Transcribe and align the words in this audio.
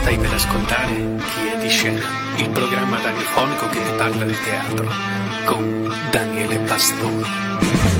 Stai 0.00 0.16
per 0.16 0.32
ascoltare 0.32 0.94
Chi 0.94 1.48
è 1.52 1.58
di 1.60 1.68
scena, 1.68 2.00
il 2.36 2.48
programma 2.50 3.00
radiofonico 3.02 3.68
che 3.68 3.82
ti 3.82 3.90
parla 3.96 4.24
di 4.24 4.36
teatro 4.44 4.88
con 5.44 5.92
Daniele 6.10 6.58
Pastore. 6.60 7.97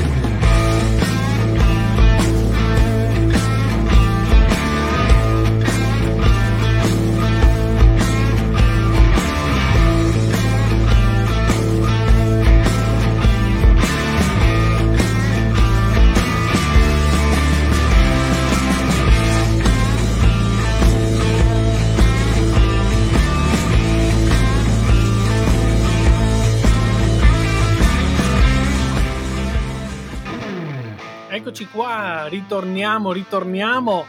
Ritorniamo, 32.29 33.13
ritorniamo 33.13 34.07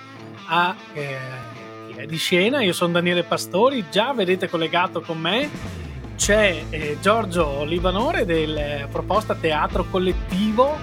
a 0.48 0.76
eh, 0.94 2.06
di 2.08 2.18
scena. 2.18 2.62
Io 2.62 2.74
sono 2.74 2.94
Daniele 2.94 3.24
Pastori, 3.24 3.86
già 3.90 4.14
vedete 4.14 4.50
collegato 4.50 5.02
con 5.02 5.20
me 5.20 5.78
c'è 6.20 6.66
eh, 6.70 6.98
Giorgio 7.02 7.64
Libanore 7.64 8.26
del 8.26 8.88
proposta 8.92 9.36
teatro 9.36 9.86
collettivo 9.86 10.78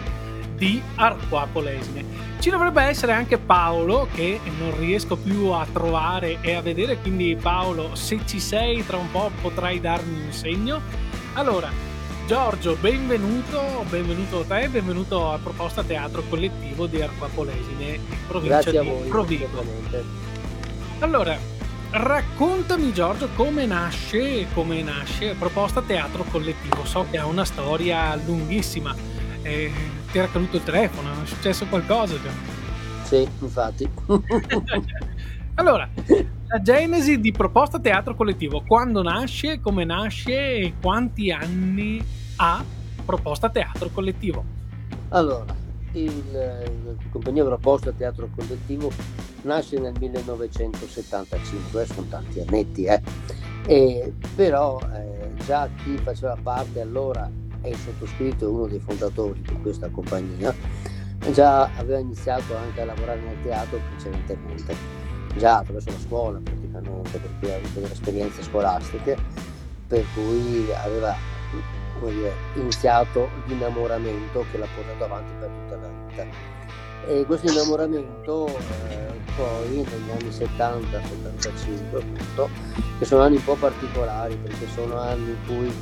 di 0.54 0.80
Arqua 0.94 1.46
Polesine. 1.52 2.04
Ci 2.38 2.48
dovrebbe 2.48 2.82
essere 2.82 3.12
anche 3.12 3.36
Paolo 3.36 4.08
che 4.14 4.40
non 4.58 4.76
riesco 4.78 5.16
più 5.16 5.48
a 5.48 5.66
trovare 5.70 6.38
e 6.40 6.54
a 6.54 6.62
vedere, 6.62 6.96
quindi 6.96 7.36
Paolo 7.36 7.94
se 7.94 8.20
ci 8.24 8.40
sei 8.40 8.84
tra 8.86 8.96
un 8.96 9.10
po' 9.10 9.30
potrai 9.42 9.78
darmi 9.78 10.24
un 10.24 10.32
segno. 10.32 10.80
Allora, 11.34 11.70
Giorgio, 12.26 12.74
benvenuto, 12.80 13.84
benvenuto 13.88 14.40
a 14.40 14.44
te, 14.44 14.68
benvenuto 14.68 15.30
a 15.30 15.38
Proposta 15.38 15.84
Teatro 15.84 16.24
Collettivo 16.28 16.86
di 16.86 17.00
Arquapolesine, 17.00 17.84
in 17.84 18.00
provincia 18.26 18.62
Grazie 18.62 18.80
di 18.80 18.88
voi, 18.88 19.08
Rovigo. 19.08 19.44
ovviamente. 19.44 20.04
Allora, 20.98 21.38
raccontami 21.90 22.92
Giorgio 22.92 23.28
come 23.36 23.64
nasce, 23.64 24.48
come 24.54 24.82
nasce 24.82 25.36
Proposta 25.38 25.80
Teatro 25.82 26.24
Collettivo. 26.24 26.84
So 26.84 27.06
che 27.08 27.18
ha 27.18 27.26
una 27.26 27.44
storia 27.44 28.16
lunghissima. 28.16 28.92
Eh, 29.42 29.72
ti 30.10 30.18
era 30.18 30.26
caduto 30.26 30.56
il 30.56 30.64
telefono, 30.64 31.22
è 31.22 31.26
successo 31.26 31.64
qualcosa? 31.66 32.14
Giorgio? 32.14 33.04
Sì, 33.04 33.28
infatti. 33.38 33.88
Allora, 35.58 35.88
la 36.48 36.60
genesi 36.62 37.18
di 37.18 37.32
Proposta 37.32 37.78
Teatro 37.78 38.14
Collettivo, 38.14 38.62
quando 38.66 39.02
nasce, 39.02 39.60
come 39.60 39.84
nasce 39.84 40.56
e 40.56 40.74
quanti 40.80 41.30
anni 41.30 42.04
ha 42.36 42.62
Proposta 43.04 43.48
Teatro 43.48 43.88
Collettivo? 43.88 44.44
Allora, 45.08 45.54
il, 45.92 46.12
il 46.12 46.96
compagnia 47.10 47.44
proposta 47.44 47.90
teatro 47.92 48.28
collettivo 48.34 48.90
nasce 49.42 49.78
nel 49.78 49.94
1975, 49.98 51.82
eh, 51.82 51.86
sono 51.86 52.06
tanti 52.08 52.40
annetti, 52.40 52.84
eh. 52.84 53.00
E, 53.66 54.12
però 54.34 54.78
eh, 54.94 55.30
già 55.44 55.68
chi 55.82 55.96
faceva 55.96 56.36
parte 56.40 56.80
allora 56.82 57.30
e 57.62 57.70
il 57.70 57.76
sottoscritto 57.76 58.44
è 58.44 58.48
uno 58.48 58.66
dei 58.66 58.78
fondatori 58.78 59.40
di 59.40 59.58
questa 59.62 59.88
compagnia, 59.88 60.54
già 61.32 61.62
aveva 61.76 61.98
iniziato 61.98 62.54
anche 62.56 62.82
a 62.82 62.84
lavorare 62.84 63.20
nel 63.20 63.40
teatro 63.42 63.80
precedentemente, 63.90 64.74
già 65.36 65.58
attraverso 65.58 65.90
la 65.90 65.98
scuola 65.98 66.38
praticamente, 66.38 67.18
perché 67.18 67.52
ha 67.52 67.56
avuto 67.56 67.80
delle 67.80 67.92
esperienze 67.92 68.42
scolastiche, 68.42 69.16
per 69.86 70.04
cui 70.14 70.66
aveva 70.72 71.14
dire, 72.04 72.32
iniziato 72.54 73.28
l'innamoramento 73.46 74.44
che 74.50 74.58
l'ha 74.58 74.66
portato 74.74 75.04
avanti 75.04 75.32
per 75.38 75.48
tutta 75.48 75.76
la 75.76 75.88
vita. 76.08 76.24
E 77.08 77.24
questo 77.24 77.50
innamoramento 77.50 78.48
eh, 78.48 79.06
poi 79.36 79.68
negli 79.68 80.10
anni 80.10 80.28
70-75 80.28 81.96
appunto, 81.96 82.48
che 82.98 83.04
sono 83.04 83.22
anni 83.22 83.36
un 83.36 83.44
po' 83.44 83.54
particolari 83.54 84.36
perché 84.36 84.66
sono 84.74 84.98
anni 84.98 85.30
in 85.30 85.36
cui 85.46 85.72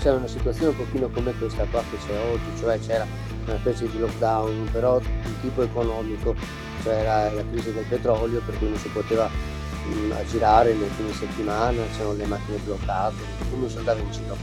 c'era 0.00 0.16
una 0.16 0.26
situazione 0.26 0.70
un 0.70 0.76
pochino 0.76 1.08
come 1.10 1.32
questa 1.36 1.66
qua 1.70 1.82
che 1.90 1.98
c'è 1.98 2.32
oggi, 2.32 2.58
cioè 2.58 2.78
c'era 2.80 3.06
una 3.46 3.58
specie 3.58 3.90
di 3.90 3.98
lockdown, 3.98 4.68
però 4.72 4.98
di 4.98 5.40
tipo 5.42 5.62
economico, 5.62 6.34
cioè 6.82 6.94
era 6.94 7.30
la 7.32 7.44
crisi 7.50 7.72
del 7.72 7.84
petrolio 7.84 8.40
per 8.44 8.58
cui 8.58 8.68
non 8.68 8.78
si 8.78 8.88
poteva 8.88 9.28
mh, 9.28 10.26
girare 10.28 10.74
nei 10.74 10.88
fine 10.96 11.12
settimana, 11.12 11.82
c'erano 11.96 12.14
le 12.14 12.26
macchine 12.26 12.58
bloccate, 12.58 13.16
non 13.58 13.68
si 13.68 13.78
andava 13.78 14.00
in 14.00 14.10
giro. 14.10 14.36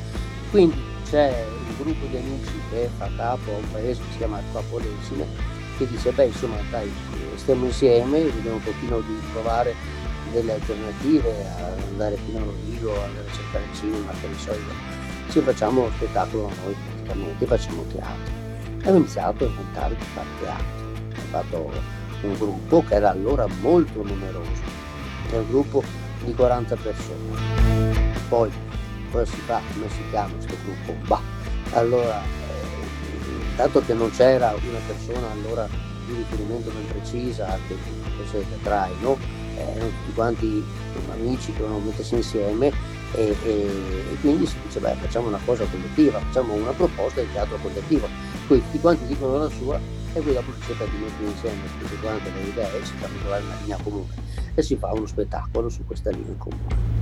Quindi 0.51 0.81
c'è 1.09 1.45
un 1.67 1.75
gruppo 1.83 2.05
di 2.07 2.17
amici 2.17 2.51
che 2.69 2.89
fa 2.97 3.09
capo 3.15 3.51
a 3.51 3.57
un 3.57 3.71
paese 3.71 4.01
che 4.01 4.11
si 4.11 4.17
chiama 4.17 4.37
Acquapolesine 4.37 5.55
che 5.77 5.87
dice 5.87 6.11
beh 6.11 6.25
insomma 6.25 6.55
dai 6.71 6.91
stiamo 7.35 7.65
insieme 7.65 8.23
vediamo 8.23 8.57
un 8.57 8.63
pochino 8.63 8.99
di 9.01 9.15
trovare 9.31 9.75
delle 10.31 10.53
alternative 10.53 11.29
ad 11.59 11.79
andare 11.91 12.17
fino 12.25 12.39
a 12.39 12.43
Rovigo 12.43 12.91
andare 13.03 13.27
a 13.29 13.33
cercare 13.33 13.63
il 13.71 13.77
cinema 13.77 14.11
che 14.19 14.27
ne 14.27 14.37
so 14.37 14.55
ci 15.29 15.39
facciamo 15.41 15.89
spettacolo 15.95 16.49
noi 16.63 16.75
praticamente 17.07 17.45
facciamo 17.45 17.83
teatro. 17.91 18.33
Abbiamo 18.77 18.97
iniziato 18.97 19.43
a 19.43 19.47
inventare 19.47 19.95
di 19.95 20.05
fare 20.13 20.27
teatro. 20.39 20.65
Abbiamo 21.09 21.29
fatto 21.29 21.71
un 22.21 22.33
gruppo 22.33 22.83
che 22.87 22.95
era 22.95 23.11
allora 23.11 23.45
molto 23.61 24.03
numeroso 24.03 24.77
era 25.29 25.41
un 25.41 25.49
gruppo 25.49 25.83
di 26.23 26.33
40 26.33 26.75
persone. 26.75 28.15
Poi 28.29 28.51
cosa 29.11 29.25
si 29.25 29.39
fa, 29.41 29.61
come 29.73 29.89
si 29.89 30.01
chiama 30.09 30.33
questo 30.33 30.55
gruppo? 30.63 30.93
Bah, 31.05 31.21
allora, 31.73 32.21
eh, 33.57 33.85
che 33.85 33.93
non 33.93 34.09
c'era 34.11 34.53
una 34.67 34.79
persona 34.85 35.31
allora 35.31 35.67
di 36.05 36.13
riferimento 36.15 36.69
ben 36.71 36.87
precisa 36.87 37.57
che 37.67 37.75
fosse 38.15 38.45
teatraino, 38.49 39.17
eh, 39.55 39.61
erano 39.61 39.89
tutti 39.89 40.13
quanti 40.13 40.63
amici 41.11 41.51
che 41.51 41.59
dovevano 41.59 41.85
mettersi 41.85 42.15
insieme 42.15 42.71
e, 43.13 43.35
e, 43.43 43.51
e, 44.11 44.17
quindi 44.21 44.45
si 44.45 44.55
dice 44.65 44.79
beh 44.79 44.95
facciamo 44.95 45.27
una 45.27 45.39
cosa 45.45 45.65
collettiva, 45.65 46.19
facciamo 46.19 46.53
una 46.53 46.71
proposta 46.71 47.21
di 47.21 47.31
teatro 47.31 47.57
collettivo, 47.61 48.07
poi 48.47 48.61
tutti 48.61 48.79
quanti 48.79 49.05
dicono 49.05 49.37
la 49.37 49.49
sua 49.49 49.79
e 50.17 50.23
si 50.23 50.61
cerca 50.65 50.85
di 50.85 50.97
mettere 50.97 51.29
insieme 51.29 51.61
tutte 51.79 51.95
quante 51.99 52.31
le 52.31 52.41
idee, 52.49 52.85
si 52.85 52.93
fa 52.95 53.07
trovare 53.07 53.43
una 53.43 53.55
linea 53.61 53.77
comune 53.81 54.13
e 54.55 54.61
si 54.61 54.75
fa 54.75 54.91
uno 54.91 55.05
spettacolo 55.05 55.69
su 55.69 55.85
questa 55.85 56.09
linea 56.09 56.33
comune. 56.37 56.95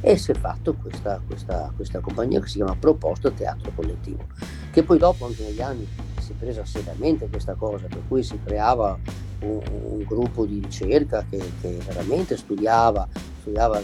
E 0.00 0.16
si 0.16 0.32
è 0.32 0.34
fatto 0.34 0.74
questa, 0.74 1.20
questa, 1.26 1.72
questa 1.74 2.00
compagnia 2.00 2.40
che 2.40 2.46
si 2.46 2.56
chiama 2.56 2.76
Proposto 2.76 3.32
Teatro 3.32 3.70
Collettivo, 3.74 4.26
che 4.70 4.82
poi 4.82 4.98
dopo 4.98 5.26
anche 5.26 5.42
negli 5.42 5.62
anni 5.62 5.86
si 6.18 6.32
è 6.32 6.34
presa 6.34 6.64
seriamente 6.64 7.28
questa 7.28 7.54
cosa, 7.54 7.86
per 7.86 8.02
cui 8.08 8.22
si 8.22 8.38
creava 8.42 8.98
un, 9.40 9.60
un 9.70 10.04
gruppo 10.04 10.44
di 10.44 10.60
ricerca 10.62 11.24
che, 11.28 11.38
che 11.60 11.78
veramente 11.86 12.36
studiava, 12.36 13.06
studiava 13.40 13.80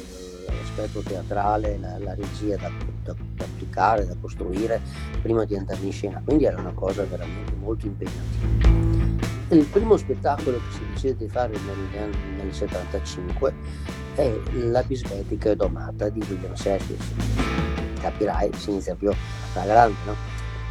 l'aspetto 0.47 1.01
teatrale, 1.01 1.79
la, 1.79 1.99
la 1.99 2.15
regia 2.15 2.57
da, 2.57 2.71
da, 3.05 3.15
da, 3.35 3.45
applicare, 3.70 4.06
da 4.06 4.14
costruire 4.20 4.81
prima 5.22 5.44
di 5.44 5.56
andare 5.56 5.81
in 5.81 5.92
scena, 5.92 6.20
quindi 6.25 6.44
era 6.44 6.58
una 6.60 6.72
cosa 6.72 7.04
veramente 7.04 7.53
molto 7.54 7.86
impegnativa. 7.86 8.69
Il 9.50 9.64
primo 9.64 9.97
spettacolo 9.97 10.58
che 10.58 10.72
si 10.72 10.81
decide 10.92 11.16
di 11.16 11.28
fare 11.28 11.54
anni 11.56 12.36
nel 12.36 12.53
75 12.53 13.54
è 14.14 14.32
La 14.54 14.82
bisbetica 14.82 15.54
domata 15.54 16.08
di 16.08 16.20
William 16.28 16.54
Shakespeare. 16.54 17.03
Capirai, 18.00 18.50
si 18.54 18.70
inizia 18.70 18.94
più 18.94 19.10
alla 19.54 19.64
grande, 19.64 19.97
no? 20.06 20.14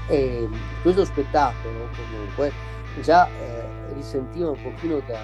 E 0.07 0.47
questo 0.81 1.05
spettacolo 1.05 1.89
comunque 1.95 2.51
già 3.01 3.27
eh, 3.27 3.93
risentiva 3.93 4.49
un 4.49 4.61
pochino 4.61 5.01
da, 5.05 5.19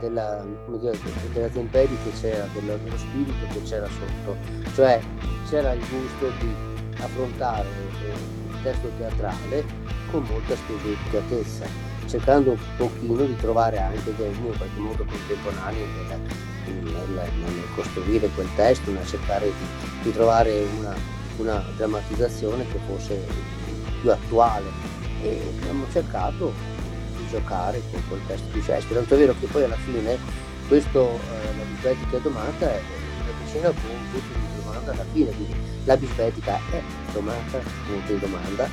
della, 0.00 0.44
dire, 0.78 0.98
della 1.32 1.48
temperie 1.48 1.96
che 2.02 2.10
c'era, 2.20 2.46
dello, 2.52 2.76
dello 2.82 2.98
spirito 2.98 3.46
che 3.52 3.62
c'era 3.62 3.86
sotto, 3.86 4.36
cioè 4.74 5.00
c'era 5.48 5.72
il 5.72 5.80
gusto 5.80 6.30
di 6.40 6.69
affrontare 7.00 7.68
il 7.68 8.62
testo 8.62 8.90
teatrale 8.98 9.64
con 10.10 10.22
molta 10.24 10.54
speditezza, 10.56 11.66
cercando 12.06 12.50
un 12.50 12.58
pochino 12.76 13.24
di 13.24 13.36
trovare 13.36 13.78
anche 13.78 14.14
dei 14.16 14.32
in 14.34 14.56
qualche 14.56 14.80
modo 14.80 15.04
contemporanei 15.04 15.86
nel, 16.08 16.20
nel, 16.82 17.08
nel, 17.12 17.64
costruire 17.74 18.28
quel 18.34 18.48
testo, 18.54 18.90
nel 18.90 19.06
cercare 19.06 19.46
di, 19.46 20.02
di 20.02 20.12
trovare 20.12 20.66
una, 20.78 20.94
una 21.36 21.64
drammatizzazione 21.76 22.66
che 22.66 22.78
fosse 22.86 23.18
più 24.00 24.10
attuale 24.10 24.68
e 25.22 25.40
abbiamo 25.58 25.84
cercato 25.92 26.52
giocare 27.28 27.80
con 27.90 28.02
quel 28.08 28.20
testo 28.26 28.46
di 28.52 28.60
Shakespeare. 28.60 29.00
Tanto 29.00 29.14
è 29.14 29.18
vero 29.18 29.34
che 29.38 29.46
poi 29.46 29.64
alla 29.64 29.76
fine 29.76 30.18
questo, 30.66 31.00
eh, 31.00 31.56
la 31.56 31.64
bisbetica 31.64 32.18
domanda 32.18 32.70
è 32.70 32.80
una 33.22 33.44
vicina 33.44 33.68
con 33.68 33.90
un 33.90 34.10
punto 34.10 34.38
di 34.38 34.62
domanda 34.62 34.92
alla 34.92 35.04
fine, 35.12 35.30
quindi 35.30 35.59
la 35.84 35.96
bisbetica 35.96 36.58
è 36.70 36.82
domanda, 37.12 37.58
punto 37.86 38.12
di 38.12 38.18
domanda. 38.18 38.68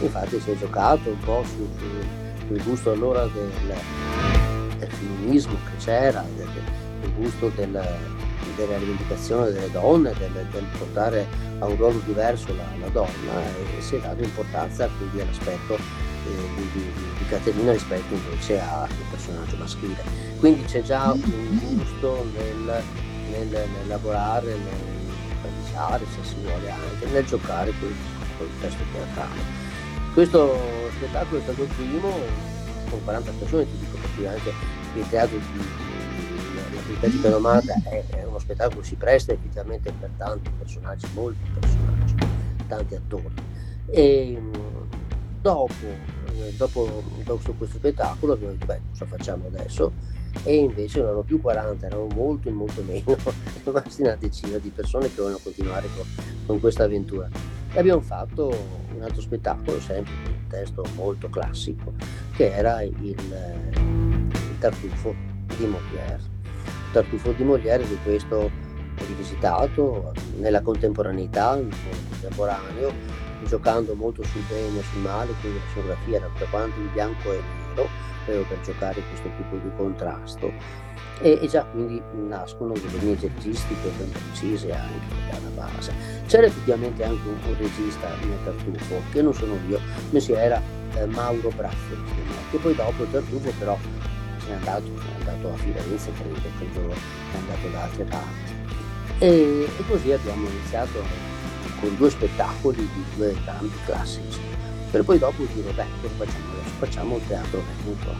Infatti 0.00 0.40
si 0.40 0.50
è 0.50 0.56
giocato 0.56 1.10
un 1.10 1.18
po' 1.20 1.44
sul, 1.44 1.68
sul 2.46 2.62
gusto 2.62 2.92
allora 2.92 3.26
del, 3.26 3.50
del 4.78 4.88
femminismo 4.88 5.54
che 5.64 5.84
c'era, 5.84 6.24
del, 6.36 6.48
del 7.00 7.12
gusto 7.14 7.50
del, 7.54 7.70
della 8.56 8.78
rivendicazione 8.78 9.50
delle 9.50 9.70
donne, 9.70 10.12
del, 10.18 10.46
del, 10.50 10.64
portare 10.78 11.26
a 11.58 11.66
un 11.66 11.76
ruolo 11.76 12.00
diverso 12.04 12.54
la, 12.54 12.64
la 12.80 12.88
donna 12.88 13.44
e 13.76 13.82
si 13.82 13.96
è 13.96 14.00
dato 14.00 14.22
importanza 14.22 14.88
quindi 14.96 15.20
all'aspetto 15.20 15.74
eh, 15.74 16.54
di, 16.56 16.68
di, 16.72 16.92
di, 17.18 17.26
Caterina 17.28 17.72
rispetto 17.72 18.14
invece 18.14 18.60
al 18.60 18.88
personaggio 19.10 19.56
maschile. 19.56 20.02
Quindi 20.38 20.64
c'è 20.64 20.82
già 20.82 21.12
un 21.12 21.76
gusto 21.76 22.26
nel, 22.34 22.82
nel, 23.30 23.46
nel 23.46 23.86
lavorare, 23.86 24.46
nel 24.46 24.99
improvvisare 25.70 26.04
se 26.06 26.24
si 26.24 26.34
vuole 26.42 26.70
anche, 26.70 27.06
nel 27.06 27.24
giocare 27.24 27.72
col, 27.78 27.94
col 28.38 28.48
testo 28.60 28.82
teatrale. 28.92 29.40
Questo 30.12 30.56
spettacolo 30.96 31.38
è 31.38 31.42
stato 31.42 31.62
il 31.62 31.68
primo 31.68 32.12
con 32.90 33.04
40 33.04 33.32
persone, 33.38 33.64
ti 33.64 33.78
dico 33.78 33.96
perché 33.96 34.28
anche 34.28 34.52
il 34.96 35.08
teatro 35.08 35.38
di 35.38 35.88
la 36.72 36.82
sintetica 36.82 37.28
nomada 37.30 37.74
è, 37.84 38.04
è, 38.08 38.24
uno 38.24 38.38
spettacolo 38.38 38.80
che 38.80 38.86
si 38.86 38.94
presta 38.96 39.32
effettivamente 39.32 39.92
per 39.92 40.10
tanti 40.16 40.50
personaggi, 40.58 41.06
molti 41.14 41.48
personaggi, 41.58 42.14
tanti 42.66 42.94
attori. 42.94 43.34
E 43.86 44.40
dopo, 45.40 45.72
eh, 45.84 46.52
dopo, 46.56 47.02
dopo 47.24 47.52
questo 47.52 47.78
spettacolo 47.78 48.32
abbiamo 48.32 48.52
detto, 48.54 48.66
beh, 48.66 48.80
cosa 48.90 49.06
facciamo 49.06 49.46
adesso? 49.46 49.92
E 50.42 50.54
invece 50.56 50.98
non 50.98 51.08
erano 51.08 51.22
più 51.22 51.40
40, 51.40 51.86
erano 51.86 52.06
molto 52.14 52.50
molto 52.50 52.82
meno, 52.82 53.16
rimasti 53.64 54.02
una 54.02 54.16
decina 54.16 54.58
di 54.58 54.70
persone 54.70 55.08
che 55.08 55.14
volevano 55.16 55.40
continuare 55.42 55.88
con, 55.94 56.06
con 56.46 56.60
questa 56.60 56.84
avventura. 56.84 57.28
E 57.72 57.78
abbiamo 57.78 58.00
fatto 58.00 58.48
un 58.94 59.02
altro 59.02 59.20
spettacolo, 59.20 59.80
sempre 59.80 60.12
un 60.26 60.46
testo 60.48 60.84
molto 60.94 61.28
classico, 61.28 61.92
che 62.34 62.52
era 62.52 62.82
il, 62.82 62.94
il 63.00 63.16
Tartufo 64.58 65.14
di 65.56 65.66
Molière. 65.66 66.20
Tartufo 66.92 67.32
di 67.32 67.44
Molière 67.44 67.86
di 67.86 67.98
questo 68.02 68.50
rivisitato 69.06 70.12
nella 70.38 70.60
contemporaneità, 70.62 71.54
nel 71.54 71.72
contemporaneo, 72.10 72.92
giocando 73.44 73.94
molto 73.94 74.22
sul 74.24 74.42
bene 74.48 74.78
e 74.78 74.82
sul 74.82 75.00
male, 75.00 75.32
quindi 75.40 75.58
la 75.58 75.64
scenografia 75.70 76.16
era 76.16 76.26
tutta 76.26 76.44
quanto 76.50 76.78
in 76.78 76.92
bianco 76.92 77.32
e 77.32 77.36
nero, 77.36 77.59
proprio 77.74 78.44
per 78.44 78.60
giocare 78.60 79.02
questo 79.08 79.28
tipo 79.36 79.56
di 79.56 79.70
contrasto. 79.76 80.52
E, 81.22 81.38
e 81.42 81.48
già 81.48 81.64
quindi 81.64 82.00
nascono 82.14 82.72
delle 82.72 82.98
linee 82.98 83.18
registiche 83.20 83.90
ben 83.98 84.10
precise 84.10 84.72
anche 84.72 85.14
dalla 85.30 85.48
base. 85.54 85.92
C'era 86.26 86.46
effettivamente 86.46 87.04
anche 87.04 87.28
un, 87.28 87.36
un 87.46 87.56
regista 87.58 88.08
nel 88.22 88.38
Tartufo, 88.44 89.02
che 89.12 89.22
non 89.22 89.34
sono 89.34 89.56
io, 89.68 89.78
ma 90.10 90.18
si 90.18 90.32
era 90.32 90.62
eh, 90.94 91.06
Mauro 91.06 91.50
Braffo, 91.54 91.94
che 92.50 92.56
poi 92.56 92.74
dopo 92.74 93.02
il 93.02 93.10
Tartufo 93.10 93.52
però 93.58 93.76
se 94.38 94.48
n'è 94.48 94.54
andato, 94.54 94.84
se 94.84 94.90
n'è 94.92 95.30
andato 95.30 95.52
a 95.52 95.56
Firenze, 95.56 96.12
credo, 96.12 96.40
credo 96.58 96.90
è 96.90 97.36
andato 97.36 97.68
da 97.70 97.82
altre 97.82 98.04
parti. 98.04 98.58
E, 99.18 99.68
e, 99.78 99.84
così 99.86 100.12
abbiamo 100.12 100.48
iniziato 100.48 101.02
con 101.80 101.94
due 101.96 102.08
spettacoli 102.08 102.78
di 102.78 103.04
due 103.16 103.36
campi 103.44 103.76
classici, 103.84 104.40
per 104.90 105.04
poi 105.04 105.18
dopo 105.18 105.44
dire, 105.52 105.70
beh, 105.72 105.84
facciamo? 106.16 106.59
Facciamo 106.80 107.16
il 107.16 107.26
teatro 107.26 107.62
veneto 107.84 108.16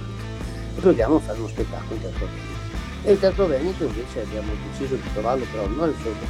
e 0.76 0.80
proviamo 0.80 1.16
a 1.16 1.20
fare 1.20 1.38
uno 1.38 1.48
spettacolo 1.48 1.94
in 1.94 2.00
teatro 2.02 2.26
veneto. 2.26 2.58
E 3.02 3.12
il 3.12 3.18
teatro 3.18 3.46
veneto 3.46 3.84
invece 3.84 4.20
abbiamo 4.20 4.52
deciso 4.70 4.94
di 4.96 5.12
trovarlo, 5.14 5.46
però 5.50 5.66
non 5.66 5.94
solito 6.02 6.26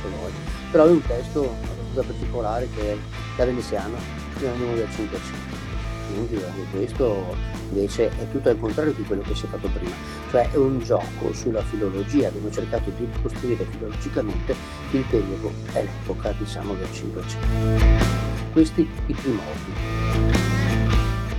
che 0.00 0.08
noi, 0.08 0.32
però 0.70 0.86
è 0.86 0.90
un 0.90 1.02
testo 1.02 1.42
abbastanza 1.42 2.02
particolare 2.02 2.68
che 2.74 2.92
è 2.92 2.96
la 3.36 3.44
veneziana, 3.44 3.98
numero 4.40 4.76
del 4.76 4.90
500 4.90 5.58
quindi 6.08 6.36
anche 6.36 6.64
questo 6.70 7.36
invece 7.70 8.08
è 8.08 8.30
tutto 8.30 8.48
al 8.48 8.58
contrario 8.58 8.92
di 8.92 9.02
quello 9.02 9.22
che 9.22 9.34
si 9.34 9.44
è 9.44 9.48
fatto 9.48 9.68
prima, 9.68 9.94
cioè 10.30 10.50
è 10.50 10.56
un 10.56 10.78
gioco 10.80 11.32
sulla 11.32 11.62
filologia, 11.62 12.28
abbiamo 12.28 12.50
cercato 12.50 12.90
di 12.96 13.06
ricostruire 13.12 13.66
filologicamente 13.70 14.54
il 14.92 15.04
periodo 15.08 15.52
e 15.74 15.82
l'epoca 15.82 16.32
diciamo 16.32 16.74
del 16.74 16.90
Cinquecento. 16.92 17.46
Questi 18.52 18.88
i 19.06 19.12
primordi. 19.12 19.97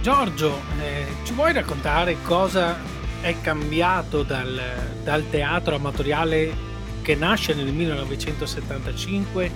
Giorgio, 0.02 0.62
eh, 0.80 1.06
ci 1.24 1.34
vuoi 1.34 1.52
raccontare 1.52 2.16
cosa 2.24 2.78
è 3.20 3.36
cambiato 3.42 4.24
dal, 4.24 4.58
dal 5.04 5.30
teatro 5.30 5.76
amatoriale 5.76 6.68
che 7.02 7.16
nasce 7.16 7.54
nel 7.54 7.74
1975 7.74 9.52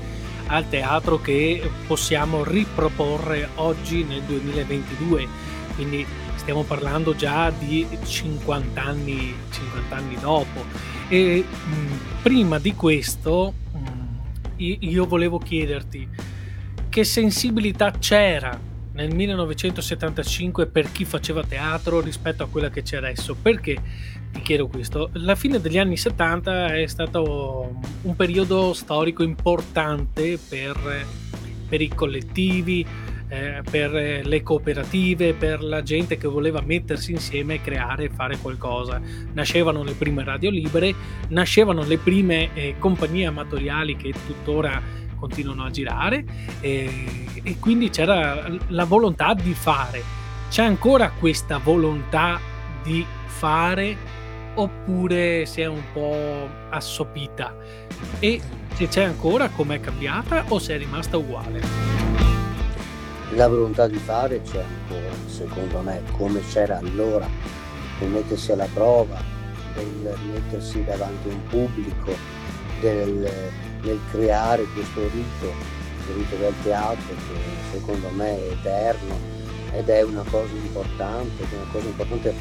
al 0.48 0.68
teatro 0.68 1.22
che 1.22 1.72
possiamo 1.88 2.44
riproporre 2.44 3.52
oggi 3.56 4.04
nel 4.04 4.22
2022. 4.24 5.28
Quindi 5.76 6.06
stiamo 6.36 6.64
parlando 6.64 7.16
già 7.16 7.50
di 7.50 7.88
50 8.04 8.84
anni, 8.84 9.34
50 9.50 9.96
anni 9.96 10.18
dopo. 10.20 10.66
E 11.08 11.46
mh, 11.48 12.22
prima 12.22 12.60
di 12.60 12.76
questo 12.76 13.54
mh, 13.72 14.58
io 14.58 15.06
volevo 15.06 15.38
chiederti 15.38 16.06
che 16.90 17.04
sensibilità 17.06 17.92
c'era 17.92 18.72
nel 18.94 19.14
1975 19.14 20.68
per 20.68 20.92
chi 20.92 21.06
faceva 21.06 21.44
teatro 21.44 22.00
rispetto 22.00 22.44
a 22.44 22.48
quella 22.48 22.70
che 22.70 22.82
c'è 22.82 22.98
adesso. 22.98 23.36
Perché 23.36 23.78
ti 24.32 24.42
chiedo 24.42 24.68
questo? 24.68 25.10
La 25.14 25.36
fine 25.36 25.60
degli 25.60 25.78
anni 25.78 25.98
70 25.98 26.76
è 26.76 26.88
stato 26.88 27.80
un 28.02 28.16
periodo 28.16 28.74
storico 28.74 29.24
importante 29.24 30.38
per, 30.38 31.06
per 31.68 31.82
i 31.82 31.90
collettivi, 31.90 32.86
eh, 33.30 33.64
per 33.70 34.26
le 34.26 34.44
cooperative, 34.44 35.34
per 35.34 35.64
la 35.64 35.82
gente 35.82 36.18
che 36.18 36.28
voleva 36.28 36.62
mettersi 36.62 37.12
insieme 37.12 37.62
creare 37.62 38.06
e 38.06 38.10
fare 38.10 38.38
qualcosa. 38.38 39.02
Nascevano 39.34 39.84
le 39.84 39.94
prime 39.94 40.24
radio 40.24 40.52
libere, 40.52 40.94
nascevano 41.30 41.84
le 41.84 41.98
prime 41.98 42.54
eh, 42.54 42.76
compagnie 42.78 43.26
amatoriali 43.26 43.96
che 43.96 44.14
tuttora 44.26 45.02
continuano 45.24 45.64
a 45.64 45.70
girare 45.70 46.26
e, 46.60 47.26
e 47.42 47.58
quindi 47.58 47.90
c'era 47.90 48.46
la 48.68 48.84
volontà 48.84 49.34
di 49.34 49.54
fare. 49.54 50.04
C'è 50.50 50.64
ancora 50.64 51.12
questa 51.18 51.60
volontà 51.60 52.40
di 52.84 53.06
fare 53.26 53.96
oppure 54.56 55.46
si 55.46 55.62
è 55.62 55.66
un 55.66 55.82
po' 55.94 56.50
assopita? 56.70 57.56
E 58.20 58.42
se 58.74 58.88
c'è 58.90 59.04
ancora, 59.04 59.48
com'è 59.48 59.80
cambiata 59.80 60.44
o 60.50 60.60
se 60.60 60.76
è 60.76 60.78
rimasta 60.78 61.16
uguale? 61.16 61.62
La 63.36 63.48
volontà 63.48 63.88
di 63.88 63.98
fare 63.98 64.42
c'è 64.42 64.62
ancora, 64.62 65.14
secondo 65.28 65.80
me, 65.80 66.02
come 66.18 66.42
c'era 66.42 66.80
allora, 66.80 67.28
per 67.98 68.10
mettersi 68.10 68.52
alla 68.52 68.68
prova, 68.74 69.22
del 69.74 70.18
mettersi 70.34 70.84
davanti 70.84 71.30
a 71.30 71.32
un 71.32 71.44
pubblico, 71.48 72.14
del 72.82 73.72
nel 73.84 74.00
creare 74.12 74.66
questo 74.74 75.02
rito, 75.10 75.54
il 76.08 76.16
rito 76.16 76.36
del 76.36 76.54
teatro 76.64 77.16
che 77.16 77.78
secondo 77.78 78.10
me 78.10 78.38
è 78.38 78.52
eterno 78.52 79.16
ed 79.72 79.90
è 79.90 80.02
una 80.02 80.24
cosa 80.30 80.54
importante, 80.54 81.44
una 81.54 81.72
cosa 81.72 81.86
importante 81.86 82.36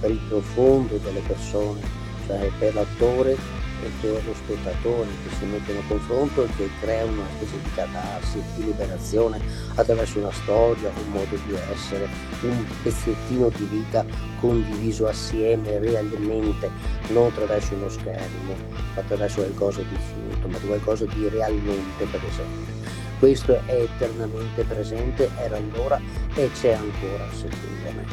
per 0.00 0.10
il 0.10 0.20
profondo 0.28 0.96
delle 0.98 1.20
persone, 1.20 1.80
cioè 2.26 2.50
per 2.58 2.74
l'attore 2.74 3.36
e 3.82 4.22
lo 4.24 4.34
spettatore 4.34 5.08
che 5.22 5.34
si 5.36 5.44
mettono 5.44 5.78
in 5.78 5.86
confronto 5.88 6.44
e 6.44 6.48
che 6.56 6.70
crea 6.80 7.04
una 7.04 7.26
specie 7.36 7.60
di 7.62 7.70
catarsi, 7.74 8.42
di 8.56 8.64
liberazione 8.64 9.40
attraverso 9.74 10.18
una 10.18 10.32
storia, 10.32 10.90
un 11.04 11.10
modo 11.12 11.36
di 11.46 11.54
essere, 11.72 12.08
un 12.42 12.64
pezzettino 12.82 13.48
di 13.50 13.64
vita 13.64 14.04
condiviso 14.40 15.06
assieme 15.06 15.78
realmente, 15.78 16.70
non 17.08 17.26
attraverso 17.26 17.74
uno 17.74 17.88
schermo, 17.88 18.54
ma 18.94 19.00
attraverso 19.00 19.40
qualcosa 19.40 19.80
di 19.82 19.96
finito, 19.96 20.48
ma 20.48 20.58
qualcosa 20.58 21.04
di 21.06 21.28
realmente 21.28 22.04
presente. 22.10 22.72
Questo 23.18 23.60
è 23.66 23.82
eternamente 23.82 24.64
presente, 24.64 25.30
era 25.38 25.56
allora 25.56 26.00
e 26.34 26.50
c'è 26.52 26.72
ancora 26.72 27.26
secondo 27.32 27.90
me. 27.96 28.04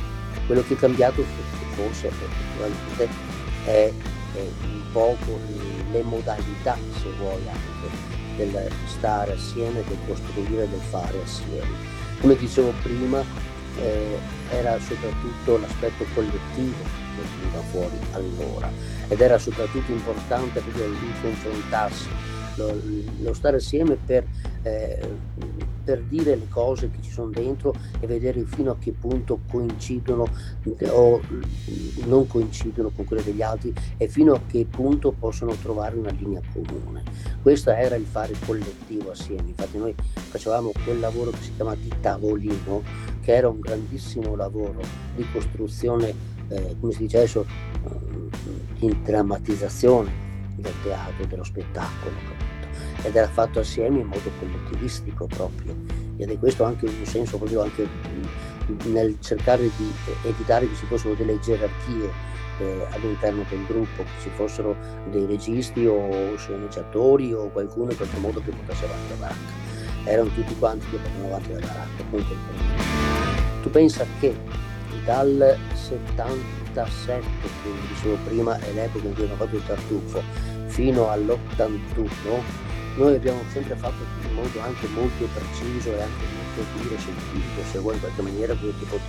Quello 0.46 0.63
che 0.63 0.74
è 0.74 0.77
cambiato 0.77 1.24
forse 1.75 2.08
effettivamente 2.08 3.08
è 3.65 3.94
un 4.34 4.81
po' 4.91 5.17
le 5.91 6.01
modalità, 6.03 6.77
se 7.01 7.10
vuoi, 7.17 7.41
anche 7.48 8.10
del 8.36 8.69
stare 8.86 9.33
assieme, 9.33 9.83
del 9.88 9.98
costruire, 10.07 10.69
del 10.69 10.79
fare 10.79 11.21
assieme. 11.21 12.00
Come 12.19 12.36
dicevo 12.36 12.74
prima, 12.81 13.24
eh, 13.79 14.17
era 14.50 14.79
soprattutto 14.79 15.57
l'aspetto 15.57 16.05
collettivo 16.13 16.83
che 17.15 17.21
veniva 17.38 17.62
fuori 17.71 17.98
allora 18.12 18.69
ed 19.07 19.19
era 19.19 19.38
soprattutto 19.38 19.91
importante 19.91 20.60
proprio 20.60 20.86
il 20.86 21.13
confrontarsi, 21.21 22.07
lo, 22.55 22.79
lo 23.21 23.33
stare 23.33 23.57
assieme 23.57 23.98
per 24.05 24.25
eh, 24.63 25.00
per 25.91 26.03
dire 26.03 26.38
le 26.38 26.48
cose 26.48 26.89
che 26.89 27.01
ci 27.01 27.12
sono 27.12 27.31
dentro 27.31 27.75
e 28.00 28.07
vedere 28.07 28.45
fino 28.45 28.71
a 28.71 28.77
che 28.79 28.93
punto 28.93 29.41
coincidono 29.50 30.25
o 30.88 31.21
non 32.05 32.27
coincidono 32.27 32.91
con 32.95 33.03
quelle 33.03 33.21
degli 33.21 33.41
altri 33.41 33.74
e 33.98 34.07
fino 34.07 34.33
a 34.33 34.39
che 34.48 34.65
punto 34.69 35.12
possono 35.12 35.53
trovare 35.55 35.98
una 35.98 36.12
linea 36.12 36.39
comune. 36.53 37.03
Questo 37.41 37.71
era 37.71 37.95
il 37.95 38.05
fare 38.05 38.33
collettivo 38.45 39.12
assieme, 39.12 39.50
infatti 39.50 39.77
noi 39.77 39.93
facevamo 40.13 40.71
quel 40.86 41.01
lavoro 41.01 41.31
che 41.31 41.41
si 41.41 41.55
chiama 41.55 41.75
di 41.75 41.91
tavolino, 42.00 42.81
che 43.19 43.36
era 43.36 43.50
un 43.50 43.60
grandissimo 43.60 44.33
lavoro 44.38 44.79
di 45.13 45.25
costruzione, 45.29 46.13
eh, 46.48 46.77
come 46.79 46.93
si 46.93 47.00
dice 47.00 47.17
adesso, 47.17 47.45
eh, 47.45 48.86
in 48.86 48.98
drammatizzazione 49.03 50.10
del 50.55 50.74
teatro, 50.83 51.25
dello 51.25 51.43
spettacolo? 51.43 52.40
Ed 53.03 53.15
era 53.15 53.27
fatto 53.27 53.60
assieme 53.60 54.00
in 54.00 54.08
modo 54.08 54.29
collettivistico 54.39 55.27
proprio, 55.27 55.75
ed 56.17 56.29
è 56.29 56.38
questo 56.39 56.63
anche 56.63 56.86
un 56.86 57.05
senso 57.05 57.38
proprio 57.38 57.62
anche 57.62 57.88
nel 58.86 59.17
cercare 59.20 59.70
di 59.75 59.91
evitare 60.24 60.67
che 60.67 60.75
ci 60.75 60.86
fossero 60.86 61.13
delle 61.13 61.39
gerarchie 61.39 62.10
eh, 62.60 62.86
all'interno 62.91 63.43
del 63.50 63.65
gruppo, 63.65 64.03
che 64.03 64.22
ci 64.22 64.29
fossero 64.36 64.75
dei 65.10 65.25
registi 65.25 65.86
o 65.86 66.36
sceneggiatori 66.38 67.34
o 67.34 67.50
qualcuno 67.50 67.91
in 67.91 67.98
qualche 67.98 68.17
modo 68.20 68.41
che 68.41 68.51
portasse 68.51 68.86
avanti 68.86 69.10
la 69.10 69.15
baracca. 69.15 69.70
Erano 70.03 70.29
tutti 70.29 70.55
quanti 70.58 70.86
che 70.89 70.98
portavano 70.98 71.27
avanti 71.27 71.51
la 71.51 71.60
baracca. 71.60 72.03
Tu 73.62 73.70
pensa 73.70 74.05
che 74.20 74.36
dal 75.05 75.58
77, 75.74 77.24
quindi 77.63 77.88
dicevo 77.88 78.17
prima, 78.25 78.60
è 78.60 78.72
l'epoca 78.74 79.08
in 79.08 79.13
cui 79.13 79.24
abbiamo 79.24 79.43
fatto 79.43 79.55
il 79.55 79.65
tartufo, 79.65 80.22
fino 80.67 81.10
all'81, 81.10 82.10
noi 82.95 83.15
abbiamo 83.15 83.41
sempre 83.51 83.75
fatto 83.75 84.03
in 84.27 84.33
modo 84.33 84.60
anche 84.60 84.88
molto 84.88 85.27
preciso 85.33 85.89
e 85.89 86.01
anche 86.01 86.25
molto 86.36 86.81
dire 86.81 86.98
scientifico, 86.98 87.62
se 87.71 87.79
vuoi 87.79 87.95
in 87.95 88.00
qualche 88.01 88.21
maniera, 88.21 88.53
questo 88.55 88.77
tipo 88.79 89.00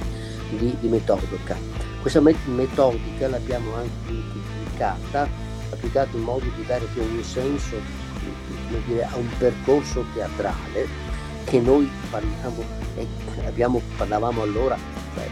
di, 0.50 0.76
di 0.80 0.88
metodica. 0.88 1.56
Questa 2.00 2.20
metodica 2.20 3.28
l'abbiamo 3.28 3.74
anche 3.74 3.90
applicata, 4.08 5.28
applicata 5.70 6.16
in 6.16 6.22
modo 6.22 6.44
di 6.56 6.64
dare 6.66 6.84
più 6.92 7.02
un 7.02 7.22
senso 7.22 7.76
dire, 8.86 9.04
a 9.04 9.16
un 9.16 9.28
percorso 9.38 10.04
teatrale 10.14 10.86
che 11.44 11.60
noi 11.60 11.90
parliamo, 12.10 12.64
e 12.96 13.06
abbiamo, 13.46 13.80
parlavamo 13.96 14.42
allora, 14.42 14.76
beh, 15.14 15.30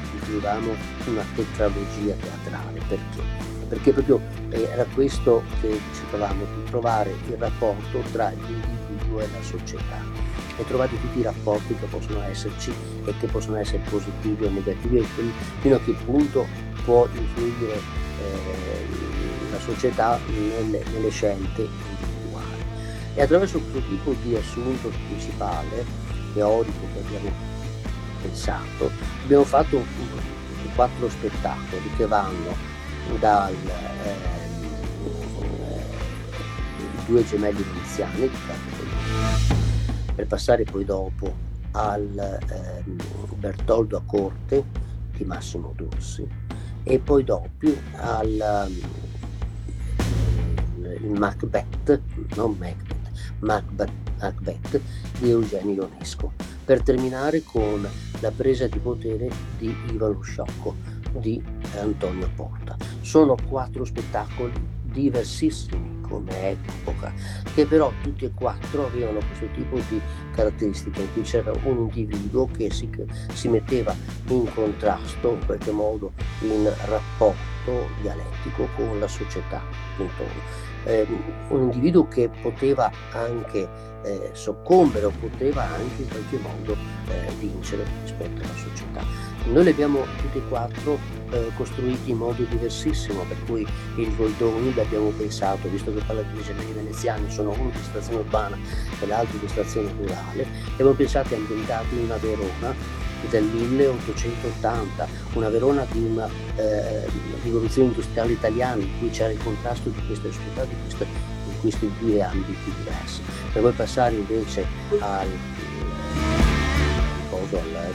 una 1.07 1.25
tetralogia 1.35 2.15
teatrale. 2.15 2.81
Perché? 2.89 3.50
Perché 3.71 3.93
proprio 3.93 4.21
era 4.51 4.85
questo 4.93 5.45
che 5.61 5.79
cercavamo 5.95 6.43
di 6.43 6.71
trovare 6.71 7.15
il 7.29 7.37
rapporto 7.39 8.03
tra 8.11 8.31
l'individuo 8.31 9.21
e 9.21 9.29
la 9.33 9.43
società 9.43 10.03
e 10.57 10.67
trovate 10.67 11.01
tutti 11.01 11.21
i 11.21 11.23
rapporti 11.23 11.77
che 11.77 11.87
possono 11.87 12.21
esserci 12.23 12.73
e 13.05 13.15
che 13.21 13.29
possono 13.29 13.59
essere 13.59 13.81
positivi 13.89 14.45
o 14.45 14.51
negativi 14.51 14.99
e 14.99 15.07
fino 15.61 15.77
a 15.77 15.81
che 15.81 15.93
punto 16.05 16.47
può 16.85 17.07
influire 17.15 17.75
eh, 17.75 18.87
la 19.53 19.61
società 19.61 20.19
nelle, 20.27 20.83
nelle 20.93 21.11
scelte 21.11 21.63
individuali. 21.63 22.65
E 23.15 23.23
attraverso 23.23 23.61
questo 23.61 23.89
tipo 23.89 24.17
di 24.25 24.35
assunto 24.35 24.91
principale, 25.07 25.85
teorico 26.35 26.87
che 26.93 27.07
abbiamo 27.07 27.31
pensato, 28.21 28.91
abbiamo 29.23 29.45
fatto 29.45 29.81
quattro 30.75 31.09
spettacoli 31.09 31.91
che 31.97 32.07
vanno 32.07 32.70
dal 33.19 33.55
eh, 33.55 34.29
due 37.07 37.25
gemelli 37.25 37.63
veneziani, 37.63 38.31
per 40.15 40.27
passare 40.27 40.65
poi 40.65 40.85
dopo 40.85 41.49
al 41.73 42.41
eh, 42.49 42.83
Bertoldo 43.37 43.97
a 43.97 44.03
corte 44.05 44.65
di 45.17 45.25
Massimo 45.25 45.73
Dorsi 45.77 46.27
e 46.83 46.99
poi 46.99 47.25
dopo 47.25 47.67
al 47.97 48.71
eh, 50.83 51.01
Macbeth, 51.01 52.01
non 52.35 52.57
Macbeth, 52.59 53.11
Macbeth, 53.41 53.93
Macbeth 54.19 54.81
di 55.19 55.31
Eugenio 55.31 55.89
Ionesco, 55.89 56.33
per 56.65 56.83
terminare 56.83 57.43
con 57.43 57.87
la 58.21 58.31
presa 58.31 58.67
di 58.67 58.79
potere 58.79 59.31
di 59.59 59.75
Iva 59.91 60.09
lo 60.09 60.21
Sciocco 60.23 60.75
di 61.13 61.43
Antonio 61.79 62.29
Porta. 62.35 62.77
Sono 63.11 63.35
quattro 63.49 63.85
spettacoli 63.85 64.53
diversissimi 64.85 66.01
come 66.03 66.51
epoca, 66.51 67.13
che 67.57 67.67
però 67.67 67.91
tutti 68.05 68.25
e 68.25 68.31
quattro 68.33 68.87
avevano 68.87 69.19
questo 69.19 69.49
tipo 69.53 69.81
di 69.89 70.01
caratteristiche, 70.33 71.01
in 71.01 71.13
cui 71.13 71.23
c'era 71.23 71.51
un 71.65 71.91
individuo 71.93 72.47
che 72.47 72.71
si, 72.71 72.89
si 73.33 73.49
metteva 73.49 73.93
in 74.29 74.49
contrasto, 74.55 75.33
in 75.33 75.45
qualche 75.45 75.73
modo 75.73 76.13
in 76.43 76.73
rapporto 76.85 77.89
dialettico 78.01 78.69
con 78.77 79.01
la 79.01 79.09
società 79.09 79.61
intorno. 79.99 80.69
Eh, 80.85 81.05
un 81.49 81.63
individuo 81.63 82.07
che 82.07 82.31
poteva 82.41 82.93
anche 83.11 83.69
eh, 84.05 84.31
soccombere 84.35 85.07
o 85.07 85.13
poteva 85.19 85.65
anche 85.65 86.03
in 86.03 86.09
qualche 86.09 86.39
modo 86.39 86.77
eh, 87.09 87.33
vincere 87.41 87.85
rispetto 88.05 88.41
alla 88.41 88.55
società. 88.55 89.30
Noi 89.47 89.65
li 89.65 89.71
abbiamo 89.71 90.05
tutti 90.19 90.39
e 90.39 90.43
quattro 90.49 90.99
eh, 91.31 91.51
costruiti 91.57 92.11
in 92.11 92.19
modo 92.19 92.43
diversissimo, 92.43 93.25
per 93.25 93.37
cui 93.47 93.67
il 93.97 94.17
Goldoni 94.17 94.75
l'abbiamo 94.75 95.11
pensato, 95.11 95.69
visto 95.69 95.93
che 95.93 96.03
parla 96.05 96.23
di 96.23 96.43
gemelli 96.43 96.73
veneziani, 96.73 97.31
sono 97.31 97.51
uno 97.59 97.71
di 97.71 97.79
estrazione 97.79 98.19
urbana 98.19 98.59
e 99.01 99.07
l'altro 99.07 99.39
di 99.39 99.47
estrazione 99.47 99.91
rurale, 99.97 100.47
abbiamo 100.73 100.93
pensati 100.93 101.35
ambientati 101.35 101.95
in 101.95 102.05
una 102.05 102.17
Verona 102.17 102.75
del 103.29 103.45
1880, 103.45 105.09
una 105.35 105.49
Verona 105.49 105.87
di 105.91 105.99
una 105.99 106.29
eh, 106.57 107.07
rivoluzione 107.43 107.89
industriale 107.89 108.33
italiana 108.33 108.83
in 108.83 108.99
cui 108.99 109.11
c'era 109.11 109.31
il 109.31 109.43
contrasto 109.43 109.91
di 109.91 110.07
queste 110.07 110.33
società, 110.33 110.65
di 110.65 110.75
queste, 110.83 111.07
questi 111.61 111.93
due 111.99 112.23
ambiti 112.23 112.73
diversi. 112.79 113.21
Per 113.53 113.63
poi 113.63 113.73
passare 113.73 114.15
invece 114.15 114.65
al 115.01 115.29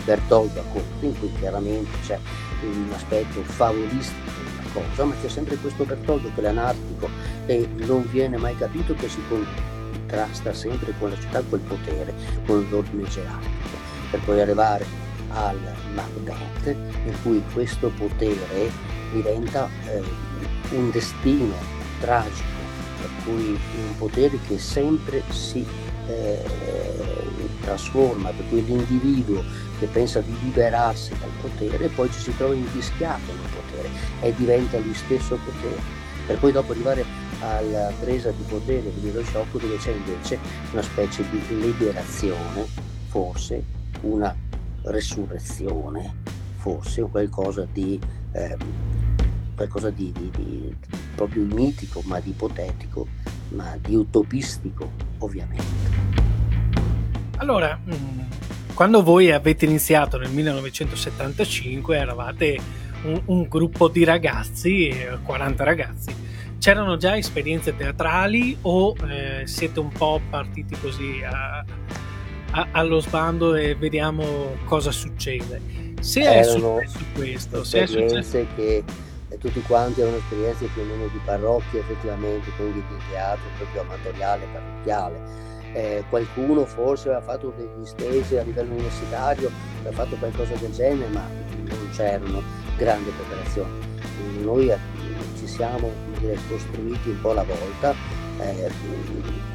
Bertoldo 0.04 0.60
a 0.60 0.64
Corte, 0.72 1.06
in 1.06 1.20
cui 1.20 1.32
chiaramente 1.40 1.92
c'è 2.06 2.20
un 2.64 2.92
aspetto 2.94 3.42
favolistico 3.44 4.32
della 4.44 4.88
cosa, 4.88 5.06
ma 5.06 5.16
c'è 5.22 5.30
sempre 5.30 5.56
questo 5.58 5.84
Bertoldo 5.84 6.30
che 6.34 6.42
è 6.42 6.48
anarchico 6.48 7.10
e 7.46 7.68
non 7.78 8.08
viene 8.10 8.38
mai 8.38 8.56
capito 8.58 8.94
che 8.96 9.10
si 9.10 9.22
contrasta 9.28 10.54
sempre 10.54 10.94
con 11.00 11.10
la 11.10 11.20
città, 11.20 11.42
col 11.50 11.60
potere, 11.60 12.14
con 12.46 12.66
l'ordine 12.70 13.08
gerarchico, 13.08 13.78
per 14.12 14.20
poi 14.22 14.42
arrivare 14.42 14.86
al 15.30 15.60
Macbeth, 15.94 16.68
in 16.68 17.14
cui 17.24 17.44
questo 17.54 17.90
potere 17.98 18.72
diventa 19.12 19.70
eh, 19.88 20.02
un 20.72 20.92
destino 20.92 21.56
tragico, 22.00 22.54
per 23.02 23.10
cui 23.24 23.48
un 23.52 23.98
potere 23.98 24.38
che 24.48 24.58
sempre 24.58 25.24
si 25.30 25.66
eh, 26.08 26.44
trasforma, 27.66 28.30
per 28.30 28.48
cui 28.48 28.64
l'individuo 28.64 29.44
che 29.80 29.88
pensa 29.88 30.22
di 30.22 30.34
liberarsi 30.44 31.12
dal 31.20 31.30
potere 31.42 31.90
poi 31.90 32.10
ci 32.12 32.20
si 32.20 32.38
trova 32.38 32.54
invischiato 32.54 33.34
nel 33.34 33.52
potere 33.54 33.90
e 34.22 34.34
diventa 34.36 34.78
lui 34.78 34.94
stesso 34.94 35.38
potere, 35.44 35.82
per 36.28 36.38
poi 36.38 36.52
dopo 36.52 36.72
arrivare 36.72 37.04
alla 37.40 37.92
presa 38.00 38.32
di 38.32 38.44
potere 38.48 38.92
dello 39.02 39.24
sciocco 39.24 39.58
dove 39.58 39.78
c'è 39.78 39.92
invece 39.92 40.40
una 40.72 40.82
specie 40.82 41.24
di 41.30 41.42
liberazione, 41.60 42.66
forse 43.10 43.64
una 44.02 44.34
resurrezione, 44.84 46.14
forse 46.58 47.02
qualcosa 47.04 47.68
di, 47.72 48.00
eh, 48.32 48.58
qualcosa 49.56 49.90
di, 49.90 50.12
di, 50.12 50.32
di 50.32 50.76
proprio 51.16 51.44
mitico, 51.44 52.02
ma 52.06 52.20
di 52.20 52.30
ipotetico, 52.30 53.08
ma 53.50 53.78
di 53.82 53.96
utopistico 53.96 54.90
ovviamente. 55.20 56.05
Allora, 57.38 57.78
mm, 57.78 58.20
quando 58.74 59.04
voi 59.04 59.32
avete 59.32 59.66
iniziato 59.66 60.18
nel 60.18 60.30
1975 60.32 61.98
eravate 61.98 62.58
un, 63.04 63.22
un 63.26 63.48
gruppo 63.48 63.88
di 63.88 64.04
ragazzi, 64.04 64.94
40 65.24 65.64
ragazzi. 65.64 66.24
C'erano 66.60 66.98
già 66.98 67.16
esperienze 67.18 67.76
teatrali 67.76 68.58
o 68.62 68.96
eh, 69.08 69.46
siete 69.46 69.80
un 69.80 69.90
po' 69.90 70.20
partiti 70.30 70.76
così 70.80 71.22
a, 71.24 71.64
a, 72.52 72.68
allo 72.72 73.00
sbando 73.02 73.56
e 73.56 73.76
vediamo 73.76 74.56
cosa 74.66 74.92
succede? 74.92 75.94
Se 76.00 76.22
è 76.22 76.44
successo 76.44 77.00
questo, 77.14 77.64
se 77.64 77.84
è 77.84 77.86
successo... 77.86 78.46
che 78.56 78.84
eh, 79.30 79.38
tutti 79.38 79.62
quanti 79.62 80.02
erano 80.02 80.18
esperienze 80.18 80.68
più 80.68 80.82
o 80.82 80.86
meno 80.86 81.08
di 81.08 81.20
parrocchia 81.24 81.80
effettivamente, 81.80 82.50
quindi 82.56 82.84
di 82.88 82.96
teatro 83.12 83.46
proprio 83.58 83.82
amatoriale, 83.82 84.48
parrocchiale 84.52 85.45
eh, 85.76 86.06
qualcuno 86.10 86.66
forse 86.66 87.10
aveva 87.10 87.22
fatto 87.22 87.54
degli 87.58 87.86
stesi 87.86 88.38
a 88.38 88.44
livello 88.44 88.72
universitario, 88.72 89.52
aveva 89.82 89.94
fatto 89.94 90.16
qualcosa 90.16 90.56
del 90.56 90.72
genere, 90.72 91.10
ma 91.10 91.28
non 91.68 91.90
c'erano 91.94 92.42
grandi 92.78 93.12
preparazioni. 93.12 93.72
Noi 94.42 94.70
eh, 94.70 94.78
ci 95.38 95.46
siamo 95.46 95.92
dire, 96.18 96.38
costruiti 96.48 97.10
un 97.10 97.20
po' 97.20 97.32
alla 97.32 97.44
volta 97.44 97.94
eh, 98.40 98.72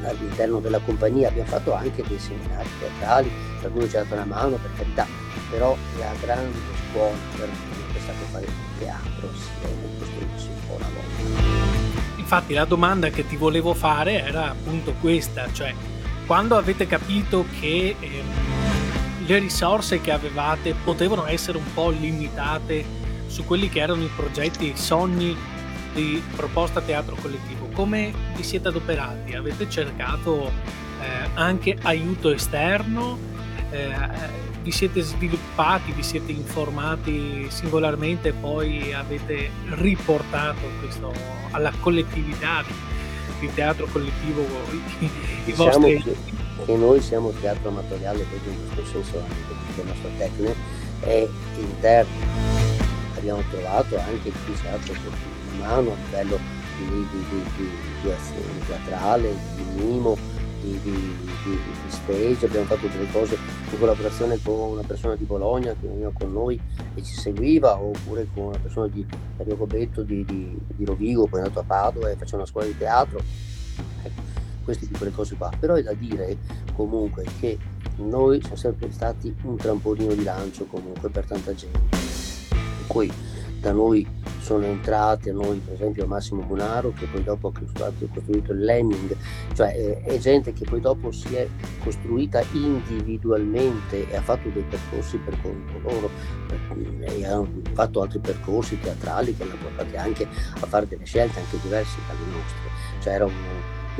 all'interno 0.03 0.59
della 0.59 0.79
compagnia, 0.79 1.29
abbiamo 1.29 1.49
fatto 1.49 1.73
anche 1.73 2.03
dei 2.07 2.19
seminari 2.19 2.69
teatrali, 2.79 3.31
qualcuno 3.59 3.87
ci 3.87 3.97
ha 3.97 4.03
dato 4.03 4.13
una 4.13 4.25
mano 4.25 4.57
per 4.57 4.69
carità, 4.77 5.07
però 5.49 5.75
la 5.97 6.11
grande 6.21 6.57
scuola 6.91 7.15
per 7.35 7.49
è 7.95 7.99
stato 7.99 8.25
fare 8.29 8.45
il 8.45 8.51
teatro, 8.77 9.27
si 9.33 9.49
è 9.63 9.97
costruirsi 9.97 10.47
un 10.47 10.67
po' 10.67 10.75
alla 10.75 10.89
volta. 10.93 12.19
Infatti 12.19 12.53
la 12.53 12.65
domanda 12.65 13.09
che 13.09 13.25
ti 13.27 13.35
volevo 13.35 13.73
fare 13.73 14.23
era 14.23 14.51
appunto 14.51 14.93
questa, 15.01 15.51
cioè 15.51 15.73
quando 16.25 16.57
avete 16.57 16.87
capito 16.87 17.45
che 17.59 17.95
ehm, 17.99 19.25
le 19.25 19.39
risorse 19.39 20.01
che 20.01 20.11
avevate 20.11 20.73
potevano 20.83 21.25
essere 21.27 21.57
un 21.57 21.73
po' 21.73 21.89
limitate 21.89 22.83
su 23.27 23.45
quelli 23.45 23.69
che 23.69 23.79
erano 23.79 24.03
i 24.03 24.09
progetti 24.15 24.67
e 24.67 24.73
i 24.73 24.77
sogni 24.77 25.35
di 25.93 26.21
proposta 26.35 26.81
teatro 26.81 27.15
collettivo, 27.15 27.67
come 27.73 28.13
vi 28.35 28.43
siete 28.43 28.69
adoperati? 28.69 29.33
Avete 29.35 29.69
cercato 29.69 30.47
eh, 31.01 31.29
anche 31.33 31.77
aiuto 31.81 32.31
esterno? 32.31 33.17
Eh, 33.71 34.49
vi 34.61 34.71
siete 34.71 35.01
sviluppati, 35.01 35.91
vi 35.91 36.03
siete 36.03 36.31
informati 36.31 37.47
singolarmente 37.49 38.29
e 38.29 38.33
poi 38.33 38.93
avete 38.93 39.49
riportato 39.69 40.59
questo 40.79 41.13
alla 41.51 41.71
collettività 41.79 42.63
di 43.41 43.53
teatro 43.53 43.87
collettivo 43.91 44.45
i, 44.99 45.09
diciamo 45.45 45.71
vostri... 45.71 46.15
Che, 46.65 46.75
noi 46.77 47.01
siamo 47.01 47.31
teatro 47.41 47.69
amatoriale 47.69 48.23
proprio 48.29 48.51
in 48.53 48.73
questo 48.73 49.03
senso 49.03 49.17
anche 49.19 49.55
perché 49.65 49.81
il 49.81 49.87
nostro 49.87 50.09
tecnico 50.17 50.55
è 50.99 51.27
interno 51.57 52.59
abbiamo 53.17 53.43
trovato 53.49 53.97
anche 53.99 54.29
ha 54.29 54.77
dato 54.77 54.91
una 55.55 55.67
mano 55.67 55.91
a 55.91 55.95
livello 56.05 56.39
di, 56.77 56.85
di, 56.85 57.25
di, 57.29 57.43
di, 57.57 57.69
di 58.01 58.11
azione 58.11 58.65
teatrale, 58.65 59.35
di 59.55 59.83
mimo, 59.83 60.17
di, 60.61 60.79
di, 60.81 61.15
di, 61.43 61.59
stage, 61.87 62.45
abbiamo 62.45 62.65
fatto 62.65 62.87
delle 62.87 63.09
cose 63.11 63.35
in 63.71 63.79
collaborazione 63.79 64.39
con 64.41 64.71
una 64.71 64.83
persona 64.83 65.15
di 65.15 65.23
Bologna 65.23 65.71
che 65.71 65.87
veniva 65.87 66.11
con 66.13 66.31
noi 66.31 66.59
e 66.93 67.03
ci 67.03 67.13
seguiva, 67.13 67.79
oppure 67.79 68.27
con 68.33 68.45
una 68.45 68.57
persona 68.57 68.87
di 68.87 69.05
Dario 69.37 69.57
Gobetto 69.57 70.03
di, 70.03 70.23
di, 70.25 70.57
di 70.75 70.85
Rovigo, 70.85 71.27
poi 71.27 71.39
è 71.39 71.43
andato 71.43 71.59
a 71.59 71.63
Padova 71.63 72.09
e 72.09 72.15
faceva 72.15 72.37
una 72.37 72.45
scuola 72.45 72.67
di 72.67 72.77
teatro. 72.77 73.21
Ecco, 74.03 74.21
queste 74.63 74.85
piccole 74.85 75.11
cose 75.11 75.35
qua. 75.35 75.51
Però 75.59 75.73
è 75.73 75.83
da 75.83 75.93
dire 75.93 76.37
comunque 76.75 77.25
che 77.39 77.57
noi 77.97 78.39
siamo 78.39 78.55
sempre 78.55 78.91
stati 78.91 79.35
un 79.43 79.57
trampolino 79.57 80.13
di 80.13 80.23
lancio 80.23 80.65
comunque 80.65 81.09
per 81.09 81.25
tanta 81.25 81.53
gente 81.53 82.21
cui 82.91 83.11
da 83.61 83.71
noi 83.71 84.05
sono 84.39 84.65
entrati 84.65 85.29
a 85.29 85.33
noi 85.33 85.59
per 85.59 85.75
esempio 85.75 86.07
Massimo 86.07 86.41
Bonaro 86.41 86.91
che 86.93 87.05
poi 87.05 87.23
dopo 87.23 87.49
ha 87.49 87.51
costruito 87.51 88.51
il 88.51 88.59
Lemming, 88.59 89.15
cioè 89.53 89.73
eh, 89.75 90.01
è 90.01 90.17
gente 90.17 90.51
che 90.51 90.65
poi 90.65 90.81
dopo 90.81 91.11
si 91.11 91.35
è 91.35 91.47
costruita 91.83 92.43
individualmente 92.53 94.09
e 94.09 94.15
ha 94.17 94.21
fatto 94.21 94.49
dei 94.49 94.63
percorsi 94.63 95.17
per 95.17 95.39
conto 95.41 95.79
loro 95.83 96.09
eh, 96.49 97.19
e 97.19 97.25
hanno 97.25 97.47
fatto 97.73 98.01
altri 98.01 98.19
percorsi 98.19 98.79
teatrali 98.79 99.37
che 99.37 99.43
hanno 99.43 99.55
portati 99.61 99.95
anche 99.95 100.23
a 100.23 100.65
fare 100.65 100.87
delle 100.87 101.05
scelte 101.05 101.39
anche 101.39 101.59
diverse 101.61 101.97
dalle 102.07 102.31
nostre. 102.31 102.59
Cioè 102.99 103.13
era 103.13 103.25
un, 103.25 103.33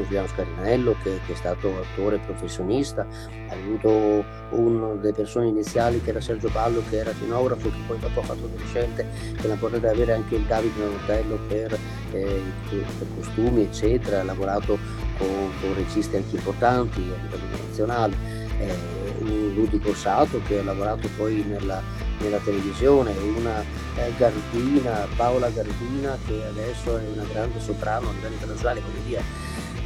Giuliano 0.04 0.28
Scarinello 0.28 0.96
che, 1.04 1.20
che, 1.26 1.34
è 1.34 1.36
stato 1.36 1.80
attore 1.80 2.20
professionista, 2.20 3.06
ha 3.50 3.54
avuto 3.54 4.24
una 4.52 4.94
delle 4.96 5.14
persone 5.14 5.48
iniziali 5.48 6.02
che 6.02 6.10
era 6.10 6.22
Sergio 6.22 6.50
Ballo 6.50 6.84
che 6.90 6.98
era 6.98 7.14
scenografo 7.14 7.70
che 7.70 7.78
poi 7.88 8.00
dopo 8.00 8.20
ha 8.20 8.24
fatto 8.24 8.48
delle 8.48 8.66
scelte 8.66 9.08
che 9.40 9.48
l'ha 9.48 9.56
portato 9.56 9.86
ad 9.86 9.94
avere 9.94 10.14
anche 10.14 10.36
il 10.36 10.44
Davide 10.44 10.80
Nanotello 10.80 11.40
per, 11.48 11.78
eh, 12.12 12.42
per 12.70 13.08
costumi 13.16 13.64
eccetera, 13.64 14.22
ha 14.22 14.24
lavorato 14.24 14.78
con, 15.18 15.52
con 15.62 15.76
registi 15.76 16.16
anche 16.16 16.36
importanti 16.36 17.00
a 17.00 17.22
livello 17.22 17.58
nazionale, 17.66 18.16
eh, 18.60 19.20
Ludi 19.54 19.80
Corsato 19.80 20.42
che 20.48 20.60
ha 20.60 20.64
lavorato 20.64 21.08
poi 21.18 21.44
nella, 21.48 21.82
nella 22.20 22.38
televisione, 22.40 23.14
una 23.18 23.62
eh, 23.96 24.14
Gardina, 24.18 25.08
Paola 25.16 25.50
Gardina 25.50 26.18
che 26.26 26.44
adesso 26.46 26.98
è 26.98 27.08
una 27.14 27.26
grande 27.32 27.60
soprano 27.60 28.10
a 28.10 28.14
livello 28.14 28.34
internazionale, 28.34 28.82
voglio 28.82 29.08
dire 29.08 29.24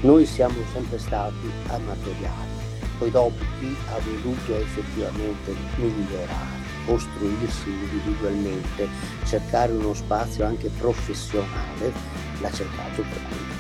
noi 0.02 0.26
siamo 0.26 0.56
sempre 0.72 0.98
stati 0.98 1.52
amatoriali, 1.68 2.54
poi 2.98 3.12
dopo 3.12 3.44
chi 3.60 3.76
ha 3.90 4.00
voluto 4.00 4.56
effettivamente 4.56 5.54
migliorare, 5.78 6.64
costruirsi 6.86 7.70
individualmente, 7.70 8.88
cercare 9.26 9.72
uno 9.72 9.94
spazio 9.94 10.46
anche 10.46 10.70
professionale, 10.78 11.92
l'ha 12.40 12.52
cercato 12.52 13.02
per 13.02 13.20
conto. 13.30 13.56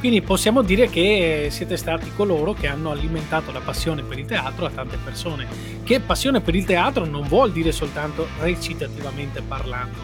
Quindi 0.00 0.22
possiamo 0.22 0.62
dire 0.62 0.88
che 0.88 1.48
siete 1.50 1.76
stati 1.76 2.10
coloro 2.16 2.54
che 2.54 2.66
hanno 2.68 2.90
alimentato 2.90 3.52
la 3.52 3.60
passione 3.60 4.02
per 4.02 4.18
il 4.18 4.24
teatro 4.24 4.64
a 4.64 4.70
tante 4.70 4.96
persone. 4.96 5.46
Che 5.82 6.00
passione 6.00 6.40
per 6.40 6.54
il 6.54 6.64
teatro 6.64 7.04
non 7.04 7.28
vuol 7.28 7.52
dire 7.52 7.70
soltanto 7.70 8.26
recitativamente 8.38 9.42
parlando, 9.42 9.98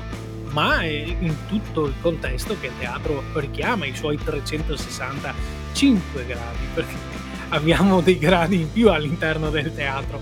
ma 0.56 0.82
in 0.82 1.36
tutto 1.48 1.84
il 1.84 1.92
contesto 2.00 2.56
che 2.58 2.68
il 2.68 2.72
teatro 2.78 3.22
richiama, 3.34 3.84
i 3.84 3.94
suoi 3.94 4.16
365 4.16 6.24
gradi, 6.24 6.64
perché 6.72 6.94
abbiamo 7.50 8.00
dei 8.00 8.16
gradi 8.16 8.62
in 8.62 8.72
più 8.72 8.90
all'interno 8.90 9.50
del 9.50 9.74
teatro. 9.74 10.18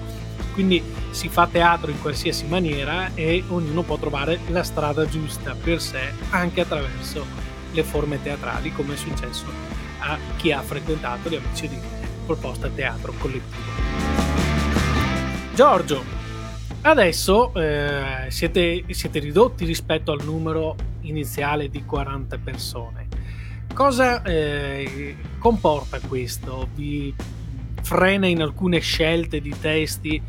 Quindi 0.52 0.82
si 1.10 1.28
fa 1.28 1.46
teatro 1.46 1.92
in 1.92 2.00
qualsiasi 2.00 2.46
maniera 2.46 3.14
e 3.14 3.44
ognuno 3.46 3.82
può 3.82 3.96
trovare 3.96 4.40
la 4.48 4.64
strada 4.64 5.06
giusta 5.06 5.54
per 5.54 5.80
sé 5.80 6.12
anche 6.30 6.62
attraverso 6.62 7.24
le 7.70 7.84
forme 7.84 8.20
teatrali, 8.20 8.72
come 8.72 8.94
è 8.94 8.96
successo 8.96 9.44
a 10.00 10.18
chi 10.36 10.50
ha 10.50 10.62
frequentato 10.62 11.28
gli 11.28 11.36
amici 11.36 11.68
di 11.68 11.78
proposta 12.26 12.68
teatro 12.68 13.14
collettivo. 13.18 13.62
Giorgio, 15.54 16.23
Adesso 16.86 17.54
eh, 17.54 18.26
siete, 18.28 18.84
siete, 18.90 19.18
ridotti 19.18 19.64
rispetto 19.64 20.12
al 20.12 20.22
numero 20.22 20.76
iniziale 21.00 21.70
di 21.70 21.82
40 21.82 22.36
persone. 22.36 23.08
Cosa 23.72 24.20
eh, 24.22 25.16
comporta 25.38 25.98
questo? 26.00 26.68
Vi 26.74 27.14
frena 27.80 28.26
in 28.26 28.42
alcune 28.42 28.80
scelte 28.80 29.40
di 29.40 29.54
testi 29.58 30.20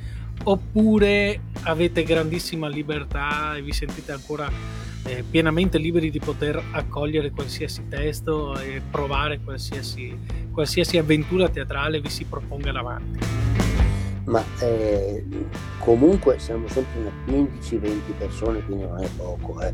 oppure 0.43 1.41
avete 1.63 2.03
grandissima 2.03 2.69
libertà 2.69 3.57
e 3.57 3.61
vi 3.61 3.73
sentite 3.73 4.13
ancora 4.13 4.49
eh, 5.03 5.25
pienamente 5.29 5.77
liberi 5.77 6.09
di 6.09 6.19
poter 6.19 6.63
accogliere 6.71 7.31
qualsiasi 7.31 7.85
testo 7.89 8.57
e 8.57 8.81
provare 8.89 9.41
qualsiasi, 9.41 10.17
qualsiasi 10.51 10.97
avventura 10.97 11.49
teatrale 11.49 11.99
vi 11.99 12.09
si 12.09 12.23
proponga 12.23 12.71
davanti? 12.71 13.64
Ma 14.25 14.43
eh, 14.59 15.23
comunque 15.79 16.39
siamo 16.39 16.67
sempre 16.67 16.99
una 16.99 17.11
15-20 17.27 17.99
persone, 18.17 18.63
quindi 18.65 18.83
non 18.85 19.03
è 19.03 19.09
poco, 19.15 19.59
eh. 19.61 19.73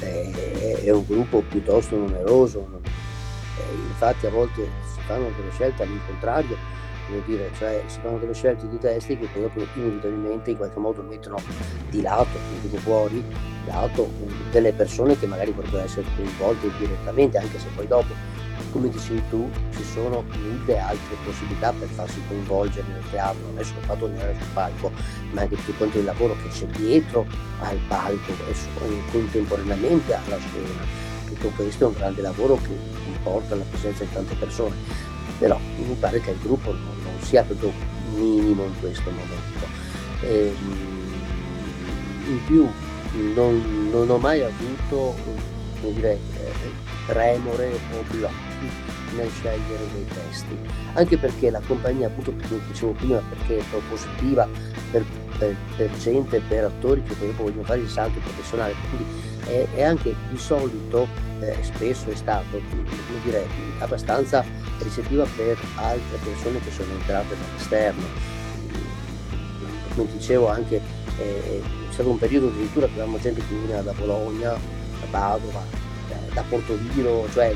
è, 0.00 0.80
è, 0.84 0.90
un 0.90 1.04
gruppo 1.06 1.42
piuttosto 1.42 1.96
numeroso, 1.96 2.80
eh, 2.82 3.74
infatti 3.88 4.26
a 4.26 4.30
volte 4.30 4.68
si 4.94 5.00
fanno 5.06 5.30
delle 5.36 5.50
scelte 5.50 5.82
all'incontrario, 5.82 6.56
voglio 7.08 7.22
dire, 7.26 7.50
cioè 7.58 7.82
si 7.86 7.98
fanno 8.00 8.18
delle 8.18 8.32
scelte 8.32 8.68
di 8.68 8.78
testi 8.78 9.18
che 9.18 9.26
poi 9.26 9.42
dopo 9.42 9.60
inevitabilmente 9.74 10.50
in 10.50 10.56
qualche 10.56 10.78
modo 10.78 11.02
mettono 11.02 11.36
di 11.90 12.00
lato, 12.00 12.38
quindi 12.60 12.78
fuori, 12.78 13.22
di 13.22 13.66
lato 13.66 14.08
delle 14.50 14.72
persone 14.72 15.18
che 15.18 15.26
magari 15.26 15.50
potrebbero 15.50 15.84
essere 15.84 16.06
coinvolte 16.16 16.70
direttamente, 16.78 17.36
anche 17.36 17.58
se 17.58 17.68
poi 17.74 17.86
dopo 17.86 18.29
come 18.70 18.88
dicevi 18.88 19.22
tu, 19.28 19.50
ci 19.74 19.84
sono 19.84 20.24
mille 20.36 20.78
altre 20.78 21.16
possibilità 21.24 21.72
per 21.72 21.88
farsi 21.88 22.20
coinvolgere 22.28 22.86
nel 22.88 23.02
teatro, 23.10 23.40
non 23.46 23.58
è 23.58 23.62
solo 23.62 23.80
fatto 23.80 24.06
venire 24.06 24.34
sul 24.38 24.48
palco, 24.52 24.90
ma 25.32 25.42
anche 25.42 25.56
tutto 25.56 25.72
quanto 25.72 25.98
il 25.98 26.04
lavoro 26.04 26.36
che 26.42 26.48
c'è 26.48 26.66
dietro 26.66 27.26
al 27.60 27.78
palco 27.88 28.32
e 28.48 29.10
contemporaneamente 29.10 30.14
alla 30.14 30.38
scena. 30.38 31.08
Tutto 31.26 31.48
questo 31.54 31.84
è 31.84 31.86
un 31.88 31.94
grande 31.94 32.22
lavoro 32.22 32.56
che 32.56 32.76
comporta 33.04 33.54
la 33.54 33.64
presenza 33.64 34.04
di 34.04 34.12
tante 34.12 34.34
persone, 34.34 34.76
però 35.38 35.58
mi 35.76 35.96
pare 35.98 36.20
che 36.20 36.30
il 36.30 36.38
gruppo 36.40 36.72
non, 36.72 36.96
non 37.02 37.20
sia 37.22 37.42
proprio 37.42 37.72
minimo 38.14 38.64
in 38.64 38.78
questo 38.80 39.10
momento. 39.10 39.66
E, 40.22 40.54
ehm, 40.56 40.88
in 42.26 42.44
più 42.46 42.68
non, 43.34 43.90
non, 43.90 44.08
ho 44.10 44.18
mai 44.18 44.42
avuto 44.42 45.16
dire, 45.80 46.18
eh, 46.36 47.12
remore 47.12 47.72
o 47.92 48.04
blocco 48.08 48.49
nel 49.14 49.30
scegliere 49.30 49.86
dei 49.92 50.06
testi, 50.06 50.56
anche 50.94 51.16
perché 51.16 51.50
la 51.50 51.60
compagnia, 51.66 52.06
appunto 52.06 52.32
come 52.32 52.60
dicevo 52.66 52.92
prima, 52.92 53.22
perché 53.28 53.58
è 53.58 53.64
propositiva 53.70 54.48
per, 54.90 55.04
per, 55.38 55.56
per 55.76 55.96
gente, 55.98 56.40
per 56.48 56.64
attori 56.64 57.02
che 57.02 57.14
poi 57.14 57.32
vogliono 57.32 57.64
fare 57.64 57.80
il 57.80 57.88
salto 57.88 58.18
professionale, 58.20 58.74
quindi 58.88 59.06
è, 59.46 59.66
è 59.74 59.82
anche 59.82 60.14
di 60.30 60.38
solito, 60.38 61.08
eh, 61.40 61.56
spesso 61.62 62.10
è 62.10 62.14
stato, 62.14 62.60
come 62.70 63.20
dire, 63.24 63.46
abbastanza 63.78 64.44
ricettiva 64.78 65.26
per 65.36 65.58
altre 65.76 66.18
persone 66.22 66.60
che 66.60 66.70
sono 66.70 66.92
entrate 66.92 67.36
dall'esterno. 67.36 68.04
Come 69.94 70.08
dicevo 70.12 70.48
anche, 70.48 70.80
eh, 71.18 71.62
c'è 71.88 71.92
stato 71.92 72.10
un 72.10 72.18
periodo 72.18 72.48
addirittura 72.48 72.86
che 72.86 72.92
avevamo 72.92 73.18
gente 73.18 73.40
che 73.40 73.54
veniva 73.54 73.80
da 73.82 73.92
Bologna, 73.92 74.50
da 74.50 75.06
Padova, 75.10 75.62
eh, 76.08 76.32
da 76.32 76.42
Portoviro, 76.48 77.28
cioè 77.32 77.54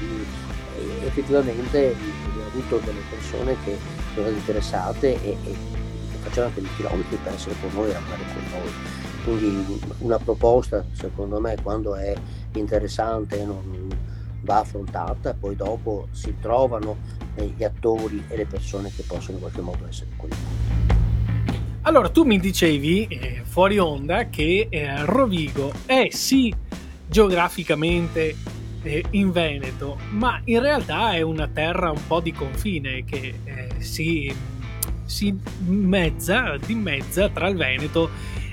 effettivamente 1.04 1.94
ho 2.37 2.46
avuto 2.46 2.78
delle 2.84 3.00
persone 3.08 3.56
che 3.64 3.76
sono 4.14 4.28
interessate 4.28 5.22
e, 5.22 5.37
e 5.44 5.54
facevano 6.22 6.48
anche 6.48 6.60
dei 6.60 6.70
chilometri 6.76 7.16
per 7.22 7.32
essere 7.32 7.54
con 7.60 7.70
noi 7.72 7.90
e 7.90 7.92
lavorare 7.92 8.24
con 8.32 8.42
noi. 8.50 8.72
Quindi 9.24 9.80
una 9.98 10.18
proposta, 10.18 10.84
secondo 10.92 11.40
me, 11.40 11.56
quando 11.62 11.94
è 11.94 12.14
interessante 12.54 13.44
non 13.44 13.88
va 14.42 14.58
affrontata, 14.58 15.34
poi 15.34 15.56
dopo 15.56 16.08
si 16.12 16.34
trovano 16.40 16.98
gli 17.34 17.64
attori 17.64 18.22
e 18.28 18.37
le 18.37 18.46
persone 18.46 18.92
che 18.94 19.02
possono 19.02 19.37
in 19.37 19.40
qualche 19.40 19.60
modo 19.60 19.87
essere 19.88 20.10
coinvolte. 20.16 20.92
Allora, 21.82 22.08
tu 22.08 22.24
mi 22.24 22.38
dicevi 22.38 23.06
eh, 23.06 23.42
fuori 23.44 23.78
onda 23.78 24.28
che 24.28 24.68
eh, 24.70 25.04
Rovigo 25.04 25.72
è 25.84 26.08
sì 26.10 26.54
geograficamente 27.06 28.34
eh, 28.85 29.05
in 29.11 29.33
Veneto, 29.33 29.99
ma 30.11 30.40
in 30.44 30.61
realtà 30.61 31.14
è 31.14 31.23
una 31.23 31.49
terra 31.49 31.90
un 31.90 32.07
po' 32.07 32.20
di 32.20 32.33
confine 32.33 33.05
che 33.05 33.35
eh, 33.44 33.68
si, 33.79 34.33
si 35.05 35.37
mezza, 35.66 36.57
dimezza 36.64 37.29
tra 37.31 37.49
il 37.49 37.57
Veneto 37.57 38.11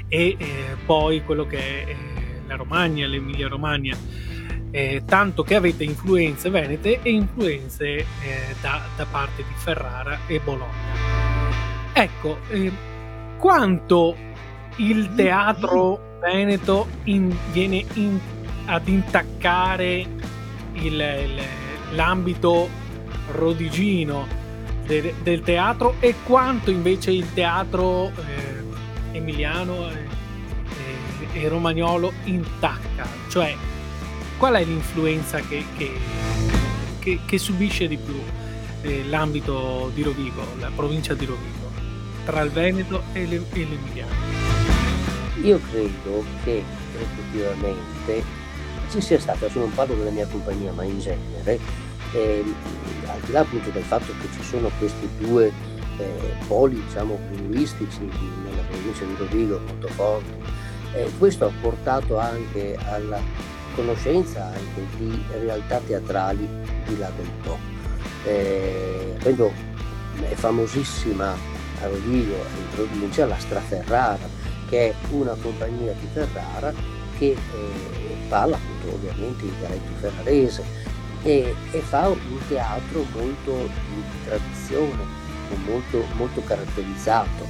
e 0.07 0.35
eh, 0.37 0.47
poi 0.85 1.23
quello 1.23 1.45
che 1.45 1.57
è 1.57 1.89
eh, 1.89 1.95
la 2.47 2.55
Romagna, 2.55 3.07
l'Emilia 3.07 3.47
Romagna. 3.47 3.95
Eh, 4.73 5.03
tanto 5.05 5.43
che 5.43 5.55
avete 5.55 5.83
influenze 5.83 6.49
venete 6.49 7.01
e 7.01 7.11
influenze 7.11 7.85
eh, 7.97 8.05
da, 8.61 8.81
da, 8.95 9.05
parte 9.05 9.43
di 9.43 9.53
Ferrara 9.55 10.19
e 10.27 10.39
Bologna. 10.39 11.09
Ecco, 11.91 12.37
eh, 12.49 12.71
quanto 13.37 14.15
il 14.77 15.13
teatro 15.13 16.17
veneto 16.21 16.87
in, 17.03 17.35
viene 17.51 17.83
in, 17.95 18.17
ad 18.71 18.87
intaccare 18.87 20.05
il, 20.73 20.93
il, 20.93 21.41
l'ambito 21.91 22.69
rodigino 23.31 24.25
de, 24.85 25.13
del 25.21 25.41
teatro 25.41 25.95
e 25.99 26.15
quanto 26.23 26.71
invece 26.71 27.11
il 27.11 27.33
teatro 27.33 28.07
eh, 28.07 29.17
emiliano 29.17 29.89
e, 29.89 30.07
e, 31.33 31.41
e, 31.41 31.47
romagnolo 31.49 32.13
intacca, 32.23 33.05
cioè 33.27 33.53
qual 34.37 34.53
è 34.55 34.63
l'influenza 34.63 35.39
che, 35.39 35.65
che, 35.75 35.91
che, 36.99 37.19
che 37.25 37.37
subisce 37.37 37.89
di 37.89 37.97
più 37.97 38.19
eh, 38.83 39.03
l'ambito 39.09 39.91
di 39.93 40.01
Rovigo, 40.01 40.45
la 40.59 40.71
provincia 40.73 41.13
di 41.13 41.25
Rovigo, 41.25 41.69
tra 42.23 42.39
il 42.41 42.51
Veneto 42.51 43.03
e, 43.11 43.25
le, 43.25 43.43
e 43.51 43.65
l'Emiliano? 43.65 44.39
Io 45.43 45.59
credo 45.59 46.23
che 46.45 46.63
effettivamente 46.97 48.40
ci 48.91 48.99
sia 48.99 49.19
stata, 49.19 49.49
se 49.49 49.57
non 49.57 49.73
parlo 49.73 49.95
della 49.95 50.09
mia 50.09 50.27
compagnia, 50.27 50.73
ma 50.73 50.83
in 50.83 50.99
genere, 50.99 51.59
eh, 52.11 52.43
al 53.05 53.19
di 53.21 53.31
là 53.31 53.39
appunto 53.39 53.69
del 53.69 53.83
fatto 53.83 54.11
che 54.19 54.27
ci 54.33 54.43
sono 54.43 54.69
questi 54.77 55.07
due 55.17 55.51
eh, 55.97 56.33
poli 56.47 56.83
diciamo, 56.83 57.17
linguistici 57.31 58.01
nella 58.01 58.61
provincia 58.69 59.05
di 59.05 59.15
Rovigo 59.17 59.61
molto 59.65 59.87
forti, 59.87 60.33
eh, 60.93 61.09
questo 61.17 61.45
ha 61.45 61.51
portato 61.61 62.17
anche 62.17 62.77
alla 62.89 63.19
conoscenza 63.75 64.47
anche 64.47 64.85
di 64.97 65.23
realtà 65.39 65.79
teatrali 65.79 66.45
di 66.85 66.97
là 66.97 67.09
del 67.15 67.29
Po. 67.43 67.57
Eh, 68.25 69.15
prendo, 69.19 69.53
è 70.19 70.33
famosissima 70.33 71.31
a 71.31 71.87
Rovigo 71.87 72.35
in 72.35 72.75
provincia 72.75 73.25
la 73.25 73.37
Straferrara, 73.37 74.27
che 74.67 74.89
è 74.89 74.93
una 75.11 75.35
compagnia 75.41 75.93
di 75.93 76.07
Ferrara 76.11 77.00
che 77.21 77.33
eh, 77.33 77.37
parla 78.29 78.55
appunto 78.55 78.95
ovviamente 78.95 79.45
il 79.45 79.51
dialetto 79.59 79.91
ferrarese 79.99 80.63
e, 81.21 81.53
e, 81.69 81.79
fa 81.81 82.07
un 82.07 82.39
teatro 82.47 83.05
molto 83.13 83.69
di 83.93 84.03
tradizione, 84.25 85.03
molto, 85.67 86.03
molto 86.15 86.41
caratterizzato. 86.41 87.45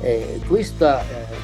Eh, 0.00 0.40
questa, 0.46 1.02
eh, 1.02 1.36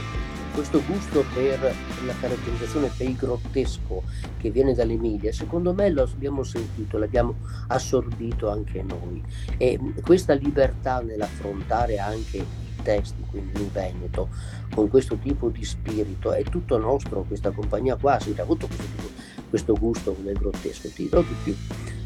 questo 0.55 0.83
gusto 0.87 1.23
per 1.35 1.75
la 2.07 2.15
caratterizzazione 2.19 2.91
per 2.97 3.07
il 3.07 3.17
grottesco 3.17 4.05
che 4.39 4.49
viene 4.51 4.73
dall'Emilia, 4.73 5.31
secondo 5.31 5.75
me 5.75 5.91
lo 5.91 6.05
abbiamo 6.05 6.45
sentito, 6.45 6.97
l'abbiamo 6.97 7.35
assorbito 7.67 8.49
anche 8.49 8.83
noi. 8.83 9.23
E 9.59 9.79
questa 10.03 10.33
libertà 10.33 11.03
nell'affrontare 11.03 11.99
anche 11.99 12.65
testi, 12.87 13.21
quindi 13.29 13.63
in 13.63 13.73
Veneto, 13.73 14.29
con 14.73 14.89
questo 14.89 15.17
tipo 15.17 15.49
di 15.49 15.65
spirito, 15.65 16.33
è 16.33 16.45
tutto 16.45 16.79
nostro, 16.79 17.25
questa 17.27 17.51
compagnia 17.51 17.97
qua 17.97 18.15
ha 18.15 18.21
sempre 18.21 18.43
avuto 18.43 18.69
questo, 18.69 18.85
tipo, 18.85 19.09
questo 19.51 19.75
gusto 19.75 20.17
del 20.21 20.39
grottesco, 20.39 20.89
ti 20.91 21.03
dirò 21.03 21.21
di 21.21 21.35
più. 21.43 21.57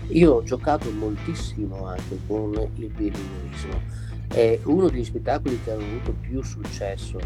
Io 0.09 0.33
ho 0.33 0.43
giocato 0.43 0.90
moltissimo 0.90 1.87
anche 1.87 2.19
con 2.27 2.53
il 2.77 2.88
bilinguismo. 2.88 4.09
È 4.27 4.59
uno 4.64 4.88
degli 4.88 5.05
spettacoli 5.05 5.61
che 5.62 5.73
hanno 5.73 5.83
avuto 5.83 6.14
più 6.21 6.43
successo 6.43 7.19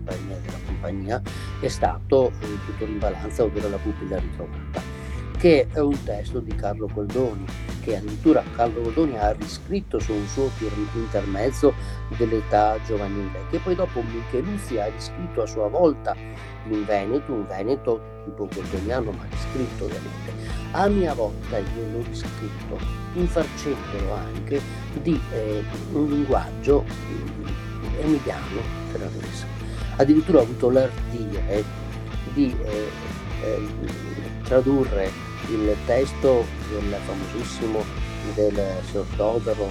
compagnia 0.00 0.36
della 0.44 0.58
compagnia 0.66 1.22
è 1.60 1.68
stato 1.68 2.32
il 2.40 2.58
tutto 2.66 2.84
in 2.84 2.98
balanza, 2.98 3.44
ovvero 3.44 3.68
la 3.68 3.76
pupilla 3.76 4.18
ritrovata, 4.18 4.80
che 5.40 5.68
è 5.72 5.78
un 5.80 5.96
testo 6.04 6.38
di 6.38 6.54
Carlo 6.54 6.86
Goldoni, 6.92 7.46
che 7.80 7.96
addirittura 7.96 8.44
Carlo 8.54 8.82
Goldoni 8.82 9.16
ha 9.16 9.32
riscritto 9.32 9.98
su 9.98 10.12
un 10.12 10.26
suo 10.26 10.50
intermezzo 10.92 11.72
dell'età 12.18 12.78
giovanile, 12.84 13.46
che 13.48 13.56
poi 13.56 13.74
dopo 13.74 14.02
Micheluzzi 14.02 14.78
ha 14.78 14.90
riscritto 14.90 15.40
a 15.40 15.46
sua 15.46 15.68
volta 15.68 16.14
in 16.68 16.84
Veneto, 16.84 17.32
un 17.32 17.46
Veneto 17.46 18.02
tipo 18.26 18.48
goldoniano 18.52 19.12
ma 19.12 19.24
riscritto 19.30 19.84
ovviamente. 19.84 20.58
A 20.72 20.88
mia 20.88 21.14
volta 21.14 21.56
io 21.56 21.90
l'ho 21.90 22.04
riscritto 22.06 22.78
infarcendolo 23.14 24.12
anche 24.12 24.60
di 25.00 25.18
eh, 25.32 25.64
un 25.92 26.06
linguaggio 26.06 26.84
eh, 26.84 28.04
emiliano 28.04 28.60
ferrarese 28.92 29.46
addirittura 29.96 30.38
ho 30.38 30.42
avuto 30.42 30.70
l'ardire 30.70 31.64
di 32.34 32.54
eh, 32.62 32.88
eh, 33.42 33.68
tradurre 34.44 35.28
il 35.50 35.76
testo 35.84 36.44
del 36.70 36.96
famosissimo 37.04 37.84
del 38.34 38.78
Signor 38.88 39.06
Todoro, 39.16 39.68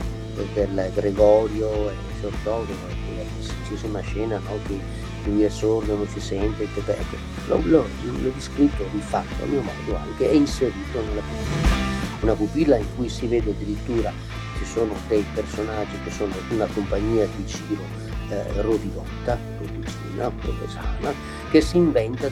del 0.54 0.92
Gregorio 0.94 1.90
e 1.90 1.94
Signor 2.16 2.34
Todoro, 2.44 2.78
quella 3.06 3.30
semplicissima 3.40 4.00
scena 4.02 4.40
no, 4.40 4.60
che 4.68 4.80
lui 5.26 5.44
è 5.44 5.50
sordo, 5.50 5.96
non 5.96 6.08
si 6.08 6.20
sente, 6.20 6.68
bello. 6.86 7.04
L'ho, 7.48 7.62
l'ho, 7.66 7.88
l'ho 8.22 8.32
descritto, 8.34 8.84
rifatto 8.92 9.44
a 9.44 9.46
mio 9.46 9.62
modo 9.62 9.98
anche 9.98 10.30
e 10.30 10.36
inserito 10.36 11.02
nella 11.02 11.22
pupilla. 11.22 11.88
Una 12.22 12.34
pupilla 12.34 12.76
in 12.78 12.86
cui 12.96 13.08
si 13.08 13.28
vede 13.28 13.52
addirittura 13.52 14.12
ci 14.58 14.66
sono 14.66 14.94
dei 15.08 15.26
personaggi 15.34 15.98
che 16.04 16.12
sono 16.12 16.34
una 16.50 16.66
compagnia 16.66 17.26
di 17.36 17.48
Ciro 17.48 17.84
eh, 18.30 18.62
Rodilotta, 18.62 19.38
Rodicina, 19.60 20.30
Provesana, 20.30 21.14
che 21.50 21.62
si 21.62 21.78
inventa 21.78 22.30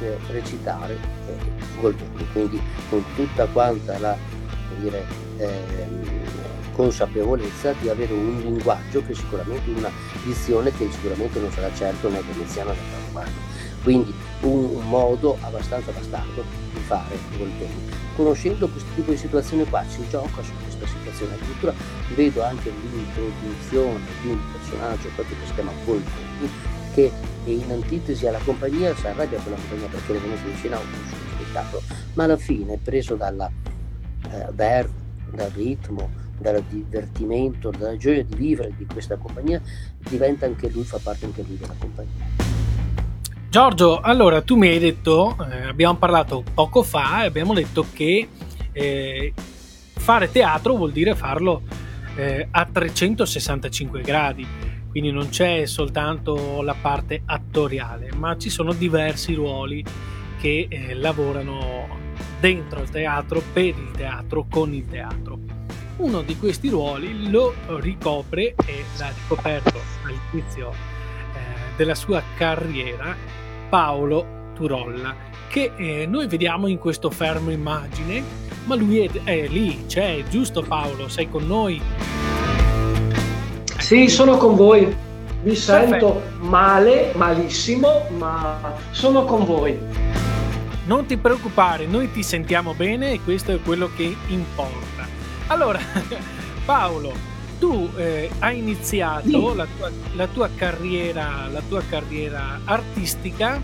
eh, 0.00 0.18
recitare 0.30 0.94
eh, 0.94 1.80
Goldoni, 1.80 2.26
quindi 2.32 2.60
con 2.88 3.04
tutta 3.14 3.46
quanta 3.46 3.98
la 3.98 4.16
dire, 4.80 5.04
ehm, 5.38 6.26
consapevolezza 6.72 7.72
di 7.80 7.88
avere 7.88 8.12
un 8.12 8.38
linguaggio 8.38 9.02
che 9.04 9.14
sicuramente 9.14 9.68
una 9.70 9.90
dizione 10.24 10.70
che 10.72 10.88
sicuramente 10.92 11.40
non 11.40 11.50
sarà 11.50 11.74
certo 11.74 12.08
né 12.08 12.22
veneziana 12.22 12.72
né 12.72 12.78
romano. 13.06 13.56
Quindi 13.82 14.14
un, 14.42 14.76
un 14.76 14.88
modo 14.88 15.36
abbastanza 15.40 15.90
bastardo 15.90 16.44
di 16.72 16.80
fare 16.80 17.18
Goldoni. 17.36 17.90
Conoscendo 18.14 18.68
questo 18.68 18.88
tipo 18.94 19.10
di 19.10 19.16
situazione 19.16 19.64
qua 19.64 19.84
si 19.88 20.06
gioca 20.08 20.42
su 20.42 20.52
questa 20.62 20.86
situazione, 20.86 21.34
addirittura 21.34 21.72
vedo 22.14 22.42
anche 22.44 22.70
l'introduzione 22.70 24.04
di 24.22 24.28
un 24.28 24.38
personaggio 24.52 25.08
proprio 25.14 25.36
che 25.40 25.46
si 25.46 25.54
chiama 25.54 25.72
Goldoni 25.84 26.76
che 26.98 27.12
in 27.44 27.70
antitesi 27.70 28.26
alla 28.26 28.40
compagnia 28.44 28.92
si 28.96 29.06
arrabbia 29.06 29.38
con 29.38 29.52
la 29.52 29.58
compagnia 29.58 29.86
perché 29.86 30.16
è 30.16 30.18
venuto 30.18 30.48
vicino 30.52 30.76
a 30.76 30.78
un 30.80 30.86
spettacolo, 31.34 31.82
ma 32.14 32.24
alla 32.24 32.36
fine 32.36 32.76
preso 32.82 33.14
dalla 33.14 33.48
eh, 34.32 34.46
verve, 34.52 34.92
dal 35.32 35.50
ritmo, 35.50 36.10
dal 36.38 36.60
divertimento, 36.68 37.70
dalla 37.70 37.96
gioia 37.96 38.24
di 38.24 38.34
vivere 38.34 38.72
di 38.76 38.84
questa 38.84 39.16
compagnia, 39.16 39.62
diventa 40.08 40.46
anche 40.46 40.68
lui, 40.70 40.82
fa 40.82 40.98
parte 41.00 41.26
anche 41.26 41.44
lui 41.46 41.56
della 41.56 41.74
compagnia. 41.78 42.26
Giorgio, 43.48 44.00
allora 44.00 44.42
tu 44.42 44.56
mi 44.56 44.66
hai 44.66 44.80
detto, 44.80 45.36
eh, 45.50 45.68
abbiamo 45.68 45.96
parlato 45.96 46.42
poco 46.52 46.82
fa 46.82 47.22
e 47.22 47.26
abbiamo 47.26 47.54
detto 47.54 47.86
che 47.92 48.28
eh, 48.72 49.32
fare 49.94 50.30
teatro 50.32 50.74
vuol 50.74 50.90
dire 50.90 51.14
farlo 51.14 51.62
eh, 52.16 52.48
a 52.50 52.66
365 52.66 54.02
gradi, 54.02 54.46
quindi 54.90 55.10
non 55.10 55.28
c'è 55.28 55.66
soltanto 55.66 56.62
la 56.62 56.74
parte 56.80 57.22
attoriale, 57.24 58.10
ma 58.16 58.36
ci 58.36 58.50
sono 58.50 58.72
diversi 58.72 59.34
ruoli 59.34 59.84
che 60.38 60.66
eh, 60.68 60.94
lavorano 60.94 61.86
dentro 62.40 62.82
il 62.82 62.90
teatro, 62.90 63.42
per 63.52 63.64
il 63.64 63.90
teatro, 63.92 64.46
con 64.48 64.72
il 64.72 64.86
teatro. 64.86 65.38
Uno 65.96 66.22
di 66.22 66.36
questi 66.36 66.68
ruoli 66.68 67.28
lo 67.28 67.54
ricopre 67.78 68.54
e 68.64 68.84
l'ha 68.98 69.10
ricoperto 69.10 69.80
all'inizio 70.04 70.70
eh, 70.70 71.76
della 71.76 71.96
sua 71.96 72.22
carriera 72.36 73.16
Paolo 73.68 74.52
Turolla, 74.54 75.14
che 75.48 75.72
eh, 75.76 76.06
noi 76.06 76.28
vediamo 76.28 76.68
in 76.68 76.78
questo 76.78 77.10
fermo 77.10 77.50
immagine, 77.50 78.22
ma 78.64 78.74
lui 78.76 79.00
è, 79.00 79.10
è 79.24 79.48
lì, 79.48 79.86
c'è, 79.86 80.22
giusto 80.28 80.62
Paolo? 80.62 81.08
Sei 81.08 81.28
con 81.28 81.46
noi? 81.46 82.37
Sì, 83.78 84.08
sono 84.08 84.36
con 84.36 84.54
voi. 84.54 84.94
Vi 85.40 85.54
sento 85.54 86.12
Perfetto. 86.14 86.46
male, 86.46 87.12
malissimo, 87.14 88.06
ma 88.18 88.74
sono 88.90 89.24
con 89.24 89.44
voi. 89.44 89.78
Non 90.84 91.06
ti 91.06 91.16
preoccupare, 91.16 91.86
noi 91.86 92.10
ti 92.10 92.22
sentiamo 92.22 92.74
bene 92.74 93.12
e 93.12 93.20
questo 93.22 93.52
è 93.52 93.60
quello 93.62 93.88
che 93.94 94.14
importa. 94.26 95.06
Allora, 95.46 95.78
Paolo, 96.66 97.12
tu 97.58 97.88
eh, 97.96 98.30
hai 98.40 98.58
iniziato 98.58 99.54
la 99.54 99.66
tua, 99.76 99.90
la, 100.14 100.26
tua 100.26 100.48
carriera, 100.54 101.46
la 101.50 101.62
tua 101.66 101.82
carriera 101.88 102.60
artistica 102.64 103.60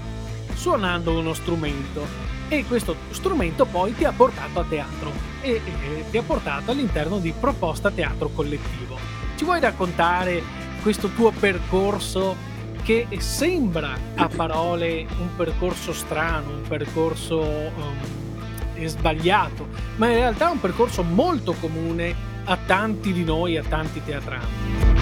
suonando 0.55 1.19
uno 1.19 1.35
strumento 1.35 2.07
e 2.49 2.65
questo 2.67 2.95
strumento 3.11 3.65
poi 3.65 3.95
ti 3.95 4.05
ha 4.05 4.13
portato 4.13 4.61
a 4.61 4.65
teatro 4.69 5.11
e, 5.41 5.61
e 5.65 6.05
ti 6.11 6.19
ha 6.19 6.23
portato 6.23 6.71
all'interno 6.71 7.19
di 7.19 7.33
Proposta 7.39 7.91
Teatro 7.91 8.29
Collettivo. 8.29 9.24
Ci 9.37 9.45
vuoi 9.45 9.61
raccontare 9.61 10.43
questo 10.81 11.09
tuo 11.09 11.33
percorso 11.33 12.37
che 12.85 13.09
sembra 13.19 13.97
a 14.15 14.29
parole 14.29 15.07
un 15.19 15.35
percorso 15.37 15.93
strano, 15.93 16.51
un 16.51 16.63
percorso 16.69 17.41
um, 17.41 18.87
sbagliato, 18.87 19.67
ma 19.97 20.09
in 20.09 20.15
realtà 20.17 20.49
è 20.49 20.53
un 20.53 20.61
percorso 20.61 21.03
molto 21.03 21.55
comune 21.59 22.15
a 22.45 22.57
tanti 22.65 23.13
di 23.13 23.25
noi, 23.25 23.57
a 23.57 23.65
tanti 23.67 24.03
teatrani. 24.05 24.93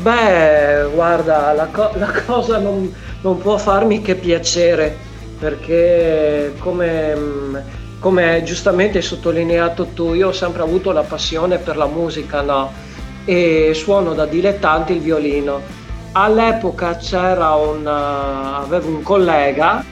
Beh, 0.00 0.88
guarda, 0.92 1.52
la, 1.52 1.66
co- 1.66 1.92
la 1.94 2.10
cosa 2.26 2.58
non, 2.58 2.92
non, 3.20 3.38
può 3.38 3.56
farmi 3.56 4.02
che 4.02 4.16
piacere 4.16 4.96
perché 5.38 6.54
come, 6.58 7.62
come, 8.00 8.42
giustamente 8.42 8.98
hai 8.98 9.04
sottolineato 9.04 9.88
tu, 9.94 10.14
io 10.14 10.28
ho 10.28 10.32
sempre 10.32 10.62
avuto 10.62 10.90
la 10.90 11.02
passione 11.02 11.58
per 11.58 11.76
la 11.76 11.86
musica, 11.86 12.40
no? 12.40 12.72
E 13.24 13.72
suono 13.74 14.14
da 14.14 14.26
dilettante 14.26 14.94
il 14.94 15.00
violino. 15.00 15.60
All'epoca 16.12 16.96
c'era 16.96 17.54
un, 17.54 17.86
avevo 17.86 18.88
un 18.88 19.02
collega 19.02 19.84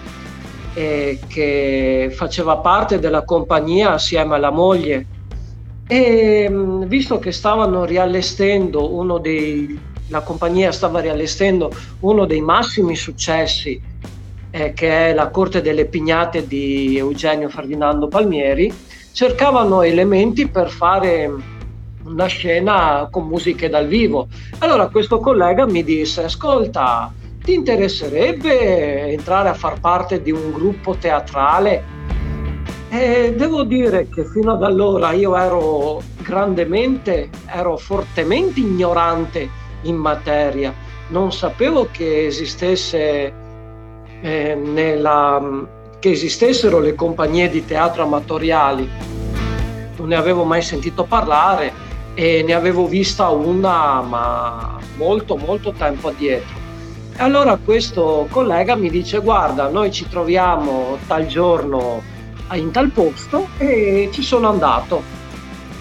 eh, 0.74 1.20
che 1.28 2.12
faceva 2.16 2.56
parte 2.56 2.98
della 2.98 3.22
compagnia 3.22 3.92
assieme 3.92 4.34
alla 4.34 4.50
moglie 4.50 5.06
e 5.86 6.50
visto 6.86 7.18
che 7.18 7.30
stavano 7.30 7.84
riallestendo 7.84 8.94
uno 8.94 9.18
dei 9.18 9.86
la 10.08 10.20
compagnia 10.20 10.72
stava 10.72 11.00
riallestendo 11.00 11.70
uno 12.00 12.24
dei 12.24 12.40
massimi 12.40 12.96
successi 12.96 13.80
eh, 14.50 14.72
che 14.72 15.10
è 15.10 15.14
la 15.14 15.28
Corte 15.28 15.60
delle 15.60 15.86
Pignate 15.86 16.46
di 16.46 16.96
Eugenio 16.96 17.48
Ferdinando 17.48 18.08
Palmieri, 18.08 18.72
cercavano 19.12 19.82
elementi 19.82 20.48
per 20.48 20.70
fare 20.70 21.30
una 22.04 22.26
scena 22.26 23.08
con 23.10 23.26
musiche 23.26 23.68
dal 23.68 23.86
vivo. 23.86 24.28
Allora 24.58 24.88
questo 24.88 25.18
collega 25.18 25.66
mi 25.66 25.84
disse, 25.84 26.24
ascolta, 26.24 27.12
ti 27.42 27.54
interesserebbe 27.54 29.10
entrare 29.10 29.48
a 29.48 29.54
far 29.54 29.80
parte 29.80 30.22
di 30.22 30.30
un 30.30 30.52
gruppo 30.52 30.94
teatrale? 30.96 31.96
E 32.90 33.34
devo 33.36 33.64
dire 33.64 34.08
che 34.08 34.24
fino 34.24 34.52
ad 34.52 34.62
allora 34.62 35.12
io 35.12 35.36
ero 35.36 36.00
grandemente, 36.22 37.28
ero 37.46 37.76
fortemente 37.76 38.60
ignorante 38.60 39.48
in 39.82 39.96
materia. 39.96 40.72
Non 41.08 41.32
sapevo 41.32 41.88
che 41.90 42.26
esistesse 42.26 43.46
eh, 44.20 44.54
nella, 44.54 45.40
che 45.98 46.10
esistessero 46.10 46.78
le 46.78 46.94
compagnie 46.94 47.48
di 47.48 47.64
teatro 47.64 48.04
amatoriali. 48.04 48.88
Non 49.96 50.08
ne 50.08 50.16
avevo 50.16 50.44
mai 50.44 50.62
sentito 50.62 51.04
parlare 51.04 51.86
e 52.14 52.42
ne 52.46 52.54
avevo 52.54 52.86
vista 52.86 53.28
una 53.28 54.00
ma 54.00 54.78
molto 54.96 55.36
molto 55.36 55.72
tempo 55.72 56.08
addietro. 56.08 56.56
E 57.16 57.22
allora 57.22 57.56
questo 57.56 58.26
collega 58.30 58.76
mi 58.76 58.90
dice 58.90 59.18
guarda 59.18 59.68
noi 59.68 59.90
ci 59.92 60.08
troviamo 60.08 60.98
tal 61.06 61.26
giorno 61.26 62.02
in 62.52 62.70
tal 62.70 62.90
posto 62.90 63.48
e 63.58 64.08
ci 64.12 64.22
sono 64.22 64.48
andato. 64.48 65.02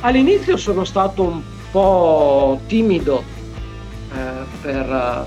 All'inizio 0.01 0.57
sono 0.57 0.83
stato 0.83 1.23
un 1.23 1.41
po' 1.71 2.59
timido 2.67 3.23
eh, 4.13 4.45
per, 4.61 5.25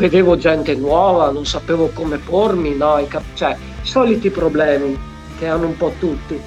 vedevo 0.00 0.38
gente 0.38 0.74
nuova, 0.74 1.30
non 1.30 1.44
sapevo 1.44 1.90
come 1.92 2.16
pormi, 2.16 2.74
no? 2.74 2.98
Cap- 3.06 3.34
cioè, 3.34 3.54
soliti 3.82 4.30
problemi 4.30 4.98
che 5.38 5.46
hanno 5.46 5.66
un 5.66 5.76
po' 5.76 5.92
tutti. 5.98 6.40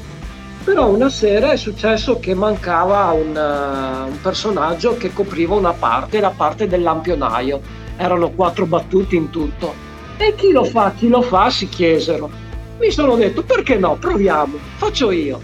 Però 0.63 0.89
una 0.89 1.09
sera 1.09 1.51
è 1.51 1.55
successo 1.55 2.17
che 2.19 2.33
mancava 2.33 3.11
un, 3.11 3.35
uh, 3.35 4.09
un 4.09 4.21
personaggio 4.21 4.97
che 4.97 5.13
copriva 5.13 5.53
una 5.53 5.73
parte, 5.73 6.19
la 6.19 6.33
parte 6.35 6.67
del 6.67 6.81
lampionaio. 6.81 7.61
Erano 7.95 8.31
quattro 8.31 8.65
battuti 8.65 9.15
in 9.15 9.29
tutto. 9.29 9.71
E 10.17 10.33
chi 10.33 10.51
lo 10.51 10.63
fa, 10.63 10.91
chi 10.97 11.07
lo 11.07 11.21
fa, 11.21 11.51
si 11.51 11.69
chiesero. 11.69 12.31
Mi 12.79 12.89
sono 12.89 13.15
detto, 13.15 13.43
perché 13.43 13.77
no, 13.77 13.97
proviamo, 13.99 14.57
faccio 14.77 15.11
io. 15.11 15.39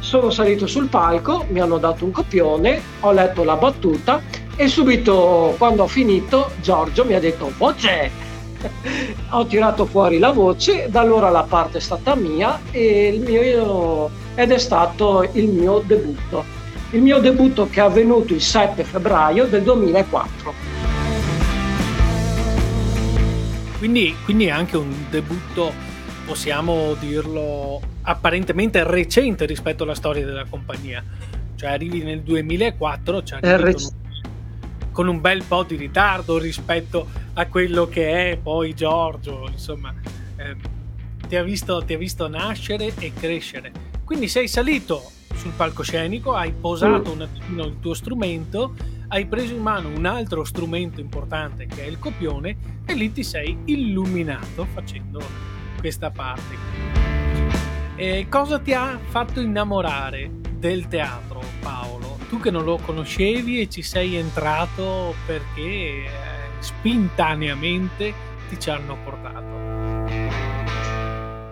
Sono 0.00 0.30
salito 0.30 0.66
sul 0.66 0.88
palco, 0.88 1.44
mi 1.50 1.60
hanno 1.60 1.78
dato 1.78 2.04
un 2.04 2.10
copione, 2.10 2.80
ho 3.00 3.12
letto 3.12 3.44
la 3.44 3.54
battuta 3.54 4.20
e 4.58 4.66
subito 4.66 5.54
quando 5.56 5.84
ho 5.84 5.86
finito 5.86 6.50
Giorgio 6.60 7.04
mi 7.04 7.14
ha 7.14 7.20
detto 7.20 7.52
voce! 7.56 8.10
Ho 9.30 9.46
tirato 9.46 9.86
fuori 9.86 10.18
la 10.18 10.32
voce 10.32 10.88
da 10.90 11.00
allora 11.00 11.30
la 11.30 11.44
parte 11.44 11.78
è 11.78 11.80
stata 11.80 12.16
mia 12.16 12.60
e 12.72 13.22
mio, 13.24 14.10
ed 14.34 14.50
è 14.50 14.58
stato 14.58 15.28
il 15.34 15.48
mio 15.48 15.80
debutto. 15.86 16.44
Il 16.90 17.02
mio 17.02 17.20
debutto 17.20 17.68
che 17.70 17.78
è 17.78 17.84
avvenuto 17.84 18.34
il 18.34 18.40
7 18.40 18.82
febbraio 18.82 19.44
del 19.44 19.62
2004 19.62 20.78
quindi, 23.78 24.16
quindi 24.24 24.46
è 24.46 24.50
anche 24.50 24.76
un 24.76 24.92
debutto 25.08 25.72
possiamo 26.26 26.94
dirlo 26.98 27.80
apparentemente 28.02 28.82
recente 28.82 29.46
rispetto 29.46 29.84
alla 29.84 29.94
storia 29.94 30.26
della 30.26 30.44
compagnia. 30.50 31.02
Cioè 31.54 31.70
arrivi 31.70 32.02
nel 32.02 32.22
2004 32.22 33.22
cioè 33.22 33.38
arrivi 33.42 33.84
con 34.98 35.06
un 35.06 35.20
bel 35.20 35.44
po' 35.44 35.62
di 35.62 35.76
ritardo 35.76 36.38
rispetto 36.38 37.06
a 37.34 37.46
quello 37.46 37.86
che 37.86 38.32
è 38.32 38.36
poi 38.36 38.74
Giorgio, 38.74 39.46
insomma, 39.48 39.94
eh, 40.34 40.56
ti, 41.28 41.36
ha 41.36 41.44
visto, 41.44 41.84
ti 41.84 41.94
ha 41.94 41.96
visto 41.96 42.26
nascere 42.26 42.92
e 42.98 43.12
crescere. 43.12 43.70
Quindi 44.02 44.26
sei 44.26 44.48
salito 44.48 45.08
sul 45.34 45.52
palcoscenico, 45.52 46.34
hai 46.34 46.50
posato 46.50 47.10
mm. 47.10 47.14
un 47.14 47.20
attimo 47.20 47.64
il 47.64 47.78
tuo 47.78 47.94
strumento, 47.94 48.74
hai 49.06 49.24
preso 49.26 49.54
in 49.54 49.62
mano 49.62 49.88
un 49.88 50.04
altro 50.04 50.42
strumento 50.42 50.98
importante 50.98 51.66
che 51.66 51.84
è 51.84 51.86
il 51.86 52.00
copione 52.00 52.56
e 52.84 52.94
lì 52.94 53.12
ti 53.12 53.22
sei 53.22 53.56
illuminato 53.66 54.66
facendo 54.72 55.20
questa 55.78 56.10
parte. 56.10 56.56
E 57.94 58.26
cosa 58.28 58.58
ti 58.58 58.72
ha 58.72 58.98
fatto 59.00 59.38
innamorare 59.38 60.28
del 60.58 60.88
teatro, 60.88 61.40
Paolo? 61.60 61.97
Tu 62.28 62.38
che 62.38 62.50
non 62.50 62.64
lo 62.64 62.78
conoscevi 62.84 63.60
e 63.60 63.68
ci 63.68 63.82
sei 63.82 64.16
entrato 64.16 65.14
perché 65.26 65.60
eh, 65.60 66.08
spintaneamente 66.58 68.12
ti 68.48 68.60
ci 68.60 68.70
hanno 68.70 68.96
portato. 69.02 70.46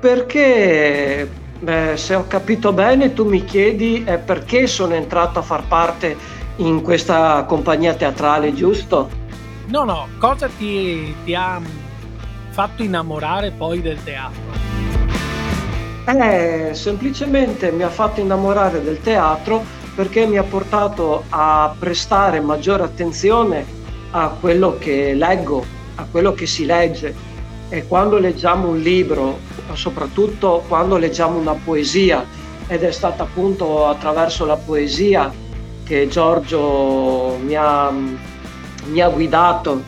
Perché, 0.00 1.28
beh, 1.58 1.96
se 1.96 2.14
ho 2.14 2.26
capito 2.26 2.72
bene, 2.72 3.12
tu 3.12 3.28
mi 3.28 3.44
chiedi 3.44 4.04
eh, 4.04 4.18
perché 4.18 4.66
sono 4.66 4.94
entrato 4.94 5.38
a 5.38 5.42
far 5.42 5.66
parte 5.66 6.16
in 6.56 6.82
questa 6.82 7.44
compagnia 7.44 7.94
teatrale, 7.94 8.54
giusto? 8.54 9.24
No, 9.66 9.84
no, 9.84 10.08
cosa 10.18 10.48
ti, 10.48 11.14
ti 11.24 11.34
ha 11.34 11.60
fatto 12.50 12.82
innamorare 12.82 13.50
poi 13.50 13.80
del 13.82 14.02
teatro? 14.02 14.64
Eh, 16.06 16.70
semplicemente 16.72 17.72
mi 17.72 17.82
ha 17.82 17.88
fatto 17.88 18.20
innamorare 18.20 18.80
del 18.82 19.00
teatro 19.00 19.64
perché 19.96 20.26
mi 20.26 20.36
ha 20.36 20.42
portato 20.42 21.24
a 21.30 21.74
prestare 21.76 22.38
maggiore 22.40 22.82
attenzione 22.82 23.64
a 24.10 24.28
quello 24.38 24.76
che 24.78 25.14
leggo, 25.14 25.64
a 25.94 26.06
quello 26.10 26.34
che 26.34 26.46
si 26.46 26.66
legge. 26.66 27.14
E 27.70 27.86
quando 27.86 28.18
leggiamo 28.18 28.68
un 28.68 28.78
libro, 28.78 29.38
soprattutto 29.72 30.62
quando 30.68 30.98
leggiamo 30.98 31.38
una 31.38 31.54
poesia, 31.54 32.24
ed 32.68 32.82
è 32.82 32.92
stato 32.92 33.22
appunto 33.22 33.86
attraverso 33.86 34.44
la 34.44 34.56
poesia 34.56 35.32
che 35.82 36.08
Giorgio 36.08 37.38
mi 37.42 37.54
ha, 37.56 37.90
mi 37.90 39.00
ha 39.00 39.08
guidato 39.08 39.82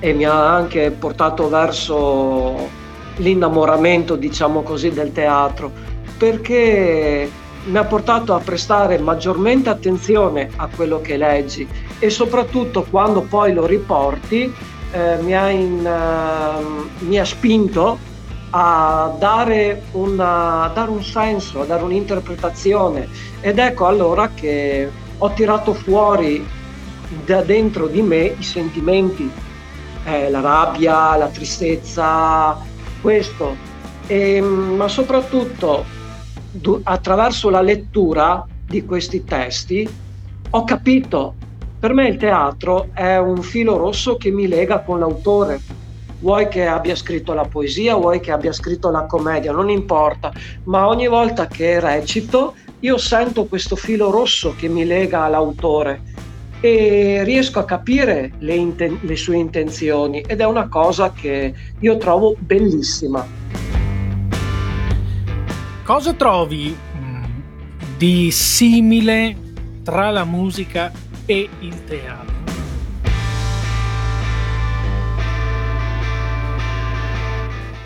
e 0.00 0.12
mi 0.14 0.24
ha 0.24 0.52
anche 0.52 0.90
portato 0.90 1.48
verso 1.48 2.68
l'innamoramento, 3.16 4.16
diciamo 4.16 4.62
così, 4.62 4.90
del 4.90 5.12
teatro, 5.12 5.70
perché 6.16 7.30
mi 7.64 7.76
ha 7.76 7.84
portato 7.84 8.34
a 8.34 8.40
prestare 8.40 8.98
maggiormente 8.98 9.68
attenzione 9.68 10.50
a 10.56 10.68
quello 10.74 11.00
che 11.00 11.16
leggi 11.16 11.68
e 11.98 12.10
soprattutto 12.10 12.86
quando 12.88 13.22
poi 13.22 13.52
lo 13.52 13.66
riporti 13.66 14.52
eh, 14.92 15.16
mi, 15.20 15.36
ha 15.36 15.50
in, 15.50 15.84
uh, 15.84 17.04
mi, 17.04 17.18
ha 17.18 17.24
spinto 17.24 17.98
a 18.50 19.14
dare, 19.18 19.82
una, 19.92 20.62
a 20.62 20.68
dare 20.68 20.90
un 20.90 21.02
senso, 21.02 21.60
a 21.60 21.64
dare 21.64 21.82
un'interpretazione. 21.82 23.08
Ed 23.40 23.58
ecco 23.58 23.86
allora 23.86 24.30
che 24.34 24.90
ho 25.18 25.32
tirato 25.32 25.74
fuori 25.74 26.46
da 27.24 27.42
dentro 27.42 27.86
di 27.86 28.00
me 28.00 28.34
i 28.38 28.42
sentimenti, 28.42 29.30
eh, 30.04 30.30
la 30.30 30.40
rabbia, 30.40 31.16
la 31.16 31.28
tristezza, 31.28 32.56
questo, 33.02 33.56
e, 34.06 34.40
ma 34.40 34.88
soprattutto 34.88 35.84
attraverso 36.84 37.50
la 37.50 37.60
lettura 37.60 38.46
di 38.66 38.84
questi 38.84 39.24
testi 39.24 39.88
ho 40.50 40.64
capito, 40.64 41.34
per 41.78 41.92
me 41.92 42.08
il 42.08 42.16
teatro 42.16 42.88
è 42.92 43.16
un 43.18 43.42
filo 43.42 43.76
rosso 43.76 44.16
che 44.16 44.30
mi 44.30 44.48
lega 44.48 44.80
con 44.80 44.98
l'autore. 44.98 45.60
Vuoi 46.20 46.48
che 46.48 46.66
abbia 46.66 46.96
scritto 46.96 47.32
la 47.32 47.44
poesia, 47.44 47.94
vuoi 47.94 48.18
che 48.18 48.32
abbia 48.32 48.52
scritto 48.52 48.90
la 48.90 49.04
commedia, 49.04 49.52
non 49.52 49.70
importa, 49.70 50.32
ma 50.64 50.88
ogni 50.88 51.06
volta 51.06 51.46
che 51.46 51.78
recito 51.78 52.54
io 52.80 52.96
sento 52.96 53.46
questo 53.46 53.76
filo 53.76 54.10
rosso 54.10 54.54
che 54.56 54.68
mi 54.68 54.84
lega 54.84 55.22
all'autore 55.22 56.02
e 56.60 57.22
riesco 57.24 57.60
a 57.60 57.64
capire 57.64 58.32
le, 58.38 58.54
inten- 58.54 58.98
le 59.02 59.16
sue 59.16 59.36
intenzioni 59.36 60.20
ed 60.26 60.40
è 60.40 60.44
una 60.44 60.68
cosa 60.68 61.12
che 61.12 61.54
io 61.78 61.96
trovo 61.98 62.34
bellissima. 62.38 63.37
Cosa 65.88 66.12
trovi 66.12 66.76
mm, 66.98 67.24
di 67.96 68.30
simile 68.30 69.34
tra 69.82 70.10
la 70.10 70.24
musica 70.24 70.92
e 71.24 71.48
il 71.60 71.84
teatro? 71.84 72.34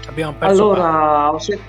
Abbiamo 0.09 0.35
perso 0.37 0.53
allora, 0.53 1.33
ho, 1.33 1.39
se- 1.39 1.61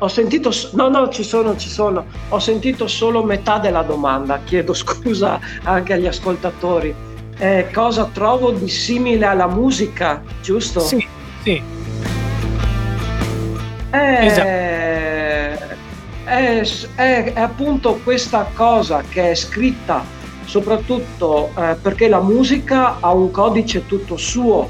ho, 0.00 0.08
sentito, 0.08 0.50
no, 0.72 0.90
no, 0.90 1.08
ci 1.08 1.24
sono, 1.24 1.56
ci 1.56 1.70
sono. 1.70 2.04
Ho 2.28 2.38
sentito 2.38 2.86
solo 2.86 3.22
metà 3.22 3.56
della 3.58 3.80
domanda. 3.80 4.40
Chiedo 4.44 4.74
scusa 4.76 5.40
anche 5.62 5.94
agli 5.94 6.06
ascoltatori. 6.06 6.94
Eh, 7.38 7.70
cosa 7.72 8.04
trovo 8.12 8.50
di 8.50 8.68
simile 8.68 9.24
alla 9.24 9.48
musica, 9.48 10.22
giusto? 10.42 10.80
Sì, 10.80 11.08
sì. 11.42 11.62
Eh, 13.92 14.26
esatto. 14.26 14.83
È, 16.24 16.62
è, 16.94 17.32
è, 17.34 17.40
appunto 17.40 18.00
questa 18.02 18.48
cosa 18.54 19.02
che 19.08 19.30
è 19.30 19.34
scritta 19.34 20.04
soprattutto 20.44 21.50
eh, 21.56 21.76
perché 21.80 22.08
la 22.08 22.20
musica 22.20 22.96
ha 23.00 23.12
un 23.12 23.30
codice 23.30 23.86
tutto 23.86 24.16
suo 24.16 24.68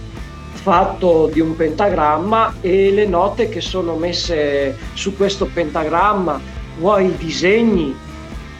fatto 0.52 1.28
di 1.32 1.40
un 1.40 1.54
pentagramma 1.56 2.54
e 2.60 2.90
le 2.90 3.06
note 3.06 3.48
che 3.48 3.60
sono 3.60 3.96
messe 3.96 4.76
su 4.94 5.14
questo 5.14 5.46
pentagramma, 5.46 6.40
vuoi 6.78 7.06
i 7.06 7.16
disegni 7.16 7.94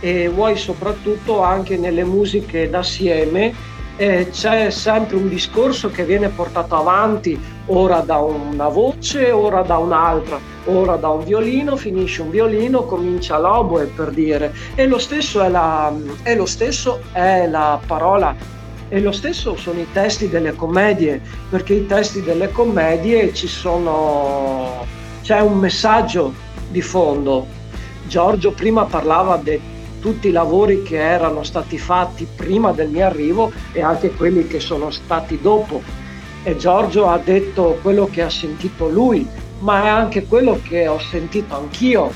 e 0.00 0.28
vuoi 0.28 0.56
soprattutto 0.56 1.40
anche 1.42 1.78
nelle 1.78 2.04
musiche 2.04 2.68
d'assieme 2.68 3.54
eh, 3.96 4.28
c'è 4.30 4.70
sempre 4.70 5.16
un 5.16 5.28
discorso 5.28 5.90
che 5.90 6.04
viene 6.04 6.28
portato 6.28 6.76
avanti 6.76 7.40
ora 7.66 8.00
da 8.00 8.18
una 8.18 8.68
voce, 8.68 9.30
ora 9.30 9.62
da 9.62 9.78
un'altra, 9.78 10.38
ora 10.64 10.96
da 10.96 11.08
un 11.10 11.24
violino, 11.24 11.76
finisce 11.76 12.22
un 12.22 12.30
violino, 12.30 12.84
comincia 12.84 13.38
l'oboe 13.38 13.86
per 13.86 14.10
dire. 14.10 14.52
E 14.74 14.86
lo 14.86 14.98
stesso 14.98 15.42
è 15.42 15.48
la, 15.48 15.92
lo 16.34 16.46
stesso 16.46 17.00
è 17.12 17.46
la 17.46 17.80
parola 17.86 18.34
e 18.88 19.00
lo 19.00 19.12
stesso 19.12 19.56
sono 19.56 19.80
i 19.80 19.86
testi 19.92 20.28
delle 20.28 20.54
commedie, 20.54 21.20
perché 21.48 21.74
i 21.74 21.86
testi 21.86 22.22
delle 22.22 22.50
commedie 22.52 23.32
ci 23.32 23.48
sono, 23.48 24.84
c'è 25.22 25.40
un 25.40 25.58
messaggio 25.58 26.32
di 26.70 26.82
fondo. 26.82 27.62
Giorgio 28.06 28.52
prima 28.52 28.84
parlava 28.84 29.38
di 29.38 29.58
tutti 30.04 30.28
i 30.28 30.32
lavori 30.32 30.82
che 30.82 30.98
erano 30.98 31.42
stati 31.44 31.78
fatti 31.78 32.26
prima 32.36 32.72
del 32.72 32.90
mio 32.90 33.06
arrivo 33.06 33.50
e 33.72 33.80
anche 33.80 34.10
quelli 34.10 34.46
che 34.46 34.60
sono 34.60 34.90
stati 34.90 35.40
dopo. 35.40 35.80
E 36.42 36.58
Giorgio 36.58 37.08
ha 37.08 37.16
detto 37.16 37.78
quello 37.80 38.06
che 38.12 38.20
ha 38.20 38.28
sentito 38.28 38.86
lui, 38.86 39.26
ma 39.60 39.84
è 39.84 39.88
anche 39.88 40.26
quello 40.26 40.60
che 40.62 40.86
ho 40.88 40.98
sentito 40.98 41.56
anch'io. 41.56 42.12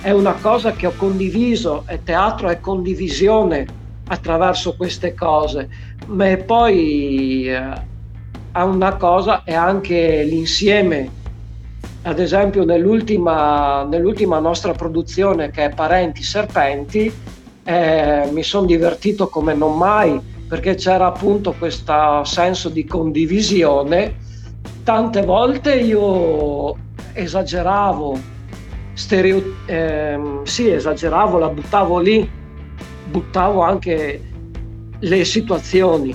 È 0.00 0.12
una 0.12 0.34
cosa 0.34 0.74
che 0.74 0.86
ho 0.86 0.92
condiviso 0.96 1.82
e 1.88 2.04
teatro 2.04 2.50
è 2.50 2.60
condivisione 2.60 3.66
attraverso 4.06 4.76
queste 4.76 5.12
cose, 5.14 5.68
ma 6.06 6.36
poi 6.36 7.48
eh, 7.48 8.62
una 8.62 8.94
cosa 8.94 9.42
è 9.42 9.54
anche 9.54 10.22
l'insieme. 10.22 11.22
Ad 12.06 12.18
esempio 12.18 12.64
nell'ultima, 12.64 13.82
nell'ultima 13.84 14.38
nostra 14.38 14.72
produzione 14.72 15.50
che 15.50 15.64
è 15.64 15.74
Parenti 15.74 16.22
Serpenti, 16.22 17.10
eh, 17.64 18.28
mi 18.30 18.42
sono 18.42 18.66
divertito 18.66 19.28
come 19.28 19.54
non 19.54 19.78
mai 19.78 20.20
perché 20.46 20.74
c'era 20.74 21.06
appunto 21.06 21.54
questo 21.58 22.22
senso 22.24 22.68
di 22.68 22.84
condivisione. 22.84 24.16
Tante 24.84 25.22
volte 25.22 25.76
io 25.76 26.76
esageravo, 27.14 28.20
stereo, 28.92 29.42
ehm, 29.64 30.42
sì, 30.44 30.70
esageravo, 30.70 31.38
la 31.38 31.48
buttavo 31.48 31.98
lì 32.00 32.30
buttavo 33.10 33.62
anche 33.62 34.20
le 34.98 35.24
situazioni, 35.24 36.14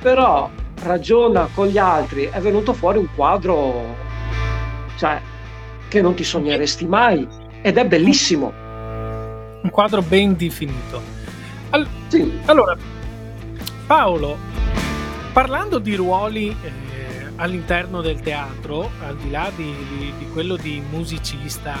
però 0.00 0.48
ragiona 0.82 1.46
con 1.54 1.66
gli 1.66 1.78
altri, 1.78 2.30
è 2.32 2.40
venuto 2.40 2.72
fuori 2.72 2.98
un 2.98 3.08
quadro 3.14 4.05
cioè, 4.96 5.20
che 5.88 6.00
non 6.00 6.14
ti 6.14 6.24
sogneresti 6.24 6.86
mai 6.86 7.26
ed 7.62 7.76
è 7.76 7.86
bellissimo. 7.86 8.52
Un 9.62 9.70
quadro 9.70 10.02
ben 10.02 10.36
definito. 10.36 11.02
All- 11.70 11.88
sì. 12.08 12.40
Allora, 12.44 12.76
Paolo, 13.86 14.36
parlando 15.32 15.78
di 15.78 15.94
ruoli 15.94 16.48
eh, 16.48 16.72
all'interno 17.36 18.00
del 18.00 18.20
teatro, 18.20 18.90
al 19.00 19.16
di 19.16 19.30
là 19.30 19.50
di, 19.54 19.74
di, 19.96 20.12
di 20.18 20.28
quello 20.32 20.56
di 20.56 20.82
musicista 20.90 21.80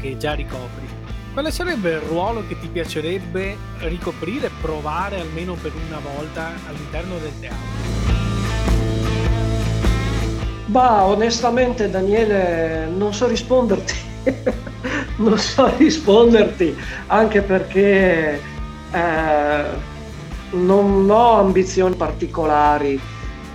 che 0.00 0.16
già 0.16 0.34
ricopri, 0.34 0.86
quale 1.32 1.50
sarebbe 1.50 1.90
il 1.92 2.00
ruolo 2.00 2.46
che 2.46 2.58
ti 2.58 2.68
piacerebbe 2.68 3.56
ricoprire, 3.80 4.50
provare 4.60 5.20
almeno 5.20 5.54
per 5.54 5.72
una 5.74 5.98
volta 5.98 6.52
all'interno 6.66 7.18
del 7.18 7.38
teatro? 7.40 7.95
Bah, 10.66 11.04
onestamente 11.04 11.88
Daniele, 11.88 12.86
non 12.86 13.14
so 13.14 13.26
risponderti. 13.26 13.94
non 15.18 15.38
so 15.38 15.70
risponderti, 15.76 16.76
anche 17.06 17.42
perché 17.42 18.40
eh, 18.90 19.64
non 20.50 21.08
ho 21.08 21.38
ambizioni 21.38 21.94
particolari 21.94 23.00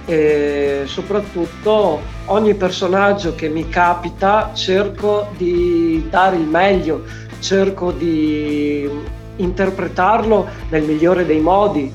e 0.06 0.84
soprattutto 0.86 2.02
ogni 2.26 2.56
personaggio 2.56 3.36
che 3.36 3.50
mi 3.50 3.67
capita 3.69 4.52
cerco 4.54 5.28
di 5.38 6.08
dare 6.10 6.38
il 6.38 6.47
meglio 6.47 7.04
cerco 7.39 7.91
di 7.91 8.89
interpretarlo 9.36 10.47
nel 10.69 10.84
migliore 10.84 11.26
dei 11.26 11.39
modi 11.39 11.91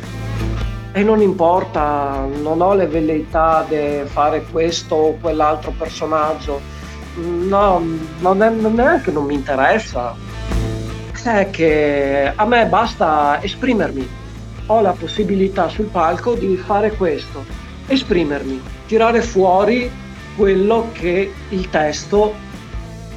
e 0.97 1.03
non 1.03 1.21
importa, 1.21 2.27
non 2.41 2.63
ho 2.63 2.73
le 2.73 2.87
velleità 2.87 3.67
di 3.69 4.01
fare 4.07 4.47
questo 4.51 4.95
o 4.95 5.19
quell'altro 5.21 5.75
personaggio, 5.77 6.59
no, 7.17 7.85
non 8.21 8.43
è, 8.43 8.49
non 8.49 9.03
che 9.05 9.11
non 9.11 9.27
mi 9.27 9.35
interessa, 9.35 10.17
è 11.23 11.51
che 11.51 12.33
a 12.35 12.47
me 12.47 12.65
basta 12.65 13.43
esprimermi, 13.43 14.09
ho 14.65 14.81
la 14.81 14.93
possibilità 14.93 15.69
sul 15.69 15.85
palco 15.85 16.33
di 16.33 16.57
fare 16.57 16.93
questo, 16.93 17.45
esprimermi, 17.89 18.59
tirare 18.87 19.21
fuori 19.21 19.91
quello 20.35 20.89
che 20.93 21.31
il 21.51 21.69
testo 21.69 22.35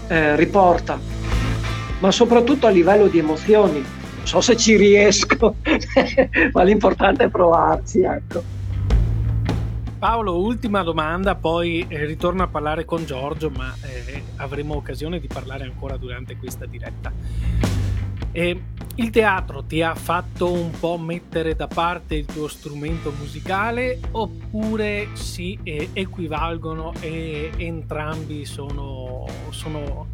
eh, 0.10 0.36
riporta. 0.36 1.00
Ma 2.00 2.12
soprattutto 2.12 2.68
a 2.68 2.72
livello 2.72 3.08
di 3.08 3.20
emozioni. 3.20 3.99
So 4.30 4.42
se 4.42 4.56
ci 4.56 4.76
riesco, 4.76 5.56
ma 6.54 6.62
l'importante 6.62 7.24
è 7.24 7.30
provarci. 7.30 8.02
Ecco. 8.02 8.44
Paolo, 9.98 10.39
ultima 10.39 10.84
domanda, 10.84 11.34
poi 11.34 11.84
eh, 11.88 12.06
ritorno 12.06 12.44
a 12.44 12.48
parlare 12.48 12.86
con 12.86 13.06
Giorgio, 13.06 13.50
ma 13.50 13.74
eh, 13.82 14.22
avremo 14.36 14.76
occasione 14.76 15.20
di 15.20 15.26
parlare 15.26 15.63
ancora 15.63 15.98
durante 15.98 16.38
questa 16.38 16.68
diretta. 16.68 17.12
Eh, 18.32 18.62
il 18.94 19.10
teatro 19.10 19.63
ti 19.63 19.82
ha 19.82 19.96
fatto 19.96 20.52
un 20.52 20.70
po' 20.80 21.00
mettere 21.00 21.56
da 21.56 21.65
parte 21.65 22.13
il 22.13 22.26
tuo 22.26 22.48
strumento 22.48 23.12
musicale 23.18 23.98
oppure 24.12 25.08
si 25.13 25.58
equivalgono 25.63 26.93
e 26.99 27.49
entrambi 27.58 28.45
sono, 28.45 29.26
sono 29.49 30.06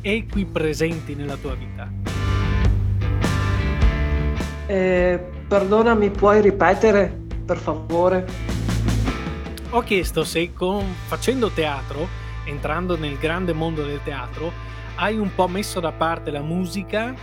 equipresenti 0.00 1.16
nella 1.16 1.36
tua 1.36 1.54
vita? 1.54 2.47
Eh, 4.70 5.18
perdonami, 5.48 6.10
puoi 6.10 6.42
ripetere 6.42 7.10
per 7.46 7.56
favore? 7.56 8.26
Ho 9.70 9.80
chiesto 9.80 10.24
se 10.24 10.52
con, 10.52 10.84
facendo 11.06 11.48
teatro, 11.48 12.06
entrando 12.44 12.98
nel 12.98 13.16
grande 13.16 13.54
mondo 13.54 13.82
del 13.82 14.00
teatro, 14.04 14.52
hai 14.96 15.16
un 15.16 15.34
po' 15.34 15.48
messo 15.48 15.80
da 15.80 15.90
parte 15.92 16.30
la 16.30 16.42
musica 16.42 17.14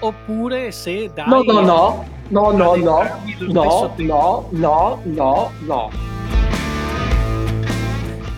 oppure 0.00 0.72
se 0.72 1.10
dai... 1.14 1.26
No, 1.26 1.42
no, 1.42 1.60
no, 1.62 2.06
no, 2.28 2.50
no, 2.50 2.74
no, 2.76 3.22
no, 3.48 3.94
no, 3.96 4.48
no, 4.50 5.00
no, 5.04 5.52
no. 5.60 5.90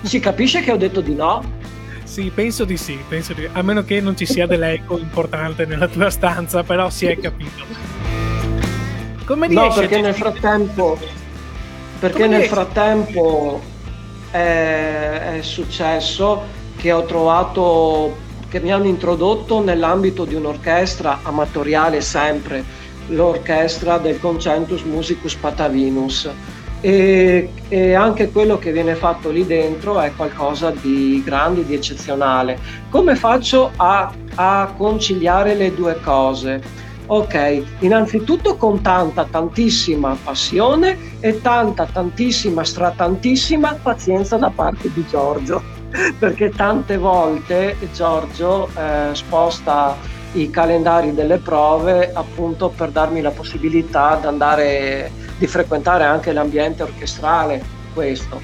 Si 0.03 0.21
capisce 0.21 0.61
che 0.61 0.71
ho 0.71 0.77
detto 0.77 1.01
di 1.01 1.17
no? 1.17 1.43
Sì, 2.05 2.31
penso 2.33 2.65
di 2.65 2.77
sì, 2.77 2.97
penso 3.09 3.33
di... 3.33 3.49
a 3.51 3.63
meno 3.63 3.83
che 3.83 4.01
non 4.01 4.17
ci 4.17 4.27
sia 4.27 4.47
dell'eco 4.47 4.99
importante 4.99 5.67
nella 5.67 5.89
tua 5.89 6.11
stanza, 6.11 6.63
però 6.63 6.91
si 6.91 7.07
è 7.07 7.19
capito. 7.19 7.92
Come 9.33 9.47
riesci 9.47 9.67
no, 9.67 9.75
perché 9.75 10.01
nel 10.03 10.15
frattempo 10.15 10.99
perché 11.99 12.27
nel 12.27 12.45
frattempo 12.45 13.61
è, 14.31 15.37
è 15.39 15.43
successo 15.43 16.43
che 16.77 16.93
ho 16.93 17.07
trovato 17.07 18.15
che 18.51 18.61
mi 18.61 18.71
hanno 18.71 18.89
introdotto 18.89 19.63
nell'ambito 19.63 20.27
di 20.27 20.35
un'orchestra 20.35 21.21
amatoriale 21.23 22.03
sempre, 22.03 22.63
l'orchestra 23.07 23.97
del 23.97 24.21
Concentus 24.21 24.83
Musicus 24.83 25.35
Patavinus. 25.37 26.29
E, 26.83 27.53
e, 27.69 27.95
anche 27.95 28.31
quello 28.31 28.59
che 28.59 28.71
viene 28.71 28.97
fatto 28.97 29.31
lì 29.31 29.47
dentro 29.47 29.99
è 29.99 30.13
qualcosa 30.15 30.75
di 30.79 31.23
grande, 31.25 31.65
di 31.65 31.73
eccezionale. 31.73 32.59
Come 32.91 33.15
faccio 33.15 33.71
a, 33.77 34.13
a 34.35 34.75
conciliare 34.77 35.55
le 35.55 35.75
due 35.75 35.99
cose? 36.03 36.83
Ok, 37.07 37.63
innanzitutto 37.81 38.57
con 38.57 38.81
tanta, 38.81 39.25
tantissima 39.25 40.17
passione 40.23 41.19
e 41.21 41.41
tanta, 41.41 41.85
tantissima, 41.85 42.65
stratantissima 42.65 43.79
pazienza 43.83 44.37
da 44.37 44.51
parte 44.51 44.91
di 44.93 45.05
Giorgio. 45.07 45.63
Perché 46.19 46.51
tante 46.51 46.97
volte 46.97 47.77
Giorgio 47.93 48.69
eh, 48.69 49.15
sposta 49.15 49.97
i 50.35 50.49
calendari 50.49 51.13
delle 51.13 51.39
prove 51.39 52.11
appunto 52.15 52.71
per 52.71 52.91
darmi 52.91 53.21
la 53.21 53.31
possibilità 53.31 54.17
di 54.19 54.27
andare 54.27 55.11
di 55.37 55.47
frequentare 55.47 56.05
anche 56.05 56.33
l'ambiente 56.33 56.85
orchestrale 56.85 57.63
questo. 57.93 58.41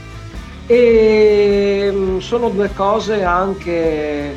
E 0.67 1.89
mm, 1.91 2.19
sono 2.19 2.51
due 2.51 2.71
cose 2.75 3.23
anche 3.23 4.37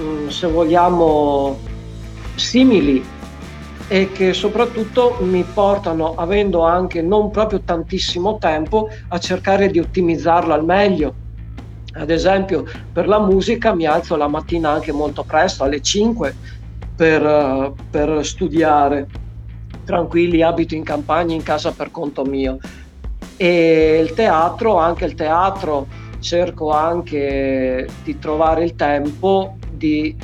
mm, 0.00 0.28
se 0.28 0.46
vogliamo 0.46 1.58
simili 2.36 3.18
e 3.90 4.12
che 4.12 4.32
soprattutto 4.32 5.16
mi 5.20 5.42
portano 5.42 6.14
avendo 6.14 6.62
anche 6.62 7.02
non 7.02 7.30
proprio 7.30 7.60
tantissimo 7.60 8.38
tempo 8.38 8.88
a 9.08 9.18
cercare 9.18 9.68
di 9.68 9.80
ottimizzarlo 9.80 10.54
al 10.54 10.64
meglio 10.64 11.14
ad 11.92 12.10
esempio, 12.10 12.64
per 12.92 13.08
la 13.08 13.18
musica 13.18 13.74
mi 13.74 13.84
alzo 13.84 14.14
la 14.14 14.28
mattina 14.28 14.70
anche 14.70 14.92
molto 14.92 15.24
presto, 15.24 15.64
alle 15.64 15.80
5, 15.80 16.34
per, 16.94 17.72
per 17.90 18.24
studiare. 18.24 19.08
Tranquilli, 19.84 20.40
abito 20.40 20.76
in 20.76 20.84
campagna, 20.84 21.34
in 21.34 21.42
casa 21.42 21.72
per 21.72 21.90
conto 21.90 22.24
mio. 22.24 22.58
E 23.36 24.00
il 24.00 24.14
teatro, 24.14 24.76
anche 24.76 25.04
il 25.04 25.14
teatro, 25.14 25.88
cerco 26.20 26.70
anche 26.70 27.88
di 28.04 28.18
trovare 28.18 28.62
il 28.64 28.76
tempo 28.76 29.56
di... 29.68 30.16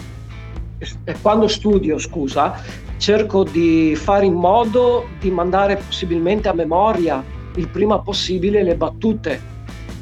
Quando 1.20 1.48
studio, 1.48 1.98
scusa, 1.98 2.62
cerco 2.98 3.44
di 3.44 3.94
fare 3.96 4.26
in 4.26 4.34
modo 4.34 5.08
di 5.18 5.30
mandare 5.30 5.76
possibilmente 5.76 6.48
a 6.48 6.54
memoria 6.54 7.22
il 7.56 7.68
prima 7.68 7.98
possibile 8.00 8.62
le 8.62 8.76
battute 8.76 9.54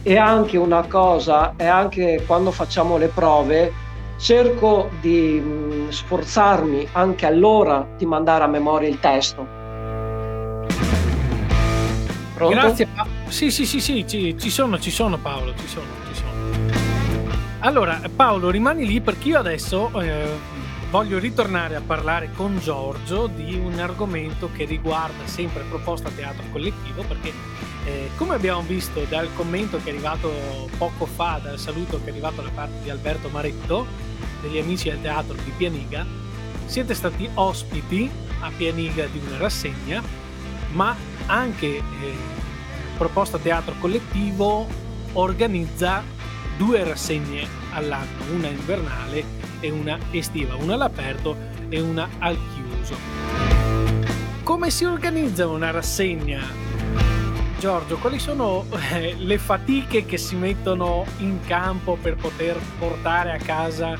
e 0.02 0.18
anche 0.18 0.58
una 0.58 0.82
cosa, 0.82 1.54
è 1.56 1.64
anche 1.64 2.22
quando 2.26 2.50
facciamo 2.50 2.98
le 2.98 3.08
prove, 3.08 3.72
cerco 4.18 4.90
di 5.00 5.40
mm, 5.42 5.88
sforzarmi 5.88 6.88
anche 6.92 7.24
allora 7.24 7.86
di 7.96 8.04
mandare 8.04 8.44
a 8.44 8.46
memoria 8.46 8.88
il 8.88 9.00
testo. 9.00 9.46
Pronto? 12.34 12.54
Grazie. 12.54 12.88
Sì, 13.28 13.50
sì, 13.50 13.64
sì, 13.64 13.80
sì, 13.80 14.06
ci, 14.06 14.36
ci 14.38 14.50
sono, 14.50 14.78
ci 14.78 14.90
sono 14.90 15.16
Paolo, 15.16 15.54
ci 15.56 15.66
sono, 15.66 15.86
ci 16.08 16.14
sono. 16.14 16.30
Allora, 17.60 17.98
Paolo, 18.14 18.50
rimani 18.50 18.86
lì 18.86 19.00
perché 19.00 19.28
io 19.28 19.38
adesso 19.38 19.90
eh, 20.02 20.26
voglio 20.90 21.18
ritornare 21.18 21.76
a 21.76 21.80
parlare 21.80 22.30
con 22.32 22.58
Giorgio 22.58 23.26
di 23.26 23.54
un 23.54 23.78
argomento 23.78 24.50
che 24.52 24.64
riguarda 24.64 25.26
sempre 25.26 25.64
proposta 25.68 26.08
teatro 26.10 26.44
collettivo 26.50 27.02
perché 27.02 27.32
eh, 27.84 28.10
come 28.16 28.34
abbiamo 28.34 28.62
visto 28.62 29.04
dal 29.08 29.28
commento 29.34 29.78
che 29.82 29.90
è 29.90 29.92
arrivato 29.92 30.30
poco 30.78 31.06
fa, 31.06 31.40
dal 31.42 31.58
saluto 31.58 32.00
che 32.02 32.06
è 32.06 32.10
arrivato 32.10 32.42
da 32.42 32.50
parte 32.54 32.82
di 32.82 32.90
Alberto 32.90 33.28
Maretto, 33.28 33.86
degli 34.40 34.58
amici 34.58 34.88
del 34.88 35.00
teatro 35.00 35.34
di 35.34 35.52
Pianiga, 35.56 36.06
siete 36.66 36.94
stati 36.94 37.28
ospiti 37.34 38.10
a 38.40 38.50
Pianiga 38.56 39.06
di 39.06 39.20
una 39.26 39.36
rassegna, 39.36 40.02
ma 40.72 40.96
anche 41.26 41.76
eh, 41.76 41.82
Proposta 42.96 43.38
Teatro 43.38 43.74
Collettivo 43.80 44.66
organizza 45.12 46.02
due 46.56 46.84
rassegne 46.84 47.63
all'anno, 47.74 48.32
una 48.32 48.48
invernale 48.48 49.24
e 49.60 49.70
una 49.70 49.98
estiva, 50.10 50.54
una 50.56 50.74
all'aperto 50.74 51.36
e 51.68 51.80
una 51.80 52.08
al 52.18 52.38
chiuso. 52.54 52.96
Come 54.42 54.70
si 54.70 54.84
organizza 54.84 55.46
una 55.46 55.70
rassegna 55.70 56.64
Giorgio, 57.64 57.96
quali 57.96 58.18
sono 58.18 58.66
eh, 58.92 59.14
le 59.16 59.38
fatiche 59.38 60.04
che 60.04 60.18
si 60.18 60.36
mettono 60.36 61.06
in 61.20 61.40
campo 61.46 61.96
per 61.96 62.14
poter 62.14 62.60
portare 62.78 63.32
a 63.32 63.38
casa 63.38 63.96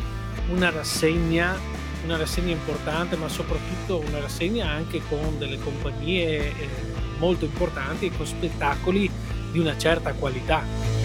una 0.51 0.69
rassegna, 0.69 1.57
una 2.05 2.19
rassegna 2.19 2.53
importante, 2.53 3.17
ma 3.17 3.27
soprattutto 3.27 4.05
una 4.07 4.21
rassegna 4.21 4.69
anche 4.69 5.01
con 5.09 5.39
delle 5.39 5.59
compagnie 5.59 6.49
eh, 6.49 6.69
molto 7.17 7.47
importanti 7.47 8.05
e 8.05 8.15
con 8.15 8.27
spettacoli 8.27 9.11
di 9.51 9.59
una 9.59 9.79
certa 9.79 10.13
qualità? 10.13 11.04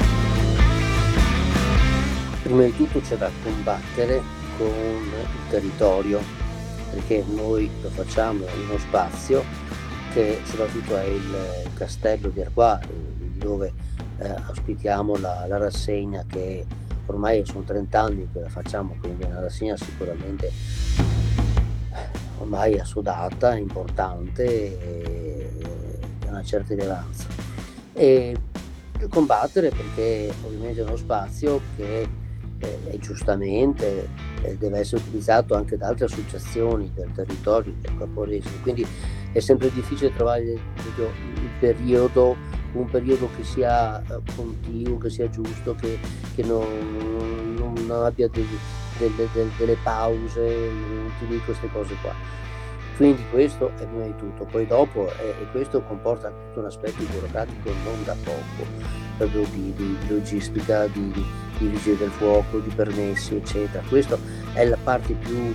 Prima 2.42 2.64
di 2.64 2.76
tutto 2.76 3.00
c'è 3.02 3.18
da 3.18 3.30
combattere 3.44 4.22
con 4.58 4.68
il 4.68 5.50
territorio, 5.50 6.22
perché 6.92 7.24
noi 7.28 7.70
lo 7.82 7.90
facciamo 7.90 8.46
in 8.46 8.70
uno 8.70 8.78
spazio 8.78 9.44
che 10.14 10.42
soprattutto 10.44 10.98
è 10.98 11.06
il 11.06 11.70
castello 11.76 12.30
di 12.30 12.42
Arquà 12.42 12.80
dove 13.38 13.74
eh, 14.20 14.36
ospitiamo 14.50 15.18
la, 15.18 15.46
la, 15.48 15.58
rassegna 15.58 16.26
che 16.28 16.66
ormai 17.06 17.46
sono 17.46 17.62
30 17.64 18.02
anni 18.02 18.30
che 18.32 18.40
la 18.40 18.50
facciamo, 18.50 18.96
quindi 19.00 19.24
è 19.24 19.28
una 19.28 19.42
rassegna 19.42 19.78
sicuramente 19.78 20.52
ormai 22.40 22.80
assodata, 22.80 23.56
importante 23.56 24.44
e 24.46 25.50
di 26.20 26.28
una 26.28 26.44
certa 26.44 26.74
rilevanza. 26.74 27.28
E 27.94 28.36
combattere 29.10 29.70
perché 29.70 30.34
ovviamente 30.44 30.82
è 30.82 30.84
uno 30.84 30.98
spazio 30.98 31.62
che 31.76 32.08
eh, 32.60 32.98
giustamente 33.00 34.10
eh, 34.42 34.58
deve 34.58 34.80
essere 34.80 35.02
utilizzato 35.02 35.56
anche 35.56 35.78
da 35.78 35.88
altre 35.88 36.06
associazioni 36.06 36.92
del 36.94 37.12
territorio 37.14 37.74
del 37.80 37.96
corporesimo, 37.98 38.56
quindi 38.62 38.86
è 39.32 39.40
sempre 39.40 39.72
difficile 39.72 40.14
trovare 40.14 40.58
periodo, 41.60 42.36
un 42.74 42.90
periodo 42.90 43.30
che 43.36 43.44
sia 43.44 44.02
eh, 44.02 44.22
continuo, 44.36 44.98
che 44.98 45.10
sia 45.10 45.30
giusto, 45.30 45.76
che, 45.76 46.00
che 46.36 46.44
non, 46.44 46.66
non, 47.86 48.04
abbia 48.04 48.28
delle, 48.28 48.48
delle, 48.98 49.28
delle, 49.34 49.50
delle 49.58 49.78
pause 49.84 50.46
inutili, 50.46 51.40
queste 51.44 51.70
cose 51.72 51.96
qua. 52.02 52.14
Quindi 52.98 53.24
questo 53.32 53.72
è 53.78 53.86
prima 53.86 54.06
di 54.06 54.16
tutto, 54.18 54.44
poi 54.44 54.68
dopo 54.68 55.08
eh, 55.08 55.30
e 55.42 55.52
questo 55.52 55.82
comporta 55.84 56.30
tutto 56.30 56.60
un 56.60 56.66
aspetto 56.66 57.02
burocratico 57.04 57.72
non 57.86 58.04
da 58.04 58.14
poco, 58.26 58.68
proprio 59.18 59.46
di, 59.54 59.74
di 59.74 59.98
logistica, 60.10 60.86
di, 60.88 61.10
di, 61.60 61.68
vigili 61.68 61.98
del 61.98 62.10
fuoco, 62.10 62.60
di 62.60 62.70
permessi, 62.74 63.36
eccetera. 63.36 63.84
Questa 63.88 64.18
è 64.54 64.66
la 64.66 64.78
parte 64.82 65.14
più 65.14 65.54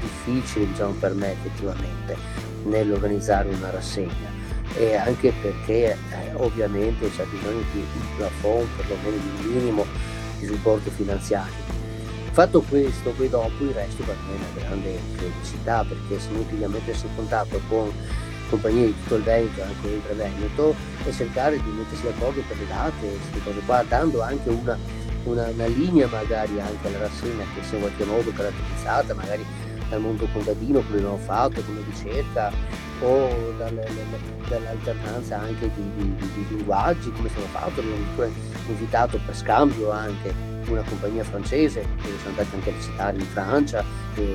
difficile 0.00 0.66
diciamo, 0.66 0.92
per 0.92 1.14
me 1.14 1.32
effettivamente 1.32 2.16
nell'organizzare 2.64 3.48
una 3.48 3.70
rassegna 3.70 4.30
e 4.76 4.96
anche 4.96 5.32
perché 5.40 5.92
eh, 5.92 6.32
ovviamente 6.34 7.10
c'è 7.10 7.24
bisogno 7.24 7.62
di 7.72 7.78
un 7.78 8.16
plafond, 8.16 8.68
perlomeno 8.76 9.16
di 9.22 9.46
un 9.46 9.54
minimo 9.54 9.86
di 10.38 10.46
supporto 10.46 10.90
finanziario. 10.90 11.70
Fatto 12.32 12.62
questo, 12.62 13.10
poi 13.10 13.28
dopo 13.28 13.62
il 13.62 13.72
resto 13.72 14.02
per 14.04 14.16
me 14.26 14.34
è 14.34 14.38
una 14.38 14.66
grande 14.66 14.98
felicità 15.16 15.84
perché 15.86 16.18
siamo 16.18 16.40
utili 16.40 16.64
a 16.64 16.68
mettersi 16.68 17.04
in 17.04 17.14
contatto 17.14 17.60
con 17.68 17.92
compagnie 18.48 18.86
di 18.86 18.94
tutto 19.02 19.16
il 19.16 19.22
Veneto, 19.22 19.62
anche 19.62 19.88
oltre 19.88 20.14
Veneto, 20.14 20.74
e 21.04 21.12
cercare 21.12 21.62
di 21.62 21.70
mettersi 21.70 22.04
d'accordo 22.04 22.42
per 22.46 22.58
le 22.58 22.66
date, 22.66 23.18
queste 23.30 23.42
cose 23.44 23.60
qua, 23.66 23.84
dando 23.86 24.22
anche 24.22 24.48
una, 24.48 24.78
una, 25.24 25.48
una 25.48 25.66
linea 25.66 26.06
magari 26.08 26.60
anche 26.60 26.88
alla 26.88 26.98
rassegna 26.98 27.44
che 27.54 27.62
sia 27.62 27.78
in 27.78 27.82
qualche 27.82 28.04
modo 28.04 28.30
caratterizzata, 28.30 29.14
magari 29.14 29.44
dal 29.88 30.00
mondo 30.00 30.26
contadino 30.32 30.80
come 30.80 30.96
abbiamo 30.96 31.18
fatto, 31.18 31.62
come 31.62 31.80
ricerca 31.86 32.50
o 33.00 33.52
dalle, 33.58 33.86
dall'alternanza 34.48 35.40
anche 35.40 35.70
di, 35.74 35.82
di, 35.96 36.14
di, 36.14 36.30
di, 36.34 36.46
linguaggi 36.56 37.10
come 37.12 37.28
è 37.28 37.30
fatto, 37.50 37.80
abbiamo 37.80 38.32
invitato 38.68 39.18
per 39.24 39.36
scambio 39.36 39.90
anche 39.90 40.32
una 40.68 40.82
compagnia 40.82 41.24
francese 41.24 41.80
che 42.00 42.08
siamo 42.20 42.38
andati 42.38 42.54
anche 42.54 42.70
a 42.70 42.72
visitare 42.72 43.16
in 43.16 43.26
Francia 43.26 43.84
e 44.14 44.34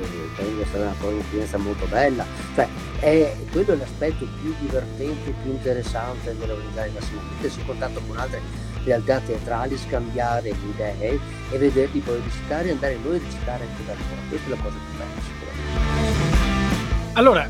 è 0.60 0.66
stata 0.66 1.06
un'esperienza 1.06 1.56
molto 1.56 1.86
bella, 1.86 2.24
cioè 2.54 2.68
è, 3.00 3.34
quello 3.50 3.74
l'aspetto 3.74 4.26
più 4.40 4.54
divertente, 4.60 5.34
più 5.42 5.52
interessante 5.52 6.34
nell'organizzare 6.38 6.92
la 6.92 7.00
mettersi 7.32 7.60
in 7.60 7.66
contatto 7.66 8.00
con 8.06 8.18
altre 8.18 8.40
realtà 8.84 9.20
teatrali, 9.20 9.76
scambiare 9.76 10.48
idee 10.48 11.18
e 11.50 11.58
vederli 11.58 12.00
poi 12.00 12.20
recitare 12.22 12.68
e 12.68 12.72
andare 12.72 12.96
noi 13.02 13.16
a 13.16 13.18
recitare 13.18 13.64
anche 13.64 13.84
da 13.86 13.92
loro, 13.92 14.28
questa 14.28 14.46
è 14.46 14.50
la 14.50 14.56
cosa 14.56 14.76
più 14.76 14.98
bella. 14.98 15.36
Allora, 17.14 17.46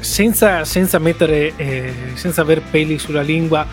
senza, 0.00 0.64
senza 0.64 0.98
mettere, 0.98 1.52
eh, 1.56 1.92
senza 2.14 2.40
aver 2.42 2.62
peli 2.62 2.98
sulla 2.98 3.22
lingua, 3.22 3.66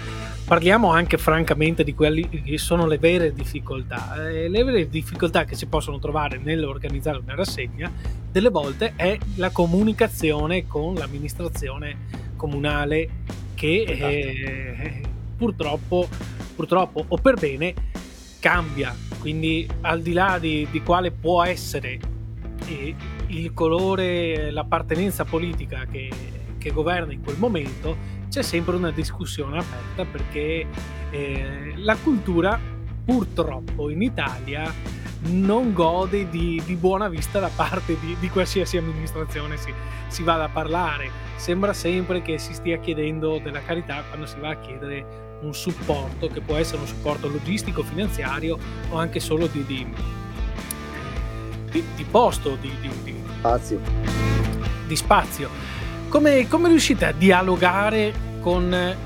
parliamo 0.46 0.92
anche 0.92 1.18
francamente 1.18 1.84
di 1.84 1.94
quelli 1.94 2.28
che 2.28 2.58
sono 2.58 2.88
le 2.88 2.98
vere 2.98 3.34
difficoltà. 3.34 4.30
Eh, 4.30 4.50
le 4.50 4.64
vere 4.64 4.90
difficoltà 4.90 5.46
che 5.46 5.56
si 5.56 5.66
possono 5.68 6.00
trovare 6.00 6.40
nell'organizzare 6.42 7.20
una 7.20 7.36
rassegna 7.36 7.92
delle 8.32 8.50
volte 8.50 8.94
è 8.96 9.18
la 9.36 9.50
comunicazione 9.50 10.68
con 10.68 10.94
l'amministrazione 10.94 12.08
comunale 12.36 13.10
che 13.56 13.82
eh, 13.84 15.02
purtroppo, 15.36 16.08
purtroppo 16.60 17.06
o 17.08 17.18
per 17.18 17.36
bene 17.36 17.74
cambia. 18.42 18.94
Quindi 19.18 19.66
al 19.82 20.02
di 20.02 20.12
là 20.12 20.38
di, 20.40 20.68
di 20.70 20.82
quale 20.82 21.12
può 21.12 21.42
essere 21.44 21.98
eh, 22.68 22.94
il 23.28 23.54
colore, 23.54 24.52
l'appartenenza 24.52 25.24
politica 25.24 25.86
che, 25.90 26.10
che 26.58 26.72
governa 26.72 27.14
in 27.14 27.24
quel 27.24 27.38
momento, 27.38 27.96
c'è 28.28 28.42
sempre 28.42 28.76
una 28.76 28.92
discussione 28.92 29.60
aperta 29.60 30.04
perché 30.04 30.68
eh, 31.12 31.74
la 31.78 31.96
cultura 31.96 32.60
purtroppo 33.06 33.90
in 33.90 34.02
Italia 34.02 34.72
non 35.22 35.74
gode 35.74 36.30
di, 36.30 36.62
di 36.66 36.76
buona 36.76 37.08
vista 37.08 37.40
da 37.40 37.50
parte 37.54 37.98
di, 38.00 38.18
di 38.20 38.30
qualsiasi 38.30 38.78
amministrazione 38.78 39.56
si, 39.56 39.74
si, 40.08 40.24
vada 40.24 40.44
a 40.46 40.50
parlare. 40.50 41.10
Sembra 41.38 41.72
sempre 41.72 42.22
che 42.22 42.38
si 42.38 42.54
stia 42.54 42.80
chiedendo 42.80 43.40
della 43.40 43.62
carità 43.62 44.04
quando 44.10 44.26
si 44.26 44.40
va 44.40 44.50
a 44.50 44.60
chiedere 44.60 45.28
un 45.42 45.54
supporto, 45.54 46.28
che 46.28 46.42
può 46.42 46.56
essere 46.56 46.82
un 46.82 46.88
supporto 46.88 47.28
logistico, 47.28 47.84
finanziario 47.84 48.58
o 48.90 48.98
anche 48.98 49.20
solo 49.20 49.48
di, 49.48 49.66
di, 49.66 51.84
di 51.96 52.04
posto, 52.04 52.58
di, 52.60 52.72
spazio. 53.38 53.80
Di 54.86 54.96
spazio. 54.96 55.50
Come, 56.10 56.48
come 56.48 56.70
riuscite 56.70 57.06
a 57.06 57.12
dialogare 57.12 58.14
con, 58.42 58.74
eh, 58.74 58.98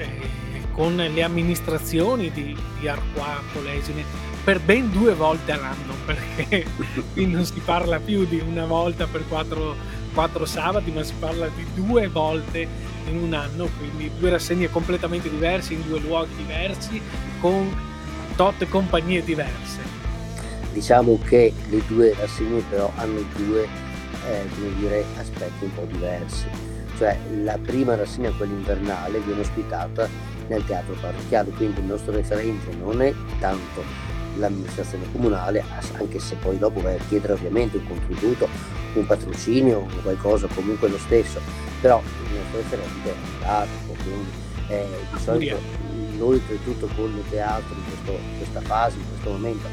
con 0.71 0.95
le 0.95 1.23
amministrazioni 1.23 2.31
di, 2.31 2.55
di 2.79 2.87
Arqua 2.87 3.41
Polesine 3.51 4.03
per 4.43 4.59
ben 4.59 4.91
due 4.91 5.13
volte 5.13 5.51
all'anno? 5.51 5.93
Perché 6.05 6.65
qui 7.13 7.27
non 7.27 7.45
si 7.45 7.61
parla 7.63 7.99
più 7.99 8.25
di 8.25 8.39
una 8.39 8.65
volta 8.65 9.05
per 9.05 9.27
quattro, 9.27 9.75
quattro 10.13 10.45
sabati, 10.45 10.91
ma 10.91 11.03
si 11.03 11.13
parla 11.19 11.47
di 11.47 11.65
due 11.73 12.07
volte 12.07 12.91
in 13.09 13.17
un 13.17 13.33
anno, 13.33 13.69
quindi 13.77 14.11
due 14.17 14.29
rassegne 14.29 14.69
completamente 14.69 15.29
diverse, 15.29 15.73
in 15.73 15.81
due 15.87 15.99
luoghi 15.99 16.35
diversi, 16.35 17.01
con 17.39 17.75
tot 18.35 18.67
compagnie 18.69 19.23
diverse. 19.23 19.79
Diciamo 20.71 21.19
che 21.27 21.53
le 21.69 21.81
due 21.87 22.15
rassegne 22.19 22.63
però 22.69 22.91
hanno 22.95 23.23
due 23.35 23.63
eh, 23.63 24.47
dire, 24.79 25.05
aspetti 25.17 25.65
un 25.65 25.73
po' 25.73 25.85
diversi 25.85 26.71
cioè 26.97 27.17
la 27.43 27.57
prima 27.57 27.95
rassegna, 27.95 28.31
quella 28.31 28.53
invernale, 28.53 29.19
viene 29.19 29.41
ospitata 29.41 30.07
nel 30.47 30.63
teatro 30.65 30.95
parrocchiale, 30.99 31.49
quindi 31.51 31.79
il 31.79 31.85
nostro 31.85 32.11
referente 32.13 32.73
non 32.75 33.01
è 33.01 33.13
tanto 33.39 33.83
l'amministrazione 34.37 35.05
comunale, 35.11 35.63
anche 35.97 36.19
se 36.19 36.35
poi 36.35 36.57
dopo 36.57 36.81
vai 36.81 36.95
a 36.95 37.03
chiedere 37.07 37.33
ovviamente 37.33 37.77
un 37.77 37.87
contributo, 37.87 38.47
un 38.93 39.05
patrocinio 39.05 39.87
qualcosa, 40.01 40.47
comunque 40.53 40.89
lo 40.89 40.97
stesso, 40.97 41.39
però 41.83 41.99
il 41.99 42.37
nostro 42.37 42.59
referente 42.59 43.09
è 43.09 43.11
il 43.11 43.39
teatro, 43.39 43.93
quindi 44.03 44.31
eh, 44.69 44.87
di 45.11 45.19
solito 45.19 45.59
noi 46.17 46.35
oltretutto 46.35 46.87
con 46.95 47.13
il 47.13 47.29
teatro 47.29 47.75
in 47.75 47.83
questo, 47.83 48.19
questa 48.37 48.61
fase, 48.61 48.97
in 48.99 49.07
questo 49.09 49.31
momento, 49.31 49.67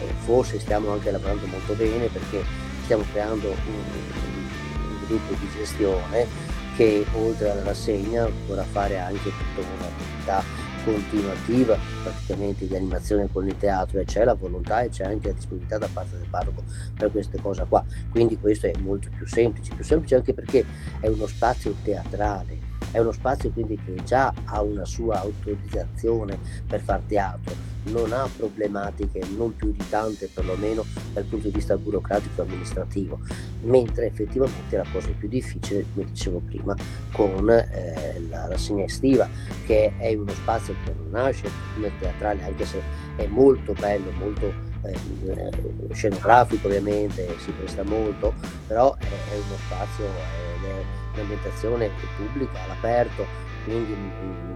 eh, 0.00 0.14
forse 0.24 0.58
stiamo 0.58 0.92
anche 0.92 1.10
lavorando 1.10 1.44
molto 1.44 1.74
bene 1.74 2.06
perché 2.06 2.42
stiamo 2.84 3.04
creando 3.12 3.48
un, 3.48 3.56
un 3.66 5.06
gruppo 5.06 5.34
di 5.34 5.48
gestione 5.54 6.26
che 6.74 7.04
oltre 7.12 7.50
alla 7.50 7.64
rassegna 7.64 8.26
vorrà 8.46 8.64
fare 8.64 8.98
anche 8.98 9.30
tutta 9.30 9.68
un'attività 9.76 10.42
continuativa 10.84 11.76
praticamente 12.02 12.66
di 12.66 12.76
animazione 12.76 13.28
con 13.32 13.46
il 13.46 13.56
teatro 13.56 13.98
e 14.00 14.04
c'è 14.04 14.24
la 14.24 14.34
volontà 14.34 14.82
e 14.82 14.88
c'è 14.88 15.04
anche 15.04 15.28
la 15.28 15.34
disponibilità 15.34 15.78
da 15.78 15.88
parte 15.92 16.18
del 16.18 16.28
parroco 16.28 16.62
per 16.96 17.10
queste 17.10 17.40
cose 17.40 17.64
qua. 17.68 17.84
Quindi 18.10 18.38
questo 18.38 18.66
è 18.66 18.72
molto 18.78 19.08
più 19.16 19.26
semplice 19.26 19.74
più 19.74 19.84
semplice 19.84 20.14
anche 20.14 20.34
perché 20.34 20.64
è 21.00 21.08
uno 21.08 21.26
spazio 21.26 21.74
teatrale 21.82 22.70
è 22.90 22.98
uno 22.98 23.12
spazio 23.12 23.50
quindi 23.50 23.78
che 23.82 24.02
già 24.04 24.32
ha 24.44 24.60
una 24.60 24.84
sua 24.84 25.20
autorizzazione 25.20 26.38
per 26.66 26.80
far 26.80 27.00
teatro 27.06 27.71
non 27.84 28.12
ha 28.12 28.28
problematiche 28.36 29.20
non 29.36 29.54
più 29.56 29.72
di 29.72 29.84
tante 29.88 30.28
perlomeno 30.32 30.84
dal 31.12 31.24
punto 31.24 31.48
di 31.48 31.54
vista 31.54 31.76
burocratico 31.76 32.42
e 32.42 32.44
amministrativo, 32.44 33.18
mentre 33.62 34.06
effettivamente 34.06 34.76
la 34.76 34.86
cosa 34.92 35.08
è 35.08 35.12
più 35.12 35.28
difficile, 35.28 35.84
come 35.92 36.06
dicevo 36.06 36.40
prima, 36.44 36.76
con 37.12 37.50
eh, 37.50 38.20
la 38.28 38.46
rassegna 38.48 38.84
estiva, 38.84 39.28
che 39.66 39.92
è 39.98 40.14
uno 40.14 40.32
spazio 40.32 40.74
che 40.84 40.92
non 40.96 41.10
nasce 41.10 41.48
come 41.74 41.90
teatrale, 41.98 42.44
anche 42.44 42.64
se 42.64 42.80
è 43.16 43.26
molto 43.26 43.72
bello, 43.72 44.10
molto 44.12 44.52
eh, 44.84 45.92
scenografico 45.92 46.66
ovviamente, 46.66 47.26
si 47.38 47.50
presta 47.50 47.82
molto, 47.82 48.34
però 48.66 48.94
è, 48.96 49.04
è 49.04 49.34
uno 49.34 49.56
spazio, 49.66 50.04
è 50.04 51.14
un'ambientazione 51.14 51.90
pubblica 52.16 52.62
all'aperto, 52.64 53.50
quindi 53.64 53.96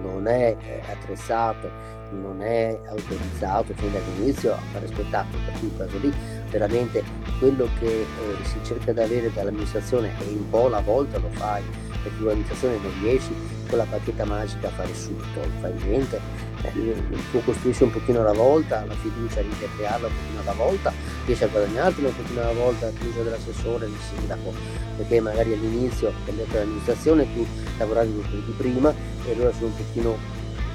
non 0.02 0.26
è 0.26 0.56
attrezzato 0.90 1.70
non 2.10 2.40
è 2.40 2.78
autorizzato 2.88 3.72
fin 3.74 3.92
dall'inizio 3.92 4.52
a 4.52 4.58
fare 4.72 4.86
spettacolo, 4.86 5.38
per 5.44 5.58
cui 5.58 5.68
in 5.68 5.76
caso 5.76 5.98
lì 5.98 6.12
veramente 6.50 7.02
quello 7.38 7.68
che 7.78 7.86
eh, 7.86 8.06
si 8.42 8.58
cerca 8.62 8.92
di 8.92 9.00
avere 9.00 9.32
dall'amministrazione 9.32 10.12
e 10.20 10.32
un 10.32 10.48
po' 10.48 10.66
alla 10.66 10.80
volta 10.80 11.18
lo 11.18 11.28
fai, 11.32 11.62
perché 12.02 12.22
l'amministrazione 12.22 12.78
non 12.78 12.92
riesci 13.00 13.34
con 13.68 13.78
la 13.78 13.84
bacchetta 13.84 14.24
magica 14.24 14.68
a 14.68 14.70
fare 14.70 14.94
subito, 14.94 15.40
non 15.40 15.52
fai 15.60 15.72
niente, 15.86 16.20
eh, 16.62 16.96
tu 17.30 17.42
costruisci 17.44 17.82
un 17.82 17.90
pochino 17.90 18.20
alla 18.20 18.32
volta, 18.32 18.84
la 18.86 18.94
fiducia 18.94 19.40
riesci 19.40 19.64
a 19.64 19.68
crearla 19.76 20.06
un 20.06 20.12
pochino 20.14 20.40
alla 20.40 20.52
volta, 20.52 20.92
riesci 21.24 21.44
a 21.44 21.48
guadagnartela 21.48 22.08
un 22.08 22.16
pochino 22.16 22.40
alla 22.40 22.52
volta, 22.52 22.90
fiducia 22.90 23.22
dell'assessore, 23.22 23.86
del 23.86 23.98
sindaco, 24.14 24.52
perché 24.96 25.20
magari 25.20 25.52
all'inizio, 25.52 26.12
cambiato 26.24 26.56
l'amministrazione, 26.56 27.26
tu 27.34 27.46
lavoravi 27.78 28.10
un 28.10 28.22
po' 28.22 28.36
di 28.36 28.54
prima 28.56 28.94
e 29.26 29.32
allora 29.32 29.52
sono 29.52 29.66
un 29.66 29.76
pochino, 29.76 30.16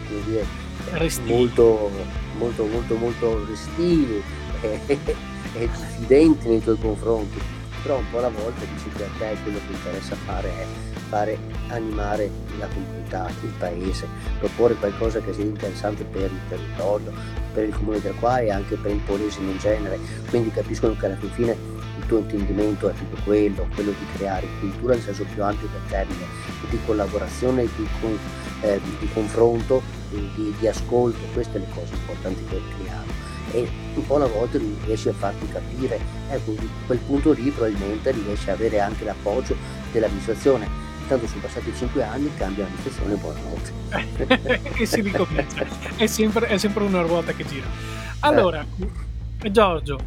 come 0.07 0.23
dire, 0.25 0.45
molto, 1.25 1.89
molto, 2.37 2.65
molto, 2.65 2.95
molto 2.95 3.45
restini 3.45 4.21
e, 5.53 5.63
e 5.63 5.69
diffidenti 5.69 6.47
nei 6.47 6.61
tuoi 6.61 6.77
confronti, 6.79 7.39
però 7.81 7.97
un 7.97 8.09
po' 8.09 8.19
alla 8.19 8.29
volta 8.29 8.65
dici 8.65 8.89
che 8.89 9.03
a 9.03 9.09
te 9.17 9.37
quello 9.43 9.59
che 9.67 9.73
interessa 9.73 10.15
fare 10.15 10.49
è 10.49 10.65
fare 11.11 11.37
animare 11.67 12.31
la 12.57 12.67
comunità, 12.67 13.29
il 13.41 13.53
paese, 13.59 14.07
proporre 14.39 14.75
qualcosa 14.75 15.19
che 15.19 15.33
sia 15.33 15.43
interessante 15.43 16.05
per 16.05 16.31
il 16.31 16.39
territorio, 16.47 17.11
per 17.53 17.65
il 17.65 17.75
comune 17.75 17.99
del 17.99 18.15
qua 18.15 18.39
e 18.39 18.49
anche 18.49 18.77
per 18.77 18.91
il 18.91 19.01
polesimo 19.01 19.51
in 19.51 19.57
genere, 19.57 19.99
quindi 20.29 20.51
capiscono 20.51 20.95
che 20.95 21.05
alla 21.05 21.17
fine 21.33 21.51
il 21.97 22.05
tuo 22.07 22.19
intendimento 22.19 22.87
è 22.87 22.93
proprio 22.93 23.23
quello, 23.25 23.67
quello 23.75 23.91
di 23.91 24.05
creare 24.15 24.47
cultura 24.61 24.93
nel 24.93 25.03
senso 25.03 25.25
più 25.33 25.43
ampio 25.43 25.67
del 25.67 25.81
termine, 25.89 26.25
di 26.69 26.79
collaborazione, 26.85 27.67
di, 27.75 27.87
eh, 28.61 28.79
di 28.99 29.09
confronto 29.13 29.81
di, 30.09 30.53
di, 30.59 30.67
ascolto, 30.67 31.19
queste 31.33 31.59
le 31.59 31.67
cose 31.73 31.93
importanti 31.93 32.43
che 32.45 32.61
creiamo 32.77 32.90
e 33.51 33.67
un 33.95 34.05
po' 34.05 34.15
alla 34.15 34.27
volta 34.27 34.59
riesci 34.85 35.09
a 35.09 35.13
farti 35.13 35.47
capire, 35.47 35.99
ecco, 36.29 36.51
a 36.51 36.85
quel 36.85 36.99
punto 36.99 37.31
lì 37.33 37.49
probabilmente 37.49 38.11
riesci 38.11 38.49
a 38.49 38.53
avere 38.53 38.79
anche 38.79 39.03
l'appoggio 39.03 39.55
dell'amministrazione. 39.91 40.89
Tanto 41.07 41.27
sono 41.27 41.41
passati 41.41 41.73
cinque 41.75 42.03
anni, 42.03 42.31
cambia 42.37 42.63
l'amministrazione, 42.63 43.15
buonanotte. 43.15 44.69
e 44.79 44.85
si 44.85 45.01
ricomincia, 45.01 45.65
è 45.97 46.05
sempre, 46.07 46.47
è 46.47 46.57
sempre 46.57 46.83
una 46.83 47.01
ruota 47.01 47.33
che 47.33 47.45
gira. 47.45 47.67
Allora, 48.19 48.65
eh. 49.41 49.51
Giorgio, 49.51 49.97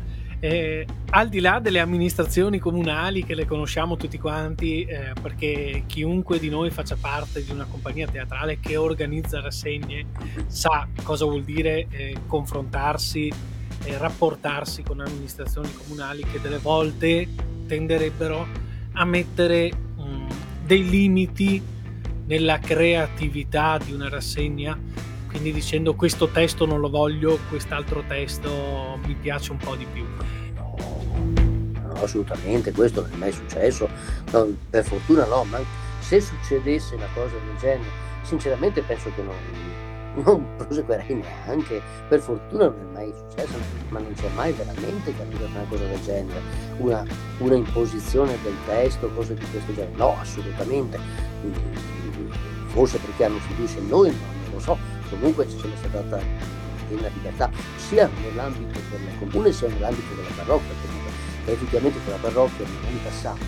eh, 0.45 0.87
al 1.13 1.31
di 1.31 1.41
là 1.41 1.59
delle 1.59 1.81
amministrazioni 1.81 2.59
comunali 2.59 3.25
che 3.25 3.35
le 3.35 3.47
conosciamo 3.47 3.97
tutti 3.97 4.19
quanti, 4.19 4.85
eh, 4.85 5.13
perché 5.19 5.85
chiunque 5.87 6.39
di 6.39 6.51
noi 6.51 6.69
faccia 6.69 6.99
parte 7.01 7.43
di 7.43 7.51
una 7.51 7.65
compagnia 7.65 8.07
teatrale 8.07 8.61
che 8.61 8.77
organizza 8.77 9.41
rassegne 9.41 10.05
sa 10.47 10.87
cosa 11.03 11.25
vuol 11.25 11.45
dire 11.45 11.87
eh, 11.89 12.15
confrontarsi 12.27 13.33
e 13.85 13.97
rapportarsi 13.97 14.83
con 14.83 15.01
amministrazioni 15.01 15.73
comunali 15.73 16.23
che 16.31 16.39
delle 16.43 16.59
volte 16.59 17.27
tenderebbero 17.67 18.47
a 18.93 19.05
mettere 19.07 19.73
mh, 19.73 20.03
mm, 20.03 20.29
dei 20.67 20.87
limiti 20.87 21.63
nella 22.27 22.59
creatività 22.59 23.79
di 23.79 23.93
una 23.95 24.11
rassegna 24.11 24.79
quindi 25.35 25.53
dicendo 25.53 25.97
questo 25.97 26.29
testo 26.29 26.65
non 26.65 26.79
lo 26.79 26.89
voglio, 26.89 27.41
quest'altro 27.49 28.05
testo 28.07 29.01
mi 29.05 29.17
piace 29.21 29.51
un 29.51 29.59
po' 29.59 29.75
di 29.75 29.85
più. 29.93 30.07
No, 30.55 31.93
assolutamente, 32.01 32.71
questo 32.71 33.01
non 33.01 33.11
è 33.13 33.17
mai 33.17 33.33
successo, 33.33 33.89
no, 34.31 34.47
per 34.71 34.85
fortuna 34.85 35.25
no, 35.25 35.43
ma 35.43 35.59
se 35.99 36.21
succedesse 36.21 36.95
una 36.95 37.09
cosa 37.13 37.35
del 37.35 37.57
genere, 37.59 37.91
sinceramente 38.23 38.81
penso 38.83 39.11
che 39.13 39.23
non, 39.23 39.35
non 40.25 40.47
proseguirei 40.57 41.17
neanche, 41.17 41.83
per 42.09 42.21
fortuna 42.21 42.67
non 42.67 42.79
è 42.79 42.93
mai 42.93 43.13
successo, 43.29 43.59
ma 43.89 43.99
non 43.99 44.13
c'è 44.15 44.29
mai 44.37 44.53
veramente 44.53 45.17
capito 45.17 45.47
una 45.47 45.65
cosa 45.69 45.85
del 45.85 46.01
genere, 46.01 46.41
una, 46.77 47.05
una 47.39 47.57
imposizione 47.57 48.39
del 48.45 48.55
testo, 48.67 49.11
cose 49.11 49.35
di 49.35 49.45
questo 49.51 49.75
genere, 49.75 49.97
no, 49.97 50.17
assolutamente, 50.17 50.97
forse 52.67 52.99
perché 52.99 53.25
hanno 53.25 53.39
fiducia 53.39 53.81
in 53.81 53.89
noi, 53.89 54.11
non 54.11 54.53
lo 54.53 54.61
so, 54.61 54.94
comunque 55.11 55.49
ci 55.49 55.57
è 55.57 55.77
stata 55.77 56.01
data 56.01 56.23
piena 56.89 57.09
libertà 57.09 57.51
sia 57.77 58.11
nell'ambito 58.21 58.79
del 58.91 59.19
comune 59.19 59.53
sia 59.53 59.69
nell'ambito 59.69 60.15
della 60.15 60.29
parrocchia 60.37 60.75
comunque. 60.85 61.13
E 61.47 61.53
effettivamente 61.53 61.99
con 62.05 62.13
la 62.13 62.19
parrocchia 62.19 62.65
negli 62.65 62.87
anni 62.87 63.01
passati 63.03 63.45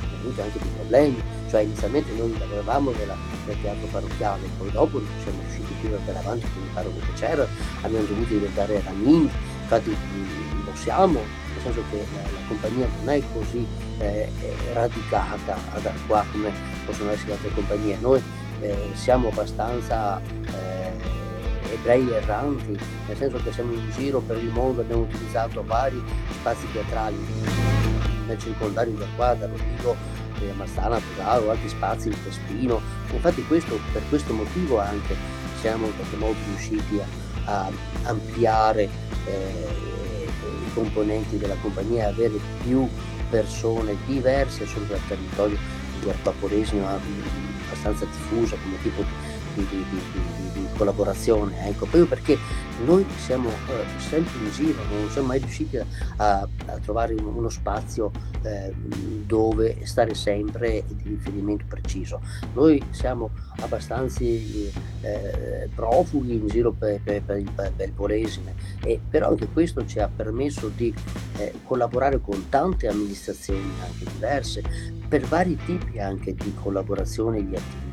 ha 0.00 0.20
avuto 0.20 0.42
anche 0.42 0.58
dei 0.58 0.70
problemi. 0.74 1.22
Cioè 1.48 1.60
inizialmente 1.62 2.12
noi 2.12 2.38
lavoravamo 2.38 2.90
nella, 2.90 3.16
nel 3.46 3.60
teatro 3.62 3.86
parrocchiale 3.86 4.48
poi 4.58 4.70
dopo 4.70 4.98
non 4.98 5.08
siamo 5.22 5.40
riusciti 5.40 5.72
più 5.80 5.88
ad 5.88 6.00
andare 6.00 6.18
avanti 6.18 6.46
con 6.52 6.62
il 6.62 6.68
parroco 6.74 6.98
che 6.98 7.12
c'era 7.14 7.46
abbiamo 7.80 8.04
dovuto 8.04 8.34
diventare 8.34 8.82
ramini 8.84 9.30
infatti 9.62 9.96
lo 10.64 10.70
siamo 10.74 11.20
nel 11.54 11.62
senso 11.62 11.82
che 11.90 12.04
la, 12.14 12.20
la 12.20 12.46
compagnia 12.46 12.86
non 12.98 13.14
è 13.14 13.22
così 13.32 13.66
eh, 13.98 14.30
radicata 14.74 15.56
da 15.80 15.92
qua 16.06 16.24
come 16.30 16.52
possono 16.84 17.10
essere 17.10 17.32
altre 17.32 17.50
compagnie. 17.50 17.98
Noi 18.00 18.22
eh, 18.60 18.90
siamo 18.94 19.28
abbastanza 19.28 20.20
eh, 20.20 21.72
ebrei 21.72 22.10
erranti, 22.10 22.78
nel 23.06 23.16
senso 23.16 23.40
che 23.42 23.52
siamo 23.52 23.72
in 23.72 23.90
giro 23.92 24.20
per 24.20 24.38
il 24.38 24.50
mondo, 24.50 24.80
abbiamo 24.80 25.02
utilizzato 25.02 25.64
vari 25.64 26.02
spazi 26.32 26.66
teatrali 26.72 27.16
nel 28.26 28.38
circondario 28.38 28.94
da 28.94 29.06
qua, 29.16 29.34
da 29.34 29.46
Rovigo, 29.46 29.96
eh, 30.40 30.52
Massana, 30.52 31.00
Pesaro, 31.00 31.50
altri 31.50 31.68
spazi, 31.68 32.08
il 32.08 32.22
Crespino. 32.22 32.80
Infatti 33.12 33.44
questo, 33.46 33.78
per 33.92 34.02
questo 34.08 34.32
motivo 34.32 34.78
anche 34.78 35.14
siamo 35.60 35.86
in 35.86 35.96
qualche 35.96 36.16
modo 36.16 36.36
riusciti 36.46 37.00
a, 37.44 37.62
a 37.64 37.70
ampliare 38.04 38.88
eh, 39.26 39.66
i 40.66 40.72
componenti 40.74 41.38
della 41.38 41.56
compagnia, 41.60 42.08
avere 42.08 42.38
più 42.62 42.88
persone 43.30 43.96
diverse 44.06 44.66
sul 44.66 44.86
territorio 45.06 45.58
di 46.00 46.08
Arpaporesimo 47.78 47.88
abbastanza 47.88 48.04
diffusa 48.06 48.56
come 48.56 48.76
tipo 48.82 49.04
di, 49.66 49.84
di, 49.90 50.00
di, 50.52 50.66
collaborazione, 50.76 51.66
ecco, 51.66 51.86
proprio 51.86 52.06
perché 52.06 52.38
noi 52.84 53.04
siamo 53.16 53.48
eh, 53.48 54.00
sempre 54.00 54.38
in 54.38 54.50
giro, 54.52 54.78
non 54.84 55.10
siamo 55.10 55.26
mai 55.26 55.40
riusciti 55.40 55.76
a, 55.76 55.86
a 56.16 56.48
trovare 56.80 57.14
uno 57.14 57.48
spazio 57.48 58.12
eh, 58.42 58.72
dove 59.26 59.78
stare 59.84 60.14
sempre 60.14 60.84
di 60.86 61.10
riferimento 61.10 61.64
preciso. 61.68 62.20
Noi 62.54 62.82
siamo 62.90 63.30
abbastanza 63.60 64.22
eh, 64.22 65.68
profughi 65.74 66.34
in 66.34 66.46
giro 66.46 66.72
per, 66.72 67.00
per, 67.02 67.22
per, 67.22 67.38
il, 67.38 67.50
per, 67.50 67.72
il, 67.76 67.92
Polesine, 67.92 68.54
e, 68.84 69.00
però 69.08 69.28
anche 69.28 69.48
questo 69.48 69.84
ci 69.84 69.98
ha 69.98 70.08
permesso 70.08 70.70
di 70.74 70.94
eh, 71.38 71.54
collaborare 71.64 72.20
con 72.20 72.48
tante 72.48 72.86
amministrazioni 72.86 73.70
anche 73.82 74.04
diverse, 74.12 74.62
per 75.08 75.22
vari 75.22 75.56
tipi 75.64 75.98
anche 75.98 76.34
di 76.34 76.54
collaborazione 76.54 77.38
e 77.38 77.48
di 77.48 77.56
attività, 77.56 77.87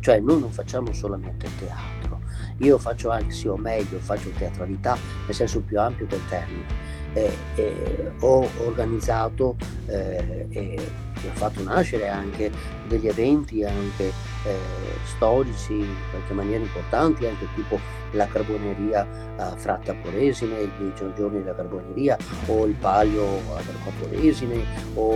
cioè 0.00 0.20
noi 0.20 0.40
non 0.40 0.50
facciamo 0.50 0.92
solamente 0.92 1.48
teatro, 1.58 2.20
io 2.58 2.78
faccio 2.78 3.10
anche, 3.10 3.32
sì 3.32 3.48
o 3.48 3.56
meglio, 3.56 3.98
faccio 3.98 4.30
teatralità 4.30 4.96
nel 5.26 5.34
senso 5.34 5.60
più 5.60 5.80
ampio 5.80 6.06
del 6.06 6.20
termine. 6.28 6.92
Eh, 7.14 7.36
eh, 7.54 8.12
ho 8.20 8.48
organizzato 8.64 9.56
eh, 9.86 10.46
e 10.50 10.90
ho 11.14 11.32
fatto 11.34 11.62
nascere 11.62 12.08
anche 12.08 12.50
degli 12.88 13.06
eventi 13.06 13.62
anche 13.62 14.06
eh, 14.44 14.58
storici 15.04 15.74
in 15.74 15.94
qualche 16.10 16.32
maniera 16.34 16.62
importanti, 16.62 17.26
anche 17.26 17.46
tipo 17.54 17.78
la 18.12 18.26
carboneria 18.26 19.06
a 19.36 19.56
Fratta 19.56 19.94
Poresine, 19.94 20.60
i 20.60 20.92
giorni 20.94 21.38
della 21.38 21.54
carboneria 21.54 22.16
o 22.46 22.66
il 22.66 22.74
palio 22.74 23.24
ad 23.54 23.66
Arqua 23.68 23.92
Poresine 24.00 24.64
o, 24.94 25.12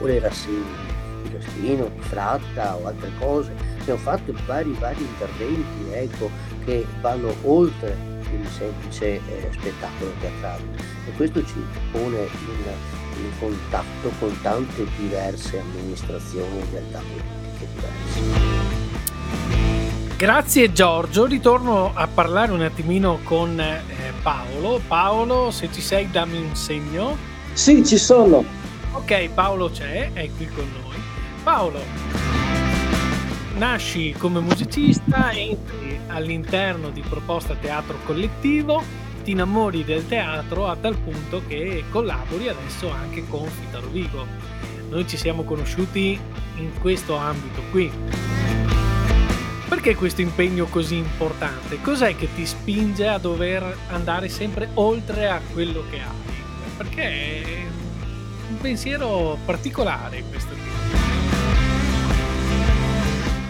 o 0.00 0.06
le 0.06 0.18
rassegne 0.18 0.95
di 1.36 1.44
Caspino, 1.44 1.90
di 1.94 2.00
Fratta 2.00 2.76
o 2.76 2.86
altre 2.86 3.10
cose. 3.18 3.52
Abbiamo 3.80 4.00
fatto 4.00 4.34
vari, 4.46 4.74
vari 4.78 5.02
interventi 5.02 5.92
ecco, 5.92 6.30
che 6.64 6.86
vanno 7.00 7.34
oltre 7.42 8.14
il 8.32 8.48
semplice 8.48 9.20
eh, 9.28 9.48
spettacolo 9.52 10.12
teatrale 10.20 10.62
e 11.06 11.12
questo 11.12 11.44
ci 11.44 11.64
pone 11.92 12.18
in, 12.18 13.22
in 13.22 13.30
contatto 13.38 14.10
con 14.18 14.36
tante 14.42 14.84
diverse 14.98 15.60
amministrazioni 15.60 16.58
e 16.58 16.64
realtà 16.72 16.98
politiche 16.98 17.68
diverse. 17.74 18.74
Grazie 20.16 20.72
Giorgio, 20.72 21.26
ritorno 21.26 21.92
a 21.94 22.08
parlare 22.08 22.50
un 22.50 22.62
attimino 22.62 23.20
con 23.22 23.60
eh, 23.60 23.82
Paolo. 24.22 24.80
Paolo, 24.86 25.50
se 25.50 25.68
ci 25.70 25.82
sei 25.82 26.10
dammi 26.10 26.38
un 26.38 26.56
segno. 26.56 27.16
Sì, 27.52 27.84
ci 27.84 27.98
sono. 27.98 28.42
Ok, 28.92 29.28
Paolo 29.28 29.70
c'è, 29.70 30.10
è 30.14 30.30
qui 30.34 30.48
con 30.48 30.64
noi. 30.72 30.85
Paolo, 31.46 31.80
nasci 33.54 34.12
come 34.18 34.40
musicista, 34.40 35.30
entri 35.30 35.96
all'interno 36.08 36.90
di 36.90 37.02
Proposta 37.02 37.54
Teatro 37.54 37.98
Collettivo, 38.04 38.82
ti 39.22 39.30
innamori 39.30 39.84
del 39.84 40.08
teatro 40.08 40.66
a 40.66 40.74
tal 40.74 40.96
punto 40.96 41.42
che 41.46 41.84
collabori 41.88 42.48
adesso 42.48 42.90
anche 42.90 43.24
con 43.28 43.46
Fitaro 43.46 43.86
Vigo. 43.86 44.26
Noi 44.90 45.06
ci 45.06 45.16
siamo 45.16 45.44
conosciuti 45.44 46.18
in 46.56 46.80
questo 46.80 47.14
ambito 47.14 47.62
qui 47.70 47.92
perché 49.68 49.94
questo 49.94 50.22
impegno 50.22 50.64
così 50.64 50.96
importante? 50.96 51.80
Cos'è 51.80 52.16
che 52.16 52.28
ti 52.34 52.44
spinge 52.44 53.06
a 53.06 53.18
dover 53.18 53.62
andare 53.90 54.28
sempre 54.28 54.70
oltre 54.74 55.28
a 55.28 55.40
quello 55.52 55.84
che 55.90 55.96
hai? 56.00 56.34
Perché 56.76 57.02
è 57.02 57.66
un 58.50 58.58
pensiero 58.58 59.38
particolare 59.44 60.24
questo 60.28 60.52
qui. 60.54 61.05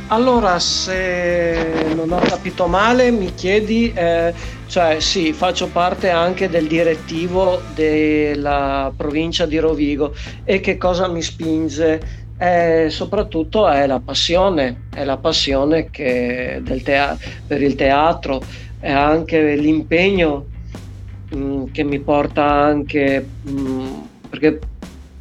Allora, 0.08 0.60
se 0.60 1.92
non 1.96 2.12
ho 2.12 2.20
capito 2.20 2.68
male, 2.68 3.10
mi 3.10 3.34
chiedi, 3.34 3.92
eh, 3.92 4.32
cioè 4.68 5.00
sì, 5.00 5.32
faccio 5.32 5.66
parte 5.66 6.10
anche 6.10 6.48
del 6.48 6.68
direttivo 6.68 7.60
della 7.74 8.92
provincia 8.96 9.46
di 9.46 9.58
Rovigo. 9.58 10.14
E 10.44 10.60
che 10.60 10.76
cosa 10.76 11.08
mi 11.08 11.22
spinge? 11.22 12.00
E 12.38 12.86
soprattutto 12.88 13.66
è 13.66 13.84
la 13.88 13.98
passione, 13.98 14.82
è 14.94 15.02
la 15.02 15.16
passione 15.16 15.90
tea- 15.90 17.18
per 17.44 17.62
il 17.62 17.74
teatro, 17.74 18.40
è 18.78 18.92
anche 18.92 19.56
l'impegno 19.56 20.46
mh, 21.30 21.36
mm, 21.36 21.64
che 21.72 21.82
mi 21.82 21.98
porta 21.98 22.44
anche 22.44 23.26
mh, 23.42 23.50
mm, 23.50 23.86
perché 24.30 24.58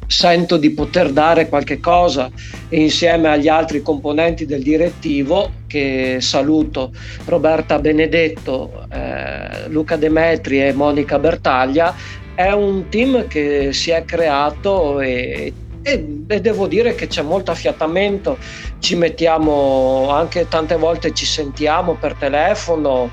sento 0.06 0.56
di 0.56 0.70
poter 0.70 1.12
dare 1.12 1.48
qualche 1.48 1.80
cosa 1.80 2.30
insieme 2.70 3.28
agli 3.28 3.48
altri 3.48 3.82
componenti 3.82 4.46
del 4.46 4.62
direttivo 4.62 5.50
che 5.66 6.18
saluto 6.20 6.92
Roberta 7.24 7.78
Benedetto, 7.78 8.86
eh, 8.92 9.68
Luca 9.68 9.96
Demetri 9.96 10.62
e 10.62 10.72
Monica 10.72 11.18
Bertaglia. 11.18 11.94
È 12.34 12.50
un 12.50 12.88
team 12.88 13.26
che 13.28 13.72
si 13.72 13.90
è 13.90 14.04
creato 14.04 15.00
e 15.00 15.52
e, 15.86 16.24
e, 16.26 16.40
devo 16.40 16.66
dire 16.66 16.96
che 16.96 17.06
c'è 17.06 17.22
molto 17.22 17.52
affiatamento, 17.52 18.38
ci 18.80 18.96
mettiamo 18.96 20.08
anche 20.10 20.48
tante 20.48 20.74
volte 20.74 21.14
ci 21.14 21.24
sentiamo 21.24 21.94
per 21.94 22.14
telefono, 22.14 23.08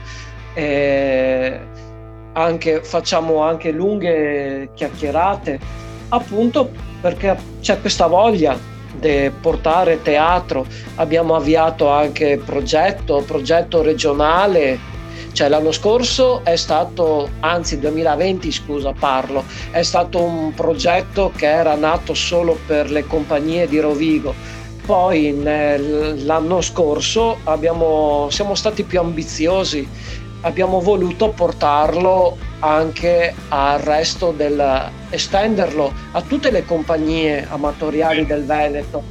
anche, 2.34 2.84
facciamo 2.84 3.44
anche 3.44 3.70
lunghe 3.70 4.70
chiacchierate, 4.74 5.60
appunto 6.10 6.72
perché 7.02 7.38
c'è 7.60 7.80
questa 7.82 8.08
voglia 8.08 8.58
di 8.96 9.32
portare 9.42 10.02
teatro, 10.02 10.66
abbiamo 10.96 11.36
avviato 11.36 11.90
anche 11.90 12.42
progetto, 12.44 13.24
progetto 13.26 13.82
regionale. 13.82 14.92
Cioè 15.34 15.50
l'anno 15.50 15.72
scorso 15.72 16.42
è 16.44 16.56
stato, 16.56 17.28
anzi 17.40 17.80
2020 17.80 18.52
scusa 18.52 18.94
parlo, 18.98 19.44
è 19.72 19.82
stato 19.82 20.22
un 20.22 20.54
progetto 20.54 21.32
che 21.36 21.48
era 21.48 21.76
nato 21.76 22.14
solo 22.14 22.58
per 22.68 22.92
le 22.92 23.06
compagnie 23.08 23.68
di 23.68 23.80
Rovigo. 23.80 24.34
Poi 24.86 25.42
l'anno 26.24 26.62
scorso 26.62 27.38
abbiamo, 27.46 28.28
siamo 28.30 28.54
stati 28.54 28.84
più 28.84 29.00
ambiziosi, 29.00 29.88
abbiamo 30.42 30.80
voluto 30.82 31.30
portarlo 31.30 32.38
anche 32.64 33.36
al 33.50 33.80
resto 33.80 34.32
del 34.32 34.90
estenderlo 35.10 35.94
a 36.12 36.22
tutte 36.22 36.50
le 36.50 36.66
compagnie 36.66 37.46
amatoriali 37.50 38.26
del 38.26 38.46
Veneto 38.46 39.04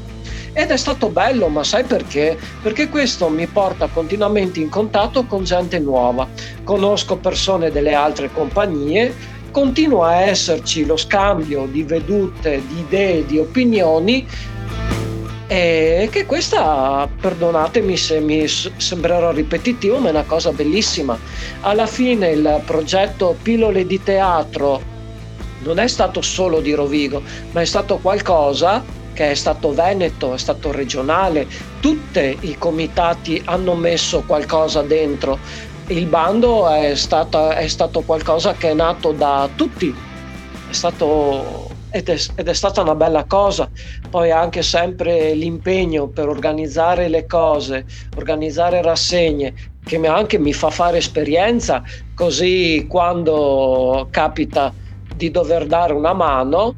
ed 0.54 0.70
è 0.70 0.76
stato 0.76 1.08
bello, 1.08 1.48
ma 1.48 1.64
sai 1.64 1.84
perché? 1.84 2.36
Perché 2.62 2.88
questo 2.88 3.28
mi 3.28 3.46
porta 3.46 3.88
continuamente 3.88 4.60
in 4.60 4.68
contatto 4.68 5.24
con 5.24 5.44
gente 5.44 5.78
nuova. 5.78 6.28
Conosco 6.62 7.16
persone 7.16 7.70
delle 7.70 7.94
altre 7.94 8.30
compagnie, 8.30 9.14
continua 9.50 10.08
a 10.08 10.20
esserci 10.22 10.84
lo 10.84 10.98
scambio 10.98 11.66
di 11.66 11.82
vedute, 11.84 12.62
di 12.66 12.80
idee, 12.80 13.24
di 13.24 13.38
opinioni 13.38 14.26
e 15.54 16.08
che 16.10 16.24
questa, 16.24 17.06
perdonatemi 17.20 17.94
se 17.94 18.20
mi 18.20 18.48
sembrerò 18.48 19.32
ripetitivo, 19.32 19.98
ma 19.98 20.06
è 20.08 20.12
una 20.12 20.22
cosa 20.22 20.50
bellissima. 20.50 21.18
Alla 21.60 21.84
fine 21.84 22.30
il 22.30 22.62
progetto 22.64 23.36
Pillole 23.42 23.86
di 23.86 24.02
teatro 24.02 24.80
non 25.58 25.78
è 25.78 25.86
stato 25.88 26.22
solo 26.22 26.60
di 26.60 26.72
Rovigo, 26.72 27.22
ma 27.50 27.60
è 27.60 27.66
stato 27.66 27.98
qualcosa 27.98 28.82
che 29.12 29.32
è 29.32 29.34
stato 29.34 29.74
veneto, 29.74 30.32
è 30.32 30.38
stato 30.38 30.72
regionale, 30.72 31.46
tutti 31.80 32.34
i 32.40 32.56
comitati 32.56 33.42
hanno 33.44 33.74
messo 33.74 34.22
qualcosa 34.26 34.80
dentro. 34.80 35.38
Il 35.88 36.06
bando 36.06 36.66
è, 36.66 36.94
stata, 36.94 37.56
è 37.56 37.68
stato 37.68 38.00
qualcosa 38.00 38.54
che 38.54 38.70
è 38.70 38.74
nato 38.74 39.12
da 39.12 39.50
tutti, 39.54 39.94
è 40.70 40.72
stato 40.72 41.71
ed 41.92 42.08
è, 42.08 42.18
ed 42.36 42.48
è, 42.48 42.54
stata 42.54 42.80
una 42.80 42.94
bella 42.94 43.24
cosa. 43.24 43.70
Poi 44.10 44.30
anche 44.30 44.62
sempre 44.62 45.34
l'impegno 45.34 46.08
per 46.08 46.28
organizzare 46.28 47.08
le 47.08 47.26
cose, 47.26 47.84
organizzare 48.16 48.82
rassegne, 48.82 49.54
che 49.84 49.96
anche 50.06 50.38
mi 50.38 50.52
fa 50.52 50.70
fare 50.70 50.98
esperienza, 50.98 51.82
così 52.14 52.86
quando 52.88 54.08
capita 54.10 54.72
di 55.14 55.30
dover 55.30 55.66
dare 55.66 55.92
una 55.92 56.12
mano 56.12 56.74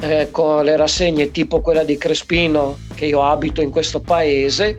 eh, 0.00 0.28
con 0.30 0.64
le 0.64 0.76
rassegne 0.76 1.30
tipo 1.30 1.60
quella 1.60 1.84
di 1.84 1.96
Crespino, 1.96 2.78
che 2.94 3.06
io 3.06 3.22
abito 3.22 3.60
in 3.60 3.70
questo 3.70 4.00
paese, 4.00 4.78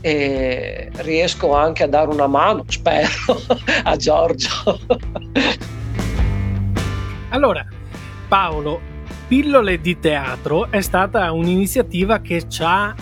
e 0.00 0.90
riesco 0.96 1.54
anche 1.54 1.84
a 1.84 1.88
dare 1.88 2.10
una 2.10 2.26
mano, 2.26 2.64
spero, 2.68 3.08
a 3.84 3.96
Giorgio. 3.96 4.80
allora, 7.30 7.66
Paolo, 8.28 8.91
Pillole 9.32 9.80
di 9.80 9.98
teatro 9.98 10.70
è 10.70 10.82
stata 10.82 11.32
un'iniziativa 11.32 12.20
che 12.20 12.50
ci 12.50 12.62
ha 12.62 12.94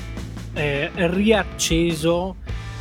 eh, 0.53 0.89
riacceso 0.95 2.37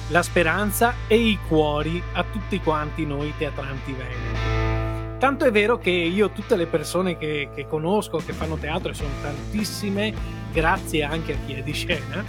la 0.09 0.21
speranza 0.21 0.93
e 1.07 1.15
i 1.15 1.39
cuori 1.47 1.99
a 2.13 2.23
tutti 2.31 2.59
quanti 2.59 3.07
noi 3.07 3.33
teatranti 3.35 3.91
veneti. 3.91 5.17
Tanto 5.17 5.45
è 5.45 5.51
vero 5.51 5.79
che 5.79 5.89
io 5.89 6.29
tutte 6.29 6.55
le 6.55 6.67
persone 6.67 7.17
che, 7.17 7.49
che 7.55 7.65
conosco, 7.65 8.21
che 8.23 8.33
fanno 8.33 8.55
teatro, 8.55 8.91
e 8.91 8.93
sono 8.93 9.09
tantissime, 9.19 10.13
grazie 10.51 11.01
anche 11.01 11.33
a 11.33 11.37
chi 11.43 11.53
è 11.53 11.63
di 11.63 11.73
scena, 11.73 12.23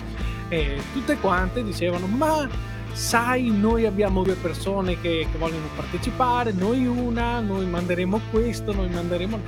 eh, 0.48 0.80
tutte 0.94 1.18
quante 1.18 1.62
dicevano 1.62 2.06
ma 2.06 2.48
sai, 2.92 3.50
noi 3.50 3.86
abbiamo 3.86 4.22
due 4.22 4.34
persone 4.34 5.00
che, 5.00 5.26
che, 5.30 5.38
vogliono 5.38 5.68
partecipare, 5.74 6.52
noi 6.52 6.86
una, 6.86 7.40
noi 7.40 7.66
manderemo 7.66 8.20
questo, 8.30 8.72
noi 8.72 8.88
manderemo... 8.88 9.40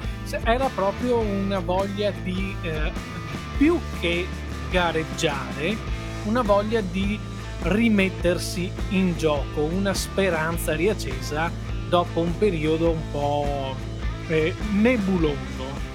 Era 0.44 0.68
proprio 0.74 1.18
una 1.18 1.58
voglia 1.58 2.10
di, 2.22 2.54
eh, 2.62 2.92
più 3.56 3.78
che 4.00 4.26
gareggiare, 4.70 5.76
una 6.24 6.42
voglia 6.42 6.80
di 6.80 7.18
rimettersi 7.62 8.70
in 8.90 9.16
gioco, 9.16 9.62
una 9.62 9.94
speranza 9.94 10.74
riaccesa 10.74 11.50
dopo 11.88 12.20
un 12.20 12.36
periodo 12.38 12.90
un 12.90 13.10
po' 13.10 13.76
eh, 14.28 14.54
nebuloso, 14.72 15.36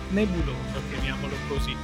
nebuloso, 0.09 0.81
chiamiamolo 0.91 1.33
così. 1.47 1.75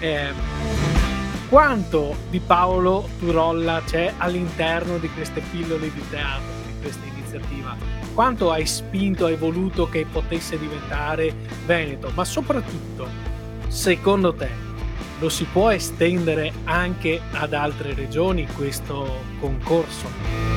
Eh, 0.00 1.11
quanto 1.52 2.16
di 2.30 2.40
Paolo 2.40 3.06
Turolla 3.18 3.82
c'è 3.84 4.14
all'interno 4.16 4.96
di 4.96 5.06
queste 5.10 5.42
pillole 5.50 5.92
di 5.92 6.02
teatro, 6.08 6.46
di 6.64 6.80
questa 6.80 7.04
iniziativa? 7.04 7.76
Quanto 8.14 8.50
hai 8.50 8.64
spinto, 8.64 9.26
hai 9.26 9.36
voluto 9.36 9.86
che 9.86 10.06
potesse 10.10 10.58
diventare 10.58 11.34
Veneto? 11.66 12.10
Ma 12.14 12.24
soprattutto, 12.24 13.06
secondo 13.68 14.32
te, 14.32 14.48
lo 15.18 15.28
si 15.28 15.44
può 15.44 15.70
estendere 15.70 16.50
anche 16.64 17.20
ad 17.32 17.52
altre 17.52 17.92
regioni 17.92 18.46
questo 18.46 19.20
concorso? 19.38 20.51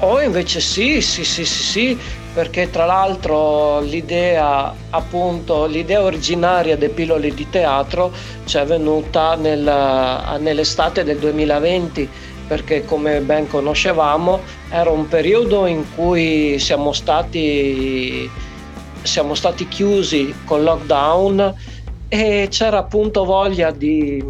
Oh, 0.00 0.20
invece 0.20 0.60
sì, 0.60 1.00
sì, 1.00 1.24
sì, 1.24 1.44
sì, 1.44 1.62
sì, 1.64 2.02
perché 2.30 2.70
tra 2.70 2.84
l'altro 2.84 3.80
l'idea, 3.80 4.72
appunto, 4.90 5.66
l'idea 5.66 6.02
originaria 6.04 6.76
dei 6.76 6.90
pillole 6.90 7.34
di 7.34 7.48
teatro 7.48 8.14
ci 8.44 8.58
è 8.58 8.64
venuta 8.64 9.34
nel, 9.34 10.38
nell'estate 10.38 11.02
del 11.02 11.18
2020, 11.18 12.08
perché 12.46 12.84
come 12.84 13.22
ben 13.22 13.48
conoscevamo 13.48 14.44
era 14.68 14.90
un 14.90 15.08
periodo 15.08 15.66
in 15.66 15.90
cui 15.92 16.60
siamo 16.60 16.92
stati, 16.92 18.30
siamo 19.02 19.34
stati 19.34 19.66
chiusi 19.66 20.32
con 20.44 20.62
lockdown 20.62 21.54
e 22.06 22.46
c'era 22.50 22.78
appunto 22.78 23.24
voglia 23.24 23.72
di, 23.72 24.22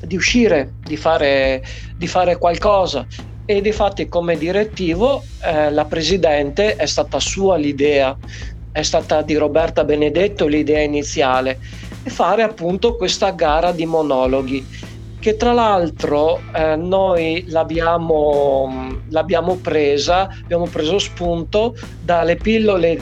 di 0.00 0.16
uscire, 0.16 0.76
di 0.82 0.96
fare, 0.96 1.62
di 1.96 2.06
fare 2.06 2.38
qualcosa 2.38 3.06
e 3.50 3.62
di 3.62 3.72
fatti 3.72 4.10
come 4.10 4.36
direttivo 4.36 5.24
eh, 5.42 5.70
la 5.70 5.86
presidente 5.86 6.76
è 6.76 6.84
stata 6.84 7.18
sua 7.18 7.56
l'idea, 7.56 8.14
è 8.70 8.82
stata 8.82 9.22
di 9.22 9.36
Roberta 9.36 9.84
Benedetto 9.84 10.46
l'idea 10.46 10.82
iniziale 10.82 11.58
e 12.02 12.10
fare 12.10 12.42
appunto 12.42 12.96
questa 12.96 13.30
gara 13.30 13.72
di 13.72 13.86
monologhi 13.86 14.66
che 15.18 15.36
tra 15.36 15.54
l'altro 15.54 16.42
eh, 16.54 16.76
noi 16.76 17.44
l'abbiamo, 17.48 19.00
l'abbiamo 19.08 19.56
presa, 19.56 20.28
abbiamo 20.42 20.66
preso 20.66 20.98
spunto 20.98 21.74
dalle 22.02 22.36
pillole, 22.36 23.00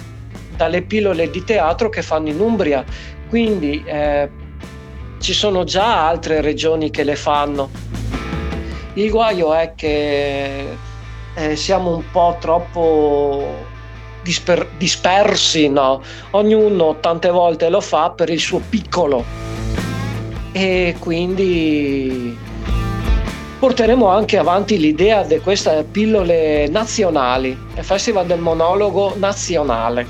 dalle 0.57 0.83
pillole 0.83 1.29
di 1.29 1.43
teatro 1.43 1.89
che 1.89 2.03
fanno 2.03 2.29
in 2.29 2.39
Umbria, 2.39 2.85
quindi 3.29 3.83
eh, 3.85 4.31
ci 5.19 5.33
sono 5.33 5.65
già 5.65 6.07
altre 6.07 6.41
regioni 6.41 6.91
che 6.91 7.03
le 7.03 7.17
fanno 7.17 7.96
il 8.97 9.11
guaio 9.11 9.53
è 9.53 9.73
che 9.75 10.77
eh, 11.35 11.57
siamo 11.57 11.95
un 11.95 12.03
po' 12.11 12.37
troppo 12.41 13.65
disper- 14.23 14.69
dispersi, 14.79 15.69
no? 15.69 16.03
Ognuno 16.31 16.99
tante 17.01 17.31
volte 17.31 17.69
lo 17.69 17.81
fa 17.81 18.11
per 18.11 18.31
il 18.31 18.41
suo 18.41 18.61
piccolo 18.69 19.25
e 20.53 20.97
quindi 20.99 22.37
porteremo 23.59 24.09
anche 24.09 24.39
avanti 24.39 24.79
l'idea 24.79 25.23
di 25.23 25.39
queste 25.41 25.87
pillole 25.91 26.67
nazionali, 26.69 27.49
il 27.49 27.85
Festival 27.85 28.27
del 28.27 28.41
Monologo 28.41 29.15
nazionale. 29.19 30.07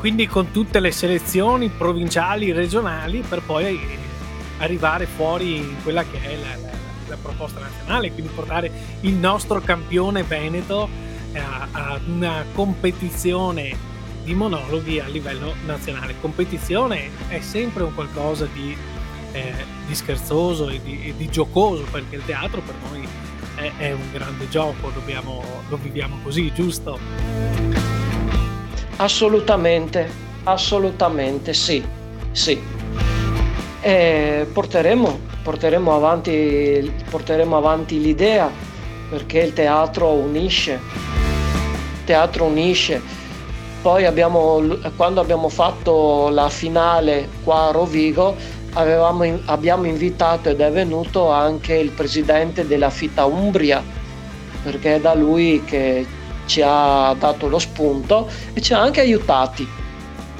Quindi 0.00 0.26
con 0.26 0.50
tutte 0.50 0.80
le 0.80 0.92
selezioni 0.92 1.68
provinciali, 1.68 2.52
regionali, 2.52 3.22
per 3.28 3.42
poi 3.44 3.78
arrivare 4.58 5.06
fuori 5.06 5.56
in 5.56 5.74
quella 5.82 6.04
che 6.04 6.20
è 6.22 6.36
la, 6.36 6.68
la 7.38 7.44
proposta 7.46 7.60
nazionale, 7.60 8.10
quindi 8.12 8.32
portare 8.34 8.70
il 9.00 9.14
nostro 9.14 9.60
campione 9.60 10.24
Veneto 10.24 10.88
eh, 11.32 11.38
a, 11.38 12.00
una 12.06 12.44
competizione 12.52 13.76
di 14.24 14.34
monologhi 14.34 14.98
a 14.98 15.06
livello 15.06 15.54
nazionale. 15.64 16.14
Competizione 16.20 17.10
è 17.28 17.40
sempre 17.40 17.84
un 17.84 17.94
qualcosa 17.94 18.46
di, 18.52 18.76
eh, 19.32 19.54
di 19.86 19.94
scherzoso 19.94 20.68
e 20.68 20.80
di, 20.82 21.06
e 21.06 21.14
di, 21.16 21.28
giocoso, 21.28 21.84
perché 21.90 22.16
il 22.16 22.24
teatro 22.26 22.60
per 22.60 22.74
noi 22.90 23.06
è, 23.54 23.72
è 23.78 23.92
un 23.92 24.10
grande 24.12 24.48
gioco, 24.48 24.90
dobbiamo, 24.90 25.42
lo 25.68 25.76
viviamo 25.76 26.18
così, 26.22 26.52
giusto? 26.52 26.98
Assolutamente, 28.96 30.10
assolutamente 30.42 31.54
sì, 31.54 31.82
sì. 32.32 32.60
E 33.80 34.46
porteremo 34.52 35.27
porteremo 35.48 35.94
avanti, 35.94 36.92
porteremo 37.08 37.56
avanti 37.56 37.98
l'idea 38.02 38.50
perché 39.08 39.38
il 39.38 39.54
teatro 39.54 40.10
unisce. 40.10 40.72
Il 40.72 42.04
teatro 42.04 42.44
unisce. 42.44 43.00
Poi 43.80 44.04
abbiamo, 44.04 44.62
quando 44.94 45.22
abbiamo 45.22 45.48
fatto 45.48 46.28
la 46.28 46.50
finale 46.50 47.30
qua 47.44 47.68
a 47.68 47.70
Rovigo 47.70 48.36
avevamo, 48.74 49.24
abbiamo 49.46 49.86
invitato 49.86 50.50
ed 50.50 50.60
è 50.60 50.70
venuto 50.70 51.30
anche 51.30 51.76
il 51.76 51.92
presidente 51.92 52.66
della 52.66 52.90
Fita 52.90 53.24
Umbria 53.24 53.82
perché 54.62 54.96
è 54.96 55.00
da 55.00 55.14
lui 55.14 55.64
che 55.64 56.04
ci 56.44 56.60
ha 56.62 57.16
dato 57.18 57.48
lo 57.48 57.58
spunto 57.58 58.28
e 58.52 58.60
ci 58.60 58.74
ha 58.74 58.80
anche 58.80 59.00
aiutati 59.00 59.66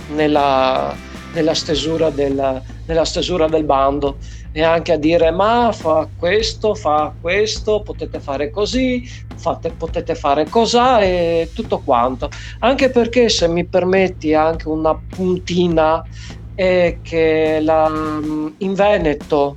nella, 0.08 0.94
nella, 1.32 1.54
stesura, 1.54 2.10
del, 2.10 2.62
nella 2.88 3.04
stesura 3.04 3.46
del 3.46 3.64
bando 3.64 4.16
e 4.52 4.62
anche 4.62 4.92
a 4.92 4.96
dire 4.96 5.30
ma 5.30 5.70
fa 5.72 6.08
questo, 6.18 6.74
fa 6.74 7.12
questo, 7.20 7.82
potete 7.82 8.18
fare 8.18 8.50
così, 8.50 9.08
fate, 9.36 9.70
potete 9.70 10.14
fare 10.14 10.48
cos'ha 10.48 11.00
e 11.00 11.50
tutto 11.54 11.80
quanto. 11.80 12.28
Anche 12.60 12.90
perché 12.90 13.28
se 13.28 13.46
mi 13.46 13.64
permetti 13.64 14.34
anche 14.34 14.68
una 14.68 14.98
puntina 14.98 16.02
è 16.54 16.98
che 17.02 17.60
la, 17.62 17.88
in 18.56 18.74
Veneto 18.74 19.56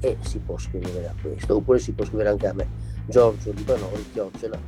e 0.00 0.16
si 0.20 0.38
può 0.38 0.58
scrivere 0.58 1.08
a 1.08 1.14
questo, 1.20 1.56
oppure 1.56 1.78
si 1.78 1.92
può 1.92 2.04
scrivere 2.04 2.28
anche 2.30 2.46
a 2.46 2.52
me, 2.52 2.66
Giorgio 3.06 3.52
Libanori 3.52 4.04
chiocciola 4.12 4.58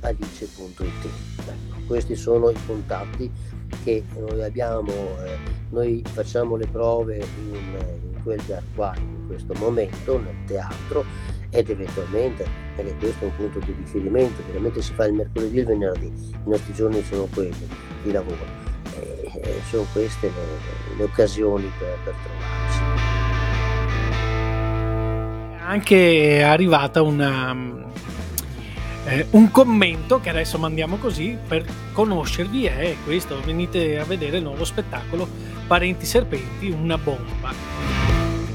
alice.it. 0.00 1.08
Ecco, 1.46 1.76
questi 1.86 2.16
sono 2.16 2.50
i 2.50 2.56
contatti 2.66 3.30
che 3.84 4.04
noi 4.18 4.42
abbiamo, 4.42 4.92
eh, 5.24 5.36
noi 5.70 6.02
facciamo 6.06 6.56
le 6.56 6.66
prove 6.66 7.16
in, 7.16 7.54
in 7.54 8.22
quel 8.22 8.40
qua 8.74 8.92
in 8.96 9.26
questo 9.26 9.54
momento 9.54 10.18
nel 10.18 10.36
teatro 10.46 11.04
ed 11.50 11.68
eventualmente, 11.68 12.46
perché 12.76 12.94
questo 12.96 13.24
è 13.24 13.28
un 13.28 13.36
punto 13.36 13.58
di 13.60 13.74
riferimento, 13.76 14.42
veramente 14.46 14.82
si 14.82 14.92
fa 14.94 15.06
il 15.06 15.14
mercoledì 15.14 15.58
e 15.58 15.60
il 15.60 15.66
venerdì, 15.66 16.06
i 16.06 16.38
nostri 16.44 16.72
giorni 16.72 17.02
sono 17.02 17.26
quelli 17.34 17.68
di 18.02 18.12
lavoro, 18.12 18.38
e, 18.94 19.30
e 19.32 19.60
sono 19.68 19.84
queste 19.92 20.28
le, 20.28 20.96
le 20.96 21.02
occasioni 21.02 21.70
per, 21.78 21.96
per 22.04 22.14
trovarci. 22.22 23.08
Anche 25.62 26.38
è 26.38 26.42
arrivata 26.42 27.02
una, 27.02 27.89
eh, 29.10 29.26
un 29.30 29.50
commento 29.50 30.20
che 30.20 30.30
adesso 30.30 30.56
mandiamo 30.58 30.96
così 30.96 31.36
per 31.46 31.64
conoscervi 31.92 32.64
è 32.66 32.96
questo, 33.04 33.40
venite 33.40 33.98
a 33.98 34.04
vedere 34.04 34.36
il 34.36 34.44
nuovo 34.44 34.64
spettacolo 34.64 35.28
Parenti 35.66 36.06
Serpenti, 36.06 36.70
una 36.70 36.96
bomba. 36.96 37.52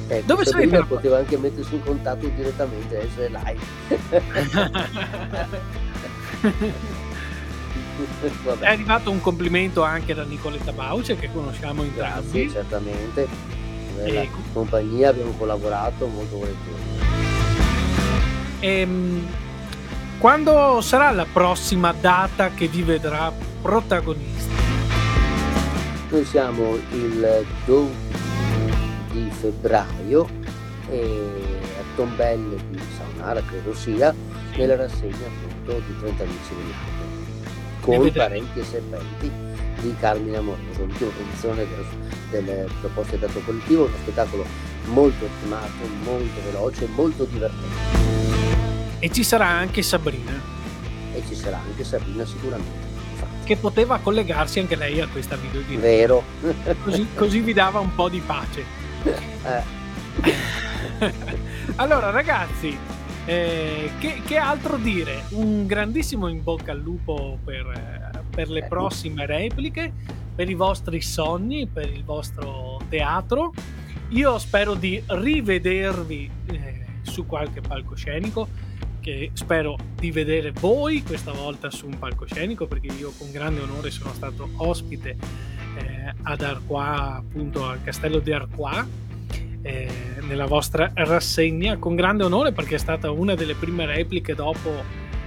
Ecco, 0.08 0.26
Dove 0.26 0.46
sarete? 0.46 0.84
Poteva 0.84 1.18
anche 1.18 1.38
mettersi 1.38 1.76
in 1.76 1.84
contatto 1.84 2.28
direttamente, 2.28 3.02
essere 3.02 3.30
live. 3.30 3.60
è 8.60 8.68
arrivato 8.68 9.12
un 9.12 9.20
complimento 9.20 9.84
anche 9.84 10.14
da 10.14 10.24
Nicoletta 10.24 10.72
Bauce 10.72 11.16
che 11.16 11.30
conosciamo 11.32 11.84
entrambi. 11.84 12.32
Grazie, 12.32 12.50
certamente. 12.50 13.28
Nella 13.98 14.22
ecco. 14.22 14.38
compagnia 14.54 15.10
abbiamo 15.10 15.32
collaborato 15.32 16.06
molto 16.08 16.38
volentieri. 16.38 16.84
Ehm, 18.60 19.28
quando 20.18 20.82
sarà 20.82 21.12
la 21.12 21.26
prossima 21.32 21.94
data 21.94 22.50
che 22.50 22.68
vi 22.68 22.82
vedrà 22.82 23.32
protagonisti? 23.62 24.54
Noi 26.10 26.26
siamo 26.26 26.76
il 26.92 27.46
12 27.66 27.94
di 29.12 29.30
febbraio 29.32 30.28
a 30.90 31.84
Tombelle 31.96 32.58
di 32.70 32.80
Saunara, 32.98 33.42
credo 33.42 33.74
sia, 33.74 34.14
nella 34.56 34.76
rassegna 34.76 35.26
appunto 35.26 35.82
di 35.86 36.00
30 36.00 36.24
amici 36.24 36.56
di 36.56 36.74
con 37.82 38.12
Parenti 38.12 38.60
e 38.60 38.64
Serpenti 38.64 39.32
di 39.82 39.96
Carmine 40.00 40.38
Amoroso, 40.38 40.86
l'ultima 40.86 41.12
produzione 41.12 41.68
delle 42.32 42.68
proposte 42.80 43.20
dato 43.20 43.40
collettivo, 43.42 43.86
uno 43.86 43.96
spettacolo 44.02 44.46
molto 44.86 45.26
ottimato, 45.26 45.88
molto 46.04 46.42
veloce, 46.46 46.88
molto 46.96 47.26
divertente. 47.26 48.55
E 49.00 49.12
ci 49.12 49.24
sarà 49.24 49.48
anche 49.48 49.82
Sabrina. 49.82 50.32
E 51.14 51.22
ci 51.28 51.36
sarà 51.36 51.60
anche 51.60 51.84
Sabrina 51.84 52.26
sicuramente. 52.26 52.94
Che 53.44 53.58
poteva 53.58 54.00
collegarsi 54.00 54.60
anche 54.60 54.76
lei 54.76 55.02
a 55.02 55.08
questa 55.08 55.36
video 55.36 55.62
di 55.62 55.76
Vero. 55.76 56.24
Così, 56.84 57.08
così, 57.14 57.40
vi 57.42 57.54
dava 57.54 57.80
un 57.80 57.94
po' 57.94 58.10
di 58.10 58.20
pace. 58.20 58.64
Eh. 59.04 60.34
allora 61.76 62.10
ragazzi, 62.10 62.76
eh, 63.26 63.92
che, 64.00 64.22
che, 64.26 64.38
altro 64.38 64.78
dire? 64.78 65.26
Un 65.32 65.68
grandissimo 65.68 66.28
in 66.28 66.42
bocca 66.42 66.72
al 66.72 66.80
lupo 66.80 67.38
per, 67.44 68.22
per 68.30 68.50
le 68.50 68.60
ecco. 68.60 68.70
prossime 68.70 69.26
repliche, 69.26 69.92
per 70.34 70.50
i 70.50 70.56
vostri 70.56 71.02
sogni, 71.02 71.68
per 71.68 71.90
il 71.90 72.04
vostro 72.04 72.82
teatro. 72.90 73.54
Io 74.10 74.38
spero 74.38 74.74
di 74.74 75.02
rivedervi 75.06 76.32
eh, 76.48 76.86
su 77.02 77.26
qualche 77.26 77.62
palcoscenico 77.62 78.48
che 79.06 79.30
spero 79.34 79.78
di 79.94 80.10
vedere 80.10 80.52
voi 80.52 81.04
questa 81.04 81.32
volta 81.32 81.70
su 81.70 81.86
un 81.86 82.00
palcoscenico 82.00 82.66
perché 82.66 82.88
io 82.88 83.14
con 83.16 83.30
grande 83.32 83.62
onore 83.62 83.92
sono 83.92 84.12
stato 84.12 84.50
ospite 84.56 85.16
eh, 85.78 86.12
ad 86.24 86.42
Arqua, 86.42 87.18
appunto 87.18 87.68
al 87.68 87.84
castello 87.84 88.18
di 88.18 88.32
Arqua 88.32 88.84
eh, 89.62 89.88
nella 90.22 90.48
vostra 90.48 90.90
rassegna. 90.96 91.78
Con 91.78 91.94
grande 91.94 92.24
onore 92.24 92.52
perché 92.52 92.76
è 92.76 92.80
stata 92.80 93.12
una 93.12 93.36
delle 93.36 93.54
prime 93.54 93.86
repliche 93.86 94.34
dopo 94.34 94.72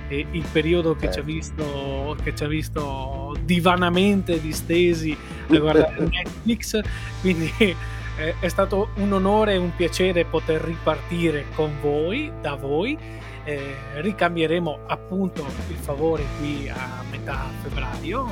eh, 0.08 0.26
il 0.28 0.44
periodo 0.50 0.96
che, 0.96 1.02
ci 1.02 1.20
ha 1.20 1.24
certo. 1.24 1.30
visto, 1.30 2.16
che 2.24 2.34
ci 2.34 2.42
ha 2.42 2.48
visto 2.48 3.36
divanamente 3.44 4.40
distesi 4.40 5.16
a 5.50 5.54
guardare 5.56 6.00
Netflix. 6.00 6.80
Quindi 7.20 7.52
eh, 7.58 8.34
è 8.40 8.48
stato 8.48 8.88
un 8.96 9.12
onore 9.12 9.52
e 9.52 9.56
un 9.56 9.72
piacere 9.76 10.24
poter 10.24 10.62
ripartire 10.62 11.44
con 11.54 11.76
voi, 11.80 12.32
da 12.40 12.56
voi 12.56 13.26
eh, 13.48 13.74
ricambieremo 13.94 14.80
appunto 14.86 15.46
il 15.68 15.76
favore 15.76 16.22
qui 16.38 16.68
a 16.68 17.02
metà 17.10 17.46
febbraio. 17.62 18.26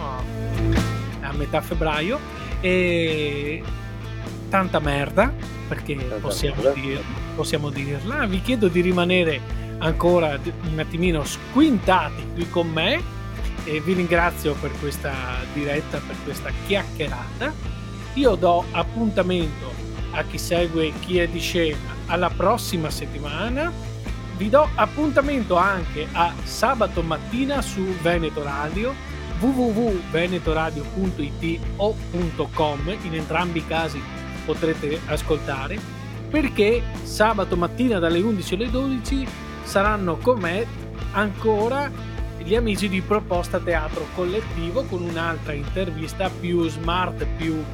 A 1.20 1.32
metà 1.32 1.62
febbraio. 1.62 2.18
E 2.60 3.62
tanta 4.50 4.78
merda 4.78 5.32
perché 5.68 5.96
tanta 5.96 6.16
possiamo, 6.16 6.62
merda. 6.62 6.78
Dir, 6.78 7.00
possiamo 7.34 7.70
dirla. 7.70 8.26
Vi 8.26 8.42
chiedo 8.42 8.68
di 8.68 8.82
rimanere 8.82 9.40
ancora 9.78 10.38
un 10.70 10.78
attimino 10.78 11.24
squintati 11.24 12.22
qui 12.34 12.50
con 12.50 12.68
me. 12.68 13.14
E 13.64 13.80
vi 13.80 13.94
ringrazio 13.94 14.54
per 14.54 14.70
questa 14.78 15.14
diretta 15.54 15.98
per 15.98 16.16
questa 16.24 16.50
chiacchierata. 16.66 17.54
Io 18.14 18.34
do 18.34 18.64
appuntamento 18.70 19.72
a 20.10 20.22
chi 20.24 20.36
segue 20.36 20.92
chi 21.00 21.18
è 21.18 21.26
di 21.26 21.40
scena 21.40 21.94
alla 22.06 22.30
prossima 22.30 22.90
settimana 22.90 23.94
vi 24.37 24.49
do 24.51 24.68
appuntamento 24.74 25.57
anche 25.57 26.07
a 26.12 26.34
sabato 26.43 27.01
mattina 27.03 27.62
su 27.62 27.82
Veneto 28.03 28.43
Radio 28.43 28.93
www.venetoradio.it 29.39 31.61
o 31.76 31.95
.com 32.53 32.95
in 33.03 33.14
entrambi 33.14 33.61
i 33.61 33.66
casi 33.66 34.03
potrete 34.45 35.01
ascoltare 35.07 35.78
perché 36.28 36.82
sabato 37.03 37.57
mattina 37.57 37.99
dalle 37.99 38.20
11 38.20 38.55
alle 38.55 38.70
12 38.70 39.26
saranno 39.62 40.18
con 40.18 40.39
me 40.39 40.66
ancora 41.12 41.91
gli 42.39 42.55
amici 42.55 42.91
di 42.91 43.01
Proposta 43.01 43.59
Teatro 43.59 44.05
Collettivo 44.14 44.84
con 44.84 45.01
un'altra 45.03 45.55
intervista 45.55 46.28
più 46.28 46.68
smart, 46.68 47.24
più, 47.37 47.64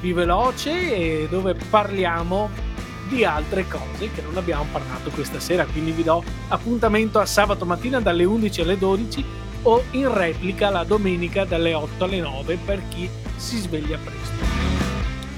più 0.00 0.14
veloce 0.14 1.28
dove 1.28 1.54
parliamo 1.54 2.70
di 3.12 3.24
altre 3.24 3.68
cose 3.68 4.10
che 4.10 4.22
non 4.22 4.36
abbiamo 4.38 4.66
parlato 4.72 5.10
questa 5.10 5.38
sera. 5.38 5.66
Quindi 5.66 5.92
vi 5.92 6.02
do 6.02 6.24
appuntamento 6.48 7.18
a 7.18 7.26
sabato 7.26 7.66
mattina 7.66 8.00
dalle 8.00 8.24
11 8.24 8.60
alle 8.62 8.78
12 8.78 9.24
o 9.64 9.84
in 9.92 10.12
replica 10.12 10.70
la 10.70 10.82
domenica 10.84 11.44
dalle 11.44 11.74
8 11.74 12.04
alle 12.04 12.20
9 12.20 12.56
per 12.64 12.82
chi 12.88 13.08
si 13.36 13.58
sveglia 13.58 13.98
presto. 13.98 14.44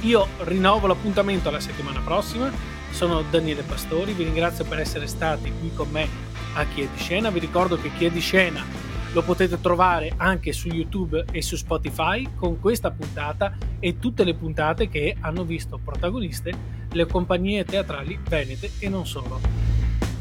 Io 0.02 0.28
rinnovo 0.40 0.86
l'appuntamento 0.86 1.50
la 1.50 1.60
settimana 1.60 2.00
prossima. 2.00 2.50
Sono 2.90 3.22
Daniele 3.28 3.62
Pastori, 3.62 4.12
vi 4.12 4.22
ringrazio 4.22 4.64
per 4.64 4.78
essere 4.78 5.08
stati 5.08 5.52
qui 5.58 5.72
con 5.74 5.88
me 5.90 6.06
a 6.54 6.64
Chi 6.66 6.82
è 6.82 6.86
di 6.86 7.02
Scena. 7.02 7.30
Vi 7.30 7.40
ricordo 7.40 7.76
che 7.76 7.90
Chi 7.98 8.04
è 8.04 8.10
di 8.10 8.20
Scena 8.20 8.64
lo 9.12 9.22
potete 9.22 9.60
trovare 9.60 10.12
anche 10.16 10.52
su 10.52 10.68
YouTube 10.68 11.24
e 11.32 11.42
su 11.42 11.56
Spotify 11.56 12.28
con 12.36 12.60
questa 12.60 12.90
puntata 12.90 13.56
e 13.80 13.98
tutte 13.98 14.22
le 14.24 14.34
puntate 14.34 14.88
che 14.88 15.16
hanno 15.20 15.44
visto 15.44 15.80
protagoniste 15.82 16.73
le 16.94 17.06
compagnie 17.06 17.64
teatrali 17.64 18.18
venete 18.28 18.70
e 18.78 18.88
non 18.88 19.06
solo. 19.06 19.40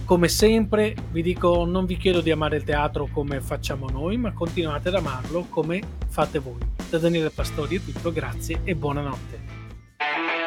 Come 0.06 0.28
sempre 0.28 0.96
vi 1.12 1.22
dico 1.22 1.66
non 1.66 1.86
vi 1.86 1.98
chiedo 1.98 2.20
di 2.20 2.32
amare 2.32 2.58
il 2.58 2.64
teatro 2.64 3.08
come 3.12 3.40
facciamo 3.40 3.88
noi, 3.90 4.18
ma 4.18 4.34
continuate 4.34 4.90
ad 4.90 4.96
amarlo 4.96 5.46
come 5.50 5.82
fate 6.08 6.40
voi. 6.40 6.60
Da 6.90 6.98
Daniele 6.98 7.30
Pastori 7.30 7.78
è 7.78 7.84
tutto, 7.84 8.12
grazie 8.12 8.60
e 8.64 8.76
buonanotte. 8.76 10.43